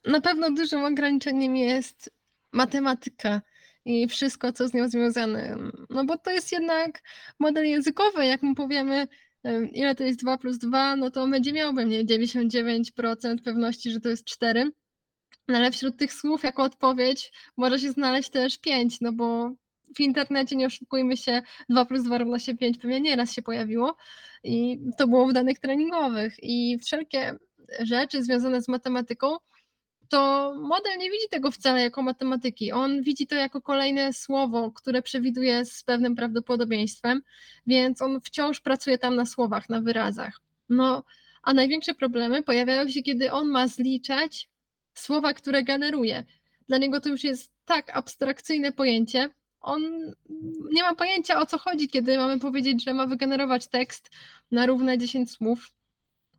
Na 0.05 0.21
pewno 0.21 0.51
dużym 0.51 0.85
ograniczeniem 0.85 1.57
jest 1.57 2.11
matematyka 2.53 3.43
i 3.85 4.09
wszystko, 4.09 4.53
co 4.53 4.69
z 4.69 4.75
nią 4.75 4.89
związane. 4.89 5.57
No 5.91 6.05
bo 6.05 6.19
to 6.19 6.31
jest 6.31 6.53
jednak 6.53 7.03
model 7.39 7.67
językowy. 7.67 8.27
Jak 8.27 8.43
mu 8.43 8.55
powiemy, 8.55 9.09
em, 9.43 9.71
ile 9.71 9.95
to 9.95 10.05
jest 10.05 10.21
2 10.21 10.39
plus 10.39 10.59
2, 10.59 10.97
no 10.97 11.11
to 11.11 11.29
będzie 11.29 11.53
miał 11.53 11.75
pewnie 11.75 12.05
99% 12.05 13.43
pewności, 13.43 13.91
że 13.91 14.01
to 14.01 14.09
jest 14.09 14.25
4. 14.25 14.71
No 15.49 15.57
ale 15.57 15.71
wśród 15.71 15.97
tych 15.97 16.13
słów, 16.13 16.45
jako 16.45 16.63
odpowiedź, 16.63 17.33
może 17.57 17.79
się 17.79 17.91
znaleźć 17.91 18.31
też 18.31 18.59
5, 18.59 19.01
no 19.01 19.13
bo 19.13 19.53
w 19.97 20.01
internecie, 20.01 20.57
nie 20.57 20.67
oszukujmy 20.67 21.17
się, 21.17 21.43
2 21.69 21.85
plus 21.85 22.03
2 22.03 22.19
równa 22.19 22.39
się 22.39 22.57
5 22.57 22.79
pewnie 22.79 23.01
nieraz 23.01 23.33
się 23.33 23.43
pojawiło 23.43 23.97
i 24.45 24.81
to 24.99 25.09
było 25.09 25.29
w 25.29 25.33
danych 25.33 25.59
treningowych. 25.59 26.37
I 26.43 26.79
wszelkie 26.79 27.39
rzeczy 27.81 28.23
związane 28.23 28.63
z 28.63 28.69
matematyką 28.69 29.37
to 30.09 30.55
model 30.55 30.99
nie 30.99 31.11
widzi 31.11 31.29
tego 31.31 31.51
wcale 31.51 31.83
jako 31.83 32.03
matematyki. 32.03 32.73
On 32.73 33.03
widzi 33.03 33.27
to 33.27 33.35
jako 33.35 33.63
kolejne 33.63 34.13
słowo, 34.13 34.73
które 34.73 35.03
przewiduje 35.03 35.65
z 35.65 35.83
pewnym 35.83 36.17
prawdopodobieństwem, 36.17 37.23
więc 37.67 38.03
on 38.03 38.21
wciąż 38.21 38.61
pracuje 38.61 38.99
tam 38.99 39.17
na 39.17 39.27
słowach, 39.27 39.69
na 39.69 39.81
wyrazach. 39.81 40.41
No, 40.69 41.05
a 41.43 41.55
największe 41.55 41.95
problemy 41.95 42.43
pojawiają 42.43 42.89
się, 42.89 43.03
kiedy 43.03 43.33
on 43.33 43.49
ma 43.49 43.69
zliczać 43.69 44.49
słowa, 44.95 45.35
które 45.35 45.63
generuje. 45.63 46.25
Dla 46.69 46.79
niego 46.79 47.01
to 47.01 47.09
już 47.09 47.25
jest 47.25 47.51
tak 47.65 47.97
abstrakcyjne 47.97 48.73
pojęcie. 48.73 49.31
On 49.61 49.83
nie 50.71 50.83
ma 50.83 50.95
pojęcia 50.95 51.41
o 51.41 51.47
co 51.47 51.59
chodzi, 51.59 51.89
kiedy 51.89 52.19
mamy 52.19 52.39
powiedzieć, 52.39 52.85
że 52.85 52.95
ma 52.95 53.07
wygenerować 53.07 53.69
tekst 53.69 54.11
na 54.51 54.67
równe 54.67 54.99
10 54.99 55.31
słów. 55.31 55.73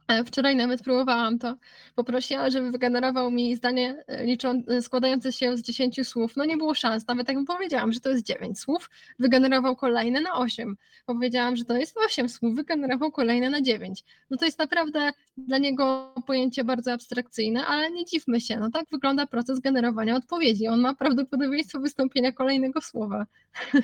E, 0.08 0.24
Wczoraj 0.24 0.56
nawet 0.56 0.84
próbowałam 0.84 1.40
to. 1.40 1.56
Poprosiła, 1.96 2.50
żeby 2.50 2.72
wygenerował 2.72 3.32
mi 3.32 3.56
zdanie 3.56 4.04
e, 4.08 4.26
liczą, 4.26 4.64
e, 4.68 4.82
składające 4.82 5.34
się 5.34 5.58
z 5.58 5.62
10 5.62 6.08
słów. 6.08 6.36
No 6.36 6.46
nie 6.46 6.58
było 6.58 6.76
szans. 6.76 7.08
Nawet 7.08 7.28
jak 7.28 7.38
powiedziałam, 7.48 7.94
że 7.94 8.00
to 8.00 8.10
jest 8.10 8.26
9 8.26 8.60
słów, 8.60 8.90
wygenerował 9.20 9.76
kolejne 9.76 10.22
na 10.22 10.34
8. 10.34 10.78
Powiedziałam, 11.06 11.56
że 11.56 11.66
to 11.66 11.78
jest 11.78 11.98
8 11.98 12.30
słów, 12.30 12.56
wygenerował 12.56 13.12
kolejne 13.12 13.50
na 13.50 13.62
9. 13.62 14.04
No 14.30 14.38
to 14.38 14.46
jest 14.46 14.60
naprawdę 14.60 15.12
dla 15.38 15.58
niego 15.58 16.14
pojęcie 16.26 16.64
bardzo 16.64 16.94
abstrakcyjne, 16.94 17.66
ale 17.66 17.92
nie 17.92 18.06
dziwmy 18.06 18.42
się. 18.42 18.58
No 18.58 18.72
tak 18.72 18.86
wygląda 18.92 19.28
proces 19.28 19.60
generowania 19.60 20.16
odpowiedzi. 20.16 20.68
On 20.68 20.82
ma 20.82 20.96
prawdopodobieństwo 20.96 21.80
wystąpienia 21.80 22.32
kolejnego 22.32 22.82
słowa. 22.82 23.26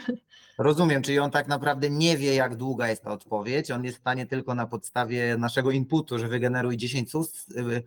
Rozumiem, 0.57 1.01
czyli 1.01 1.19
on 1.19 1.31
tak 1.31 1.47
naprawdę 1.47 1.89
nie 1.89 2.17
wie, 2.17 2.35
jak 2.35 2.55
długa 2.55 2.89
jest 2.89 3.03
ta 3.03 3.11
odpowiedź. 3.11 3.71
On 3.71 3.83
jest 3.83 3.97
w 3.97 4.01
stanie 4.01 4.25
tylko 4.25 4.55
na 4.55 4.67
podstawie 4.67 5.37
naszego 5.37 5.71
inputu, 5.71 6.12
że 6.19 6.27
wygeneruj 6.27 6.77
10 6.77 7.11
słów, 7.11 7.45
y, 7.57 7.83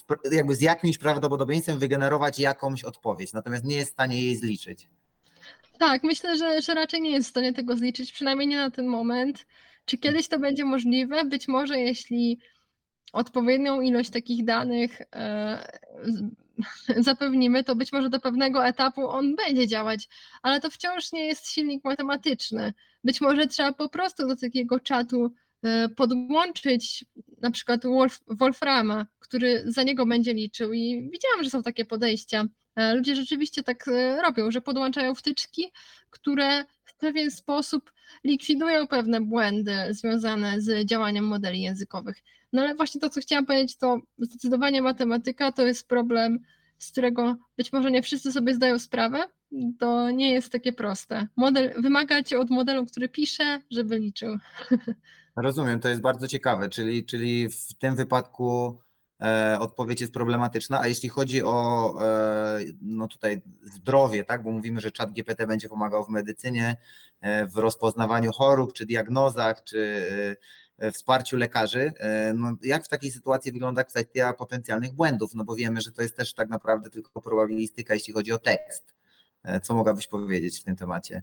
sp- 0.00 0.22
jakby 0.32 0.54
z 0.54 0.60
jakimś 0.60 0.98
prawdopodobieństwem 0.98 1.78
wygenerować 1.78 2.38
jakąś 2.38 2.84
odpowiedź, 2.84 3.32
natomiast 3.32 3.64
nie 3.64 3.76
jest 3.76 3.90
w 3.90 3.94
stanie 3.94 4.22
jej 4.22 4.36
zliczyć. 4.36 4.88
Tak, 5.78 6.02
myślę, 6.02 6.36
że, 6.36 6.62
że 6.62 6.74
raczej 6.74 7.00
nie 7.00 7.10
jest 7.10 7.28
w 7.28 7.30
stanie 7.30 7.52
tego 7.52 7.76
zliczyć, 7.76 8.12
przynajmniej 8.12 8.48
nie 8.48 8.56
na 8.56 8.70
ten 8.70 8.86
moment. 8.86 9.46
Czy 9.84 9.98
kiedyś 9.98 10.28
to 10.28 10.38
będzie 10.38 10.64
możliwe? 10.64 11.24
Być 11.24 11.48
może, 11.48 11.78
jeśli 11.78 12.38
odpowiednią 13.12 13.80
ilość 13.80 14.10
takich 14.10 14.44
danych 14.44 15.00
e, 15.14 15.80
zapewnimy, 16.96 17.64
to 17.64 17.76
być 17.76 17.92
może 17.92 18.10
do 18.10 18.20
pewnego 18.20 18.66
etapu 18.66 19.08
on 19.08 19.36
będzie 19.36 19.66
działać, 19.68 20.08
ale 20.42 20.60
to 20.60 20.70
wciąż 20.70 21.12
nie 21.12 21.26
jest 21.26 21.50
silnik 21.50 21.84
matematyczny. 21.84 22.72
Być 23.04 23.20
może 23.20 23.46
trzeba 23.46 23.72
po 23.72 23.88
prostu 23.88 24.28
do 24.28 24.36
takiego 24.36 24.80
czatu 24.80 25.32
podłączyć 25.96 27.04
na 27.40 27.50
przykład 27.50 27.84
Wolf, 27.84 28.20
Wolframa, 28.26 29.06
który 29.18 29.62
za 29.66 29.82
niego 29.82 30.06
będzie 30.06 30.34
liczył 30.34 30.72
i 30.72 31.10
widziałam, 31.12 31.44
że 31.44 31.50
są 31.50 31.62
takie 31.62 31.84
podejścia. 31.84 32.44
E, 32.76 32.94
Ludzie 32.94 33.16
rzeczywiście 33.16 33.62
tak 33.62 33.88
e, 33.88 34.22
robią, 34.22 34.50
że 34.50 34.60
podłączają 34.60 35.14
wtyczki, 35.14 35.72
które 36.10 36.64
w 36.84 36.96
pewien 36.96 37.30
sposób 37.30 37.92
likwidują 38.24 38.86
pewne 38.86 39.20
błędy 39.20 39.72
związane 39.90 40.60
z 40.60 40.86
działaniem 40.86 41.24
modeli 41.24 41.62
językowych. 41.62 42.16
No 42.52 42.62
ale 42.62 42.74
właśnie 42.74 43.00
to, 43.00 43.10
co 43.10 43.20
chciałam 43.20 43.46
powiedzieć, 43.46 43.76
to 43.76 44.00
zdecydowanie 44.18 44.82
matematyka 44.82 45.52
to 45.52 45.66
jest 45.66 45.88
problem, 45.88 46.40
z 46.78 46.90
którego 46.90 47.36
być 47.56 47.72
może 47.72 47.90
nie 47.90 48.02
wszyscy 48.02 48.32
sobie 48.32 48.54
zdają 48.54 48.78
sprawę. 48.78 49.18
To 49.78 50.10
nie 50.10 50.32
jest 50.32 50.52
takie 50.52 50.72
proste. 50.72 51.26
Model 51.36 51.82
wymagać 51.82 52.34
od 52.34 52.50
modelu, 52.50 52.86
który 52.86 53.08
pisze, 53.08 53.60
żeby 53.70 53.98
liczył. 53.98 54.38
Rozumiem, 55.42 55.80
to 55.80 55.88
jest 55.88 56.00
bardzo 56.00 56.28
ciekawe, 56.28 56.68
czyli, 56.68 57.04
czyli 57.04 57.48
w 57.48 57.74
tym 57.74 57.96
wypadku 57.96 58.78
e, 59.20 59.56
odpowiedź 59.60 60.00
jest 60.00 60.12
problematyczna, 60.12 60.80
a 60.80 60.86
jeśli 60.86 61.08
chodzi 61.08 61.42
o 61.42 61.94
e, 62.02 62.58
no 62.82 63.08
tutaj 63.08 63.42
zdrowie, 63.62 64.24
tak, 64.24 64.42
bo 64.42 64.50
mówimy, 64.50 64.80
że 64.80 64.92
czat 64.92 65.12
GPT 65.12 65.46
będzie 65.46 65.68
pomagał 65.68 66.04
w 66.04 66.08
medycynie, 66.08 66.76
e, 67.20 67.46
w 67.46 67.56
rozpoznawaniu 67.56 68.32
chorób, 68.32 68.72
czy 68.72 68.86
diagnozach, 68.86 69.64
czy 69.64 70.06
e, 70.78 70.92
wsparciu 70.92 71.36
lekarzy, 71.36 71.92
e, 71.98 72.34
no 72.34 72.56
jak 72.62 72.84
w 72.84 72.88
takiej 72.88 73.10
sytuacji 73.10 73.52
wygląda 73.52 73.84
kwestia 73.84 74.32
potencjalnych 74.32 74.92
błędów, 74.92 75.34
no 75.34 75.44
bo 75.44 75.54
wiemy, 75.56 75.80
że 75.80 75.92
to 75.92 76.02
jest 76.02 76.16
też 76.16 76.34
tak 76.34 76.48
naprawdę 76.48 76.90
tylko 76.90 77.22
probabilistyka, 77.22 77.94
jeśli 77.94 78.12
chodzi 78.12 78.32
o 78.32 78.38
tekst. 78.38 78.94
E, 79.42 79.60
Co 79.60 79.74
mogłabyś 79.74 80.06
powiedzieć 80.06 80.60
w 80.60 80.64
tym 80.64 80.76
temacie? 80.76 81.22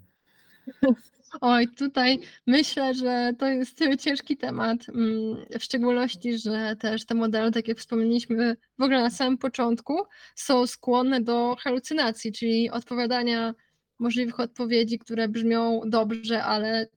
Oj, 1.42 1.68
tutaj 1.68 2.20
myślę, 2.48 2.94
że 2.94 3.34
to 3.40 3.48
jest 3.48 3.80
ciężki 4.00 4.38
temat, 4.38 4.90
mm, 4.90 5.46
w 5.60 5.64
szczególności, 5.64 6.38
że 6.38 6.76
też 6.80 7.06
te 7.06 7.16
modele, 7.16 7.52
tak 7.52 7.68
jak 7.68 7.78
wspomnieliśmy 7.78 8.58
w 8.80 8.84
ogóle 8.84 9.02
na 9.02 9.10
samym 9.10 9.38
początku, 9.38 10.04
są 10.36 10.68
skłonne 10.68 11.22
do 11.22 11.56
halucynacji, 11.60 12.32
czyli 12.32 12.70
odpowiadania 12.70 13.54
możliwych 14.00 14.40
odpowiedzi, 14.40 15.00
które 15.00 15.28
brzmią 15.28 15.82
dobrze, 15.86 16.44
ale 16.44 16.88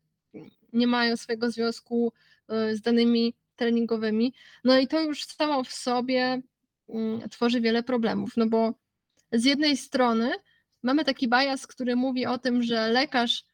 nie 0.73 0.87
mają 0.87 1.17
swojego 1.17 1.51
związku 1.51 2.13
y, 2.73 2.77
z 2.77 2.81
danymi 2.81 3.35
treningowymi. 3.57 4.35
No 4.65 4.79
i 4.79 4.89
to 4.89 5.01
już 5.01 5.25
samo 5.25 5.65
w 5.65 5.73
sobie 5.73 6.43
mm, 6.89 7.29
tworzy 7.29 7.61
wiele 7.61 7.83
problemów, 7.83 8.37
no 8.37 8.47
bo 8.47 8.75
z 9.33 9.45
jednej 9.45 9.77
strony 9.77 10.31
mamy 10.83 11.05
taki 11.05 11.29
bias, 11.29 11.67
który 11.67 11.97
mówi 11.97 12.27
o 12.27 12.39
tym, 12.39 12.63
że 12.63 12.89
lekarz 12.89 13.50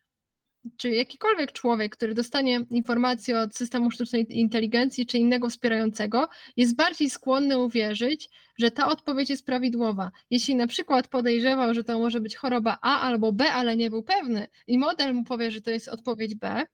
czy 0.76 0.90
jakikolwiek 0.90 1.52
człowiek, 1.52 1.96
który 1.96 2.14
dostanie 2.14 2.60
informację 2.70 3.38
od 3.38 3.56
systemu 3.56 3.90
sztucznej 3.90 4.38
inteligencji 4.38 5.06
czy 5.06 5.18
innego 5.18 5.50
wspierającego, 5.50 6.28
jest 6.56 6.76
bardziej 6.76 7.10
skłonny 7.10 7.58
uwierzyć, 7.58 8.28
że 8.58 8.70
ta 8.70 8.88
odpowiedź 8.88 9.30
jest 9.30 9.46
prawidłowa. 9.46 10.10
Jeśli 10.30 10.54
na 10.54 10.66
przykład 10.66 11.08
podejrzewał, 11.08 11.74
że 11.74 11.84
to 11.84 11.98
może 11.98 12.20
być 12.20 12.36
choroba 12.36 12.78
A 12.82 13.00
albo 13.00 13.32
B, 13.32 13.52
ale 13.52 13.76
nie 13.76 13.90
był 13.90 14.02
pewny 14.02 14.46
i 14.66 14.78
model 14.78 15.14
mu 15.14 15.24
powie, 15.24 15.50
że 15.50 15.60
to 15.60 15.70
jest 15.70 15.88
odpowiedź 15.88 16.34
B, 16.34 16.66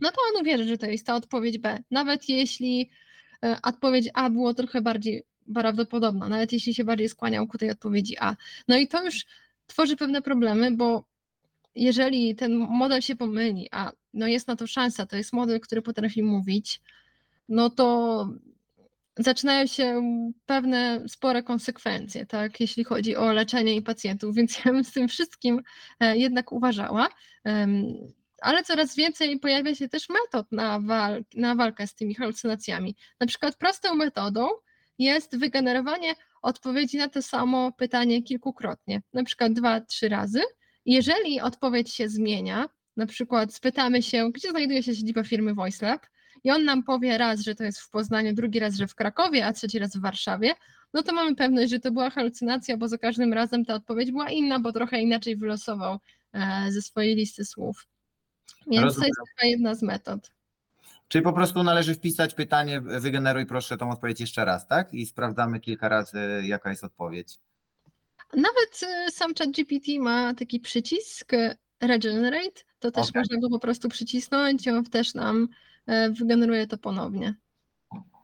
no 0.00 0.10
to 0.10 0.16
on 0.34 0.42
uwierzy, 0.42 0.64
że 0.64 0.78
to 0.78 0.86
jest 0.86 1.06
ta 1.06 1.14
odpowiedź 1.14 1.58
B. 1.58 1.78
Nawet 1.90 2.28
jeśli 2.28 2.90
e, 3.44 3.58
odpowiedź 3.62 4.08
A 4.14 4.30
było 4.30 4.54
trochę 4.54 4.82
bardziej 4.82 5.22
prawdopodobna, 5.54 6.28
nawet 6.28 6.52
jeśli 6.52 6.74
się 6.74 6.84
bardziej 6.84 7.08
skłaniał 7.08 7.46
ku 7.46 7.58
tej 7.58 7.70
odpowiedzi 7.70 8.16
A. 8.20 8.36
No 8.68 8.76
i 8.76 8.88
to 8.88 9.04
już 9.04 9.24
tworzy 9.66 9.96
pewne 9.96 10.22
problemy, 10.22 10.70
bo 10.70 11.04
jeżeli 11.74 12.36
ten 12.36 12.56
model 12.56 13.00
się 13.00 13.16
pomyli, 13.16 13.68
a 13.72 13.92
no 14.14 14.26
jest 14.26 14.48
na 14.48 14.56
to 14.56 14.66
szansa, 14.66 15.06
to 15.06 15.16
jest 15.16 15.32
model, 15.32 15.60
który 15.60 15.82
potrafi 15.82 16.22
mówić, 16.22 16.80
no 17.48 17.70
to 17.70 18.28
zaczynają 19.18 19.66
się 19.66 20.02
pewne 20.46 21.02
spore 21.08 21.42
konsekwencje, 21.42 22.26
tak, 22.26 22.60
jeśli 22.60 22.84
chodzi 22.84 23.16
o 23.16 23.32
leczenie 23.32 23.74
i 23.74 23.82
pacjentów, 23.82 24.34
więc 24.34 24.64
ja 24.64 24.72
bym 24.72 24.84
z 24.84 24.92
tym 24.92 25.08
wszystkim 25.08 25.62
e, 26.00 26.16
jednak 26.16 26.52
uważała. 26.52 27.08
Ale 28.40 28.62
coraz 28.62 28.96
więcej 28.96 29.40
pojawia 29.40 29.74
się 29.74 29.88
też 29.88 30.08
metod 30.08 30.52
na, 30.52 30.80
na 31.34 31.54
walkę 31.54 31.86
z 31.86 31.94
tymi 31.94 32.14
halucynacjami. 32.14 32.96
Na 33.20 33.26
przykład 33.26 33.56
prostą 33.56 33.94
metodą 33.94 34.48
jest 34.98 35.38
wygenerowanie 35.38 36.14
odpowiedzi 36.42 36.96
na 36.96 37.08
to 37.08 37.22
samo 37.22 37.72
pytanie 37.72 38.22
kilkukrotnie, 38.22 39.02
na 39.12 39.24
przykład 39.24 39.52
dwa, 39.52 39.80
trzy 39.80 40.08
razy. 40.08 40.40
Jeżeli 40.86 41.40
odpowiedź 41.40 41.94
się 41.94 42.08
zmienia, 42.08 42.68
na 42.96 43.06
przykład 43.06 43.54
spytamy 43.54 44.02
się, 44.02 44.30
gdzie 44.32 44.50
znajduje 44.50 44.82
się 44.82 44.94
siedziba 44.94 45.24
firmy 45.24 45.54
VoiceLab 45.54 46.06
i 46.44 46.50
on 46.50 46.64
nam 46.64 46.82
powie 46.82 47.18
raz, 47.18 47.40
że 47.40 47.54
to 47.54 47.64
jest 47.64 47.80
w 47.80 47.90
Poznaniu, 47.90 48.34
drugi 48.34 48.58
raz, 48.58 48.76
że 48.76 48.86
w 48.86 48.94
Krakowie, 48.94 49.46
a 49.46 49.52
trzeci 49.52 49.78
raz 49.78 49.96
w 49.96 50.00
Warszawie, 50.00 50.54
no 50.94 51.02
to 51.02 51.12
mamy 51.12 51.36
pewność, 51.36 51.70
że 51.70 51.80
to 51.80 51.92
była 51.92 52.10
halucynacja, 52.10 52.76
bo 52.76 52.88
za 52.88 52.98
każdym 52.98 53.32
razem 53.32 53.64
ta 53.64 53.74
odpowiedź 53.74 54.10
była 54.10 54.30
inna, 54.30 54.60
bo 54.60 54.72
trochę 54.72 55.00
inaczej 55.00 55.36
wylosował 55.36 55.98
e, 56.32 56.72
ze 56.72 56.82
swojej 56.82 57.16
listy 57.16 57.44
słów. 57.44 57.86
Więc 58.66 58.80
to 58.80 58.84
Rozumiem. 58.84 59.08
jest 59.08 59.20
chyba 59.38 59.50
jedna 59.50 59.74
z 59.74 59.82
metod. 59.82 60.30
Czyli 61.08 61.24
po 61.24 61.32
prostu 61.32 61.62
należy 61.62 61.94
wpisać 61.94 62.34
pytanie, 62.34 62.80
wygeneruj 62.80 63.46
proszę 63.46 63.76
tą 63.76 63.90
odpowiedź 63.90 64.20
jeszcze 64.20 64.44
raz, 64.44 64.66
tak? 64.66 64.94
I 64.94 65.06
sprawdzamy 65.06 65.60
kilka 65.60 65.88
razy, 65.88 66.42
jaka 66.44 66.70
jest 66.70 66.84
odpowiedź. 66.84 67.38
Nawet 68.36 68.80
e, 68.82 69.10
sam 69.10 69.34
ChatGPT 69.34 69.88
ma 70.00 70.34
taki 70.34 70.60
przycisk 70.60 71.34
e, 71.34 71.56
Regenerate, 71.80 72.62
to 72.78 72.90
też 72.90 73.08
Okej. 73.08 73.20
można 73.22 73.40
go 73.40 73.48
po 73.50 73.58
prostu 73.58 73.88
przycisnąć 73.88 74.66
i 74.66 74.70
on 74.70 74.84
też 74.84 75.14
nam 75.14 75.48
e, 75.86 76.10
wygeneruje 76.10 76.66
to 76.66 76.78
ponownie. 76.78 77.34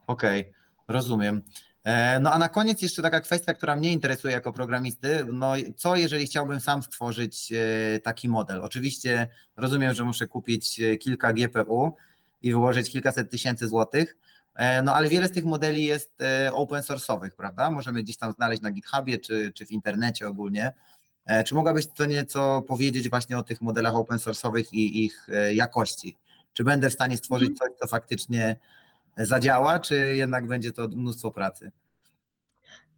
Okej, 0.06 0.52
rozumiem. 0.88 1.42
E, 1.84 2.20
No 2.20 2.32
a 2.32 2.38
na 2.38 2.48
koniec 2.48 2.82
jeszcze 2.82 3.02
taka 3.02 3.20
kwestia, 3.20 3.54
która 3.54 3.76
mnie 3.76 3.92
interesuje 3.92 4.32
jako 4.34 4.52
programisty. 4.52 5.26
No 5.32 5.52
co 5.76 5.96
jeżeli 5.96 6.26
chciałbym 6.26 6.60
sam 6.60 6.82
stworzyć 6.82 7.52
e, 7.52 8.00
taki 8.00 8.28
model? 8.28 8.62
Oczywiście 8.62 9.28
rozumiem, 9.56 9.94
że 9.94 10.04
muszę 10.04 10.26
kupić 10.26 10.80
e, 10.80 10.96
kilka 10.96 11.32
GPU 11.32 11.96
i 12.42 12.50
wyłożyć 12.50 12.90
kilkaset 12.90 13.30
tysięcy 13.30 13.68
złotych, 13.68 14.16
no 14.82 14.94
ale 14.94 15.08
wiele 15.08 15.28
z 15.28 15.32
tych 15.32 15.44
modeli 15.44 15.84
jest 15.84 16.22
e, 16.22 16.52
open 16.52 16.82
source'owych, 16.82 17.30
prawda? 17.30 17.70
Możemy 17.70 18.02
gdzieś 18.02 18.16
tam 18.16 18.32
znaleźć 18.32 18.62
na 18.62 18.70
GitHubie 18.70 19.18
czy, 19.18 19.52
czy 19.54 19.66
w 19.66 19.70
internecie 19.70 20.28
ogólnie. 20.28 20.72
E, 21.26 21.44
Czy 21.44 21.54
mogłabyś 21.54 21.86
co 21.86 22.06
nieco 22.06 22.62
powiedzieć 22.62 23.10
właśnie 23.10 23.38
o 23.38 23.42
tych 23.42 23.60
modelach 23.60 23.94
open 23.94 24.18
source'owych 24.18 24.64
i 24.72 25.04
ich 25.04 25.28
e, 25.28 25.54
jakości? 25.54 26.16
Czy 26.52 26.64
będę 26.64 26.90
w 26.90 26.92
stanie 26.92 27.16
stworzyć 27.16 27.58
coś, 27.58 27.68
co 27.80 27.86
faktycznie 27.86 28.56
zadziała, 29.16 29.78
czy 29.78 30.16
jednak 30.16 30.46
będzie 30.46 30.72
to 30.72 30.88
mnóstwo 30.88 31.30
pracy? 31.30 31.72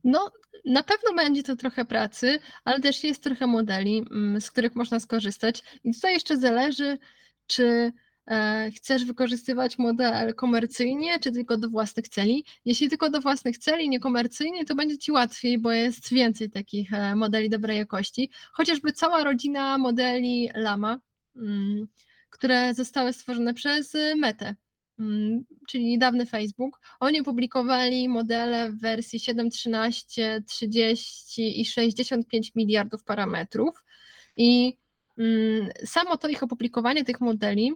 No, 0.04 0.30
na 0.64 0.82
pewno 0.82 1.14
będzie 1.14 1.42
to 1.42 1.56
trochę 1.56 1.84
pracy, 1.84 2.38
ale 2.64 2.80
też 2.80 3.04
jest 3.04 3.22
trochę 3.22 3.46
modeli, 3.46 4.04
mm, 4.10 4.40
z 4.40 4.50
których 4.50 4.74
można 4.74 5.00
skorzystać. 5.00 5.62
I 5.84 5.94
tutaj 5.94 6.14
jeszcze 6.14 6.36
zależy, 6.36 6.98
czy 7.46 7.64
e, 7.66 7.92
chcesz 8.76 9.04
wykorzystywać 9.04 9.78
model 9.78 10.34
komercyjnie, 10.34 11.18
czy 11.18 11.32
tylko 11.32 11.56
do 11.56 11.68
własnych 11.68 12.08
celi. 12.08 12.44
Jeśli 12.64 12.88
tylko 12.88 13.10
do 13.10 13.20
własnych 13.20 13.58
celi, 13.58 13.88
niekomercyjnie, 13.88 14.64
to 14.64 14.74
będzie 14.74 14.98
Ci 14.98 15.12
łatwiej, 15.12 15.58
bo 15.58 15.72
jest 15.72 16.10
więcej 16.10 16.50
takich 16.50 16.92
e, 16.92 17.16
modeli 17.16 17.50
dobrej 17.50 17.78
jakości. 17.78 18.30
Chociażby 18.52 18.92
cała 18.92 19.24
rodzina 19.24 19.78
modeli 19.78 20.50
Lama, 20.54 20.98
mm, 21.36 21.86
które 22.30 22.74
zostały 22.74 23.12
stworzone 23.12 23.54
przez 23.54 23.94
y, 23.94 24.16
Metę, 24.16 24.54
mm, 24.98 25.44
czyli 25.68 25.98
dawny 25.98 26.26
Facebook. 26.26 26.80
Oni 27.00 27.20
opublikowali 27.20 28.08
modele 28.08 28.70
w 28.70 28.80
wersji 28.80 29.20
7, 29.20 29.50
13, 29.50 30.42
30 30.46 31.60
i 31.60 31.64
65 31.64 32.54
miliardów 32.54 33.04
parametrów. 33.04 33.84
I 34.36 34.76
mm, 35.18 35.68
samo 35.84 36.16
to 36.16 36.28
ich 36.28 36.42
opublikowanie 36.42 37.04
tych 37.04 37.20
modeli 37.20 37.72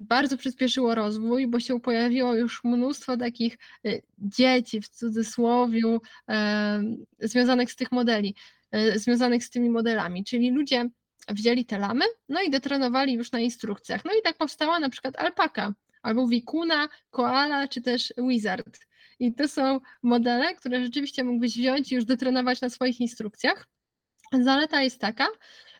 bardzo 0.00 0.36
przyspieszyło 0.36 0.94
rozwój, 0.94 1.46
bo 1.46 1.60
się 1.60 1.80
pojawiło 1.80 2.34
już 2.34 2.64
mnóstwo 2.64 3.16
takich 3.16 3.58
y, 3.86 4.02
dzieci 4.18 4.80
w 4.80 4.88
cudzysłowiu 4.88 6.00
e, 6.28 6.82
związanych 7.20 7.72
z 7.72 7.76
tych 7.76 7.92
modeli, 7.92 8.34
e, 8.70 8.98
związanych 8.98 9.44
z 9.44 9.50
tymi 9.50 9.70
modelami. 9.70 10.24
Czyli 10.24 10.50
ludzie 10.50 10.90
wzięli 11.28 11.64
te 11.64 11.78
lamy, 11.78 12.04
no 12.28 12.42
i 12.42 12.50
detrenowali 12.50 13.12
już 13.12 13.32
na 13.32 13.40
instrukcjach. 13.40 14.04
No 14.04 14.12
i 14.12 14.22
tak 14.22 14.36
powstała 14.36 14.80
na 14.80 14.90
przykład 14.90 15.16
alpaka, 15.16 15.74
albo 16.02 16.28
wikuna, 16.28 16.88
koala, 17.10 17.68
czy 17.68 17.82
też 17.82 18.14
wizard. 18.28 18.78
I 19.20 19.34
to 19.34 19.48
są 19.48 19.80
modele, 20.02 20.54
które 20.54 20.84
rzeczywiście 20.84 21.24
mógłbyś 21.24 21.56
wziąć 21.56 21.92
i 21.92 21.94
już 21.94 22.04
detrenować 22.04 22.60
na 22.60 22.70
swoich 22.70 23.00
instrukcjach. 23.00 23.66
Zaleta 24.32 24.82
jest 24.82 25.00
taka, 25.00 25.26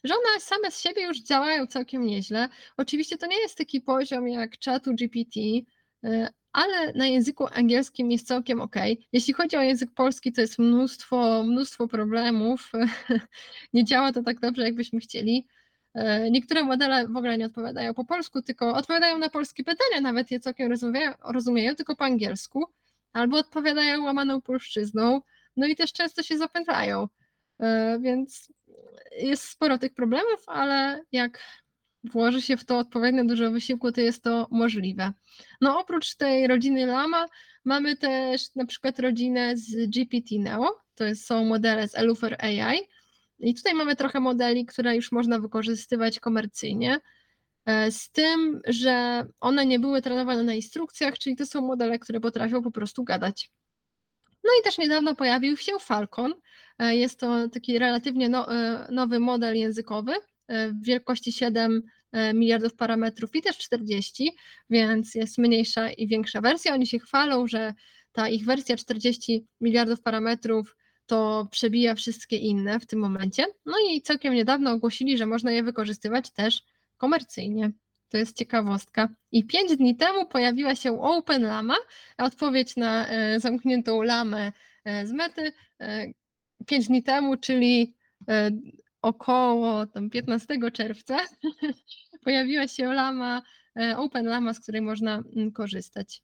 że 0.04 0.14
one 0.14 0.40
same 0.40 0.70
z 0.70 0.80
siebie 0.80 1.02
już 1.02 1.18
działają 1.20 1.66
całkiem 1.66 2.06
nieźle. 2.06 2.48
Oczywiście 2.76 3.18
to 3.18 3.26
nie 3.26 3.40
jest 3.40 3.58
taki 3.58 3.80
poziom 3.80 4.28
jak 4.28 4.58
czatu 4.58 4.94
GPT, 4.94 5.40
y, 5.40 6.28
ale 6.52 6.92
na 6.92 7.06
języku 7.06 7.46
angielskim 7.54 8.10
jest 8.10 8.26
całkiem 8.26 8.60
ok. 8.60 8.76
Jeśli 9.12 9.34
chodzi 9.34 9.56
o 9.56 9.62
język 9.62 9.94
polski, 9.94 10.32
to 10.32 10.40
jest 10.40 10.58
mnóstwo, 10.58 11.44
mnóstwo 11.44 11.88
problemów. 11.88 12.72
Nie 13.72 13.84
działa 13.84 14.12
to 14.12 14.22
tak 14.22 14.40
dobrze, 14.40 14.62
jakbyśmy 14.62 15.00
chcieli. 15.00 15.46
E, 15.94 16.30
Niektóre 16.30 16.64
modele 16.64 17.08
w 17.08 17.16
ogóle 17.16 17.38
nie 17.38 17.46
odpowiadają 17.46 17.94
po 17.94 18.04
polsku, 18.04 18.42
tylko 18.42 18.74
odpowiadają 18.74 19.18
na 19.18 19.28
polskie 19.28 19.64
pytania, 19.64 20.00
nawet 20.00 20.30
je 20.30 20.40
całkiem 20.40 20.70
rozumieją, 20.70 21.12
rozumieją 21.24 21.74
tylko 21.74 21.96
po 21.96 22.04
angielsku, 22.04 22.66
albo 23.12 23.38
odpowiadają 23.38 24.04
łamaną 24.04 24.40
polszczyzną, 24.40 25.20
no 25.56 25.66
i 25.66 25.76
też 25.76 25.92
często 25.92 26.22
się 26.22 26.38
zapętlają. 26.38 27.08
E, 27.60 27.98
Więc 28.00 28.52
jest 29.20 29.44
sporo 29.44 29.78
tych 29.78 29.94
problemów, 29.94 30.42
ale 30.46 31.02
jak 31.12 31.40
włoży 32.04 32.42
się 32.42 32.56
w 32.56 32.64
to 32.64 32.78
odpowiednio 32.78 33.24
dużo 33.24 33.50
wysiłku, 33.50 33.92
to 33.92 34.00
jest 34.00 34.22
to 34.22 34.48
możliwe. 34.50 35.12
No 35.60 35.78
oprócz 35.80 36.16
tej 36.16 36.46
rodziny 36.46 36.86
Lama 36.86 37.26
mamy 37.64 37.96
też 37.96 38.54
na 38.54 38.66
przykład 38.66 38.98
rodzinę 38.98 39.56
z 39.56 39.90
GPT-Neo, 39.90 40.68
to 40.94 41.04
jest, 41.04 41.26
są 41.26 41.44
modele 41.44 41.88
z 41.88 41.94
Elufer 41.94 42.36
AI 42.44 42.78
i 43.38 43.54
tutaj 43.54 43.74
mamy 43.74 43.96
trochę 43.96 44.20
modeli, 44.20 44.66
które 44.66 44.96
już 44.96 45.12
można 45.12 45.38
wykorzystywać 45.38 46.20
komercyjnie, 46.20 47.00
e, 47.66 47.92
z 47.92 48.10
tym, 48.10 48.60
że 48.66 49.26
one 49.40 49.66
nie 49.66 49.78
były 49.78 50.02
trenowane 50.02 50.42
na 50.42 50.54
instrukcjach, 50.54 51.18
czyli 51.18 51.36
to 51.36 51.46
są 51.46 51.60
modele, 51.60 51.98
które 51.98 52.20
potrafią 52.20 52.62
po 52.62 52.70
prostu 52.70 53.04
gadać. 53.04 53.50
No 54.44 54.50
i 54.60 54.64
też 54.64 54.78
niedawno 54.78 55.14
pojawił 55.14 55.56
się 55.56 55.72
Falcon. 55.80 56.34
E, 56.78 56.96
Jest 56.96 57.20
to 57.20 57.48
taki 57.48 57.78
relatywnie 57.78 58.28
no, 58.28 58.54
e, 58.54 58.88
nowy 58.90 59.20
model 59.20 59.56
językowy 59.56 60.12
e, 60.48 60.68
w 60.68 60.84
wielkości 60.84 61.32
7 61.32 61.82
e, 62.12 62.34
miliardów 62.34 62.74
parametrów 62.74 63.34
i 63.34 63.42
też 63.42 63.58
40, 63.58 64.32
więc 64.70 65.14
jest 65.14 65.38
mniejsza 65.38 65.90
i 65.90 66.06
większa 66.06 66.40
wersja. 66.40 66.74
Oni 66.74 66.86
się 66.86 66.98
chwalą, 66.98 67.46
że 67.46 67.74
ta 68.12 68.28
ich 68.28 68.44
wersja 68.44 68.76
40 68.76 69.46
miliardów 69.60 70.00
parametrów 70.02 70.76
to 71.06 71.48
przebija 71.50 71.94
wszystkie 71.94 72.36
inne 72.36 72.80
w 72.80 72.86
tym 72.86 72.98
momencie. 72.98 73.46
No 73.66 73.74
i 73.90 74.02
całkiem 74.02 74.34
niedawno 74.34 74.72
ogłosili, 74.72 75.18
że 75.18 75.26
można 75.26 75.52
je 75.52 75.62
wykorzystywać 75.62 76.30
też 76.32 76.62
komercyjnie. 76.96 77.72
To 78.08 78.16
jest 78.16 78.36
ciekawostka. 78.36 79.08
I 79.32 79.44
pięć 79.44 79.76
dni 79.76 79.96
temu 79.96 80.26
pojawiła 80.26 80.74
się 80.74 81.02
Open 81.02 81.42
Lama, 81.42 81.76
odpowiedź 82.18 82.76
na 82.76 83.08
e, 83.08 83.40
zamkniętą 83.40 84.02
lamę 84.02 84.52
e, 84.84 85.06
z 85.06 85.12
mety. 85.12 85.52
E, 85.80 86.06
pięć 86.66 86.86
dni 86.86 87.02
temu, 87.02 87.36
czyli 87.36 87.94
około 89.02 89.86
tam 89.86 90.10
15 90.10 90.70
czerwca, 90.72 91.18
pojawiła 92.24 92.68
się 92.68 92.92
lama, 92.92 93.42
Open 93.96 94.26
Lama, 94.26 94.54
z 94.54 94.60
której 94.60 94.82
można 94.82 95.22
mm, 95.36 95.52
korzystać. 95.52 96.22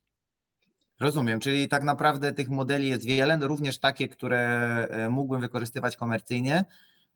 Rozumiem, 1.00 1.40
czyli 1.40 1.68
tak 1.68 1.82
naprawdę 1.82 2.32
tych 2.32 2.48
modeli 2.48 2.88
jest 2.88 3.06
wiele, 3.06 3.36
no 3.36 3.48
również 3.48 3.78
takie, 3.78 4.08
które 4.08 5.08
mógłbym 5.10 5.40
wykorzystywać 5.40 5.96
komercyjnie. 5.96 6.64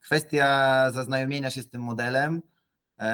Kwestia 0.00 0.90
zaznajomienia 0.90 1.50
się 1.50 1.62
z 1.62 1.68
tym 1.68 1.82
modelem, 1.82 2.42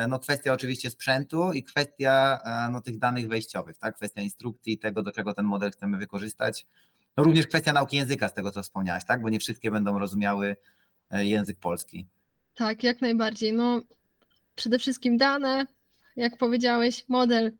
no 0.08 0.18
kwestia 0.18 0.52
oczywiście 0.52 0.90
sprzętu 0.90 1.52
i 1.52 1.62
kwestia 1.62 2.40
e, 2.44 2.72
no, 2.72 2.80
tych 2.80 2.98
danych 2.98 3.28
wejściowych, 3.28 3.78
tak? 3.78 3.96
kwestia 3.96 4.22
instrukcji, 4.22 4.78
tego 4.78 5.02
do 5.02 5.12
czego 5.12 5.34
ten 5.34 5.44
model 5.44 5.70
chcemy 5.70 5.98
wykorzystać. 5.98 6.66
No 7.16 7.24
również 7.24 7.46
kwestia 7.46 7.72
nauki 7.72 7.96
języka 7.96 8.28
z 8.28 8.34
tego, 8.34 8.50
co 8.50 8.62
wspomniałaś, 8.62 9.04
tak? 9.04 9.22
bo 9.22 9.28
nie 9.28 9.40
wszystkie 9.40 9.70
będą 9.70 9.98
rozumiały 9.98 10.56
e, 11.10 11.26
język 11.26 11.58
polski. 11.58 12.06
Tak, 12.54 12.82
jak 12.82 13.00
najbardziej. 13.00 13.52
No, 13.52 13.80
przede 14.54 14.78
wszystkim 14.78 15.16
dane, 15.16 15.66
jak 16.16 16.36
powiedziałeś, 16.36 17.04
model 17.08 17.52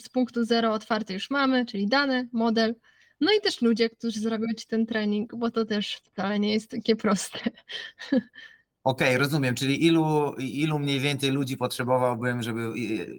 z 0.00 0.08
punktu 0.08 0.44
zero 0.44 0.72
otwarty 0.72 1.14
już 1.14 1.30
mamy, 1.30 1.66
czyli 1.66 1.88
dane, 1.88 2.28
model. 2.32 2.74
No 3.20 3.32
i 3.32 3.40
też 3.40 3.62
ludzie, 3.62 3.90
którzy 3.90 4.20
zrobią 4.20 4.46
ci 4.56 4.66
ten 4.66 4.86
trening, 4.86 5.36
bo 5.36 5.50
to 5.50 5.64
też 5.64 5.96
wcale 5.96 6.38
nie 6.40 6.52
jest 6.52 6.70
takie 6.70 6.96
proste. 6.96 7.38
Okej, 8.84 9.16
rozumiem, 9.16 9.54
czyli 9.54 9.86
ilu, 9.86 10.34
ilu 10.38 10.78
mniej 10.78 11.00
więcej 11.00 11.30
ludzi 11.30 11.56
potrzebowałbym, 11.56 12.42
żeby 12.42 12.60
e, 12.60 12.72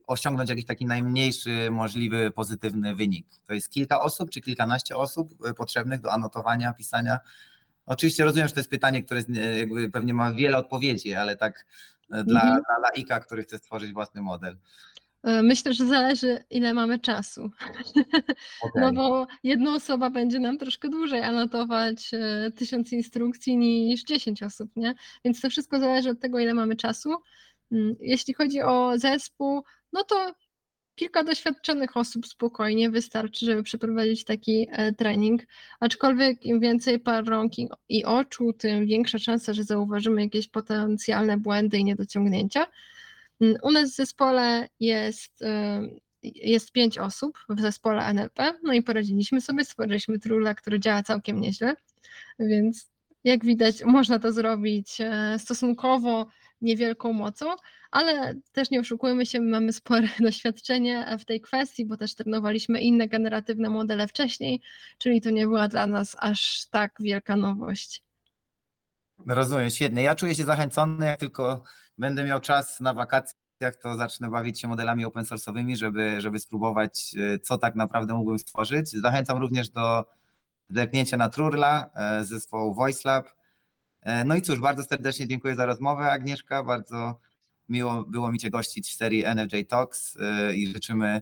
osiągnąć 0.07 0.49
jakiś 0.49 0.66
taki 0.66 0.86
najmniejszy 0.86 1.72
możliwy 1.72 2.32
pozytywny 2.32 2.95
wynik? 2.95 3.28
To 3.47 3.53
jest 3.53 3.70
kilka 3.70 4.01
osób 4.01 4.30
czy 4.30 4.41
kilkanaście 4.41 4.95
osób 4.97 5.34
e, 5.45 5.53
potrzebnych 5.53 6.01
do 6.01 6.12
anotowania, 6.12 6.74
pisania? 6.74 7.20
Oczywiście 7.86 8.24
rozumiem, 8.24 8.47
że 8.47 8.53
to 8.53 8.59
jest 8.59 8.70
pytanie, 8.70 9.03
które 9.03 9.20
jest, 9.20 9.30
e, 9.30 9.59
jakby 9.59 9.89
pewnie 9.89 10.14
ma 10.14 10.34
wiele 10.34 10.57
odpowiedzi, 10.57 11.14
ale 11.14 11.38
tak 11.38 11.66
dla, 12.09 12.41
Mhm. 12.41 12.64
dla 12.68 12.78
laika, 12.89 13.20
który 13.20 13.43
chce 13.43 13.57
stworzyć 13.57 13.93
własny 13.93 14.22
model. 14.22 14.57
E, 15.24 15.44
Myślę, 15.44 15.74
że 15.74 15.86
zależy, 15.88 16.44
ile 16.50 16.74
mamy 16.74 17.00
czasu. 17.00 17.50
No 18.76 18.82
Okej. 18.88 18.94
bo 18.96 19.28
jedna 19.44 19.76
osoba 19.76 20.10
będzie 20.10 20.40
nam 20.40 20.58
troszkę 20.58 20.90
dłużej 20.90 21.22
anotować 21.24 22.12
e, 22.14 22.52
tysiąc 22.56 22.92
instrukcji 22.94 23.58
niż 23.58 24.04
10 24.04 24.44
osób, 24.44 24.72
nie? 24.76 24.96
Więc 25.26 25.42
to 25.42 25.50
wszystko 25.50 25.80
zależy 25.80 26.10
od 26.10 26.20
tego, 26.20 26.40
ile 26.40 26.54
mamy 26.54 26.76
czasu. 26.76 27.10
Mm, 27.72 27.96
Jeśli 28.00 28.34
chodzi 28.34 28.62
o 28.62 28.94
zespół, 28.98 29.64
no 29.94 30.04
to 30.04 30.34
kilka 30.96 31.24
doświadczonych 31.24 31.98
osób 31.98 32.28
spokojnie 32.28 32.90
wystarczy, 32.90 33.46
żeby 33.46 33.64
przeprowadzić 33.64 34.24
taki 34.24 34.68
e, 34.72 34.94
trening. 34.94 35.42
Aczkolwiek 35.80 36.46
im 36.46 36.60
więcej 36.60 37.00
par 37.00 37.26
rąk 37.26 37.52
i 37.90 38.06
oczu, 38.06 38.54
tym 38.54 38.86
większa 38.86 39.20
szansa, 39.20 39.54
że 39.54 39.64
zauważymy 39.64 40.22
jakieś 40.22 40.48
potencjalne 40.48 41.38
błędy 41.38 41.78
i 41.78 41.84
niedociągnięcia. 41.84 42.66
Mm, 43.42 43.56
U 43.64 43.72
nas 43.72 43.92
w 43.92 43.96
zespole 43.96 44.68
jest, 44.80 45.42
e, 45.42 45.82
jest 46.24 46.72
pięć 46.72 46.98
osób 46.98 47.38
w 47.50 47.62
zespole 47.62 48.06
NLP, 48.06 48.54
no 48.64 48.74
i 48.74 48.84
poradziliśmy 48.84 49.42
sobie, 49.42 49.66
stworzyliśmy 49.66 50.20
trula, 50.20 50.56
który 50.56 50.80
działa 50.80 51.04
całkiem 51.04 51.42
nieźle, 51.42 51.76
więc 52.39 52.92
jak 53.24 53.46
widać 53.46 53.84
można 53.84 54.20
to 54.20 54.32
zrobić 54.34 55.02
e, 55.02 55.39
stosunkowo 55.39 56.28
niewielką 56.62 57.14
mocą, 57.14 57.46
ale 57.92 58.36
też 58.52 58.72
nie 58.72 58.80
oszukujmy 58.80 59.26
się, 59.26 59.39
my 59.39 59.50
mamy 59.50 59.74
spore 59.74 60.08
doświadczenie 60.20 61.18
w 61.20 61.26
tej 61.26 61.42
kwestii, 61.42 61.86
bo 61.86 61.98
też 61.98 62.16
trenowaliśmy 62.16 62.82
inne 62.82 63.08
generatywne 63.08 63.70
modele 63.70 64.08
wcześniej, 64.08 64.62
czyli 64.98 65.22
to 65.22 65.30
nie 65.30 65.46
była 65.48 65.68
dla 65.68 65.88
nas 65.88 66.16
aż 66.20 66.68
tak 66.72 66.92
wielka 67.00 67.36
nowość. 67.36 68.04
Rozumiem, 69.28 69.70
świetnie. 69.70 70.04
Ja 70.04 70.16
czuję 70.16 70.36
się 70.36 70.46
zachęcony, 70.46 71.06
jak 71.06 71.20
tylko 71.20 71.64
będę 71.98 72.24
miał 72.24 72.40
czas 72.40 72.80
na 72.80 72.94
wakacjach, 72.94 73.76
to 73.82 73.96
zacznę 73.96 74.30
bawić 74.30 74.62
się 74.62 74.68
modelami 74.68 75.06
open 75.06 75.24
source'owymi, 75.24 75.76
żeby, 75.76 76.22
żeby 76.22 76.40
spróbować, 76.40 77.16
e, 77.18 77.40
co 77.40 77.58
tak 77.58 77.76
naprawdę 77.76 78.14
mógłbym 78.14 78.40
stworzyć. 78.40 78.90
Zachęcam 78.90 79.38
również 79.38 79.70
do 79.70 80.06
zerknięcia 80.70 81.18
na 81.18 81.30
Trurla 81.30 81.90
e, 81.96 82.26
z 82.26 82.30
zespołu 82.30 82.74
VoiceLab. 82.74 83.28
E, 84.02 84.24
No 84.24 84.36
i 84.36 84.42
cóż, 84.42 84.60
bardzo 84.60 84.84
serdecznie 84.84 85.28
dziękuję 85.28 85.56
za 85.56 85.66
rozmowę, 85.66 86.12
Agnieszka. 86.12 86.64
Bardzo 86.64 87.20
miło 87.70 88.04
było 88.04 88.32
mi 88.32 88.40
Cię 88.40 88.50
gościć 88.50 88.90
w 88.90 88.96
serii 88.96 89.24
NFJ 89.36 89.62
Talks 89.70 90.18
e, 90.22 90.56
i 90.56 90.68
życzymy 90.68 91.22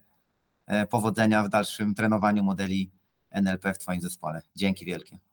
e, 0.68 0.88
powodzenia 0.88 1.44
w 1.44 1.50
dalszym 1.50 1.96
trenowaniu 1.96 2.44
modeli 2.44 2.92
NLP 3.32 3.74
w 3.74 3.78
Twoim 3.78 4.02
zespole. 4.02 4.42
Dzięki 4.56 4.86
wielkie. 4.86 5.29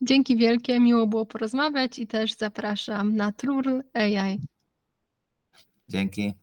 Dzięki 0.00 0.36
wielkie, 0.36 0.80
miło 0.80 1.06
było 1.06 1.26
porozmawiać 1.26 1.98
i 1.98 2.06
też 2.06 2.34
zapraszam 2.34 3.16
na 3.16 3.32
Trurl 3.32 3.80
AI. 3.92 4.38
Dzięki. 5.88 6.34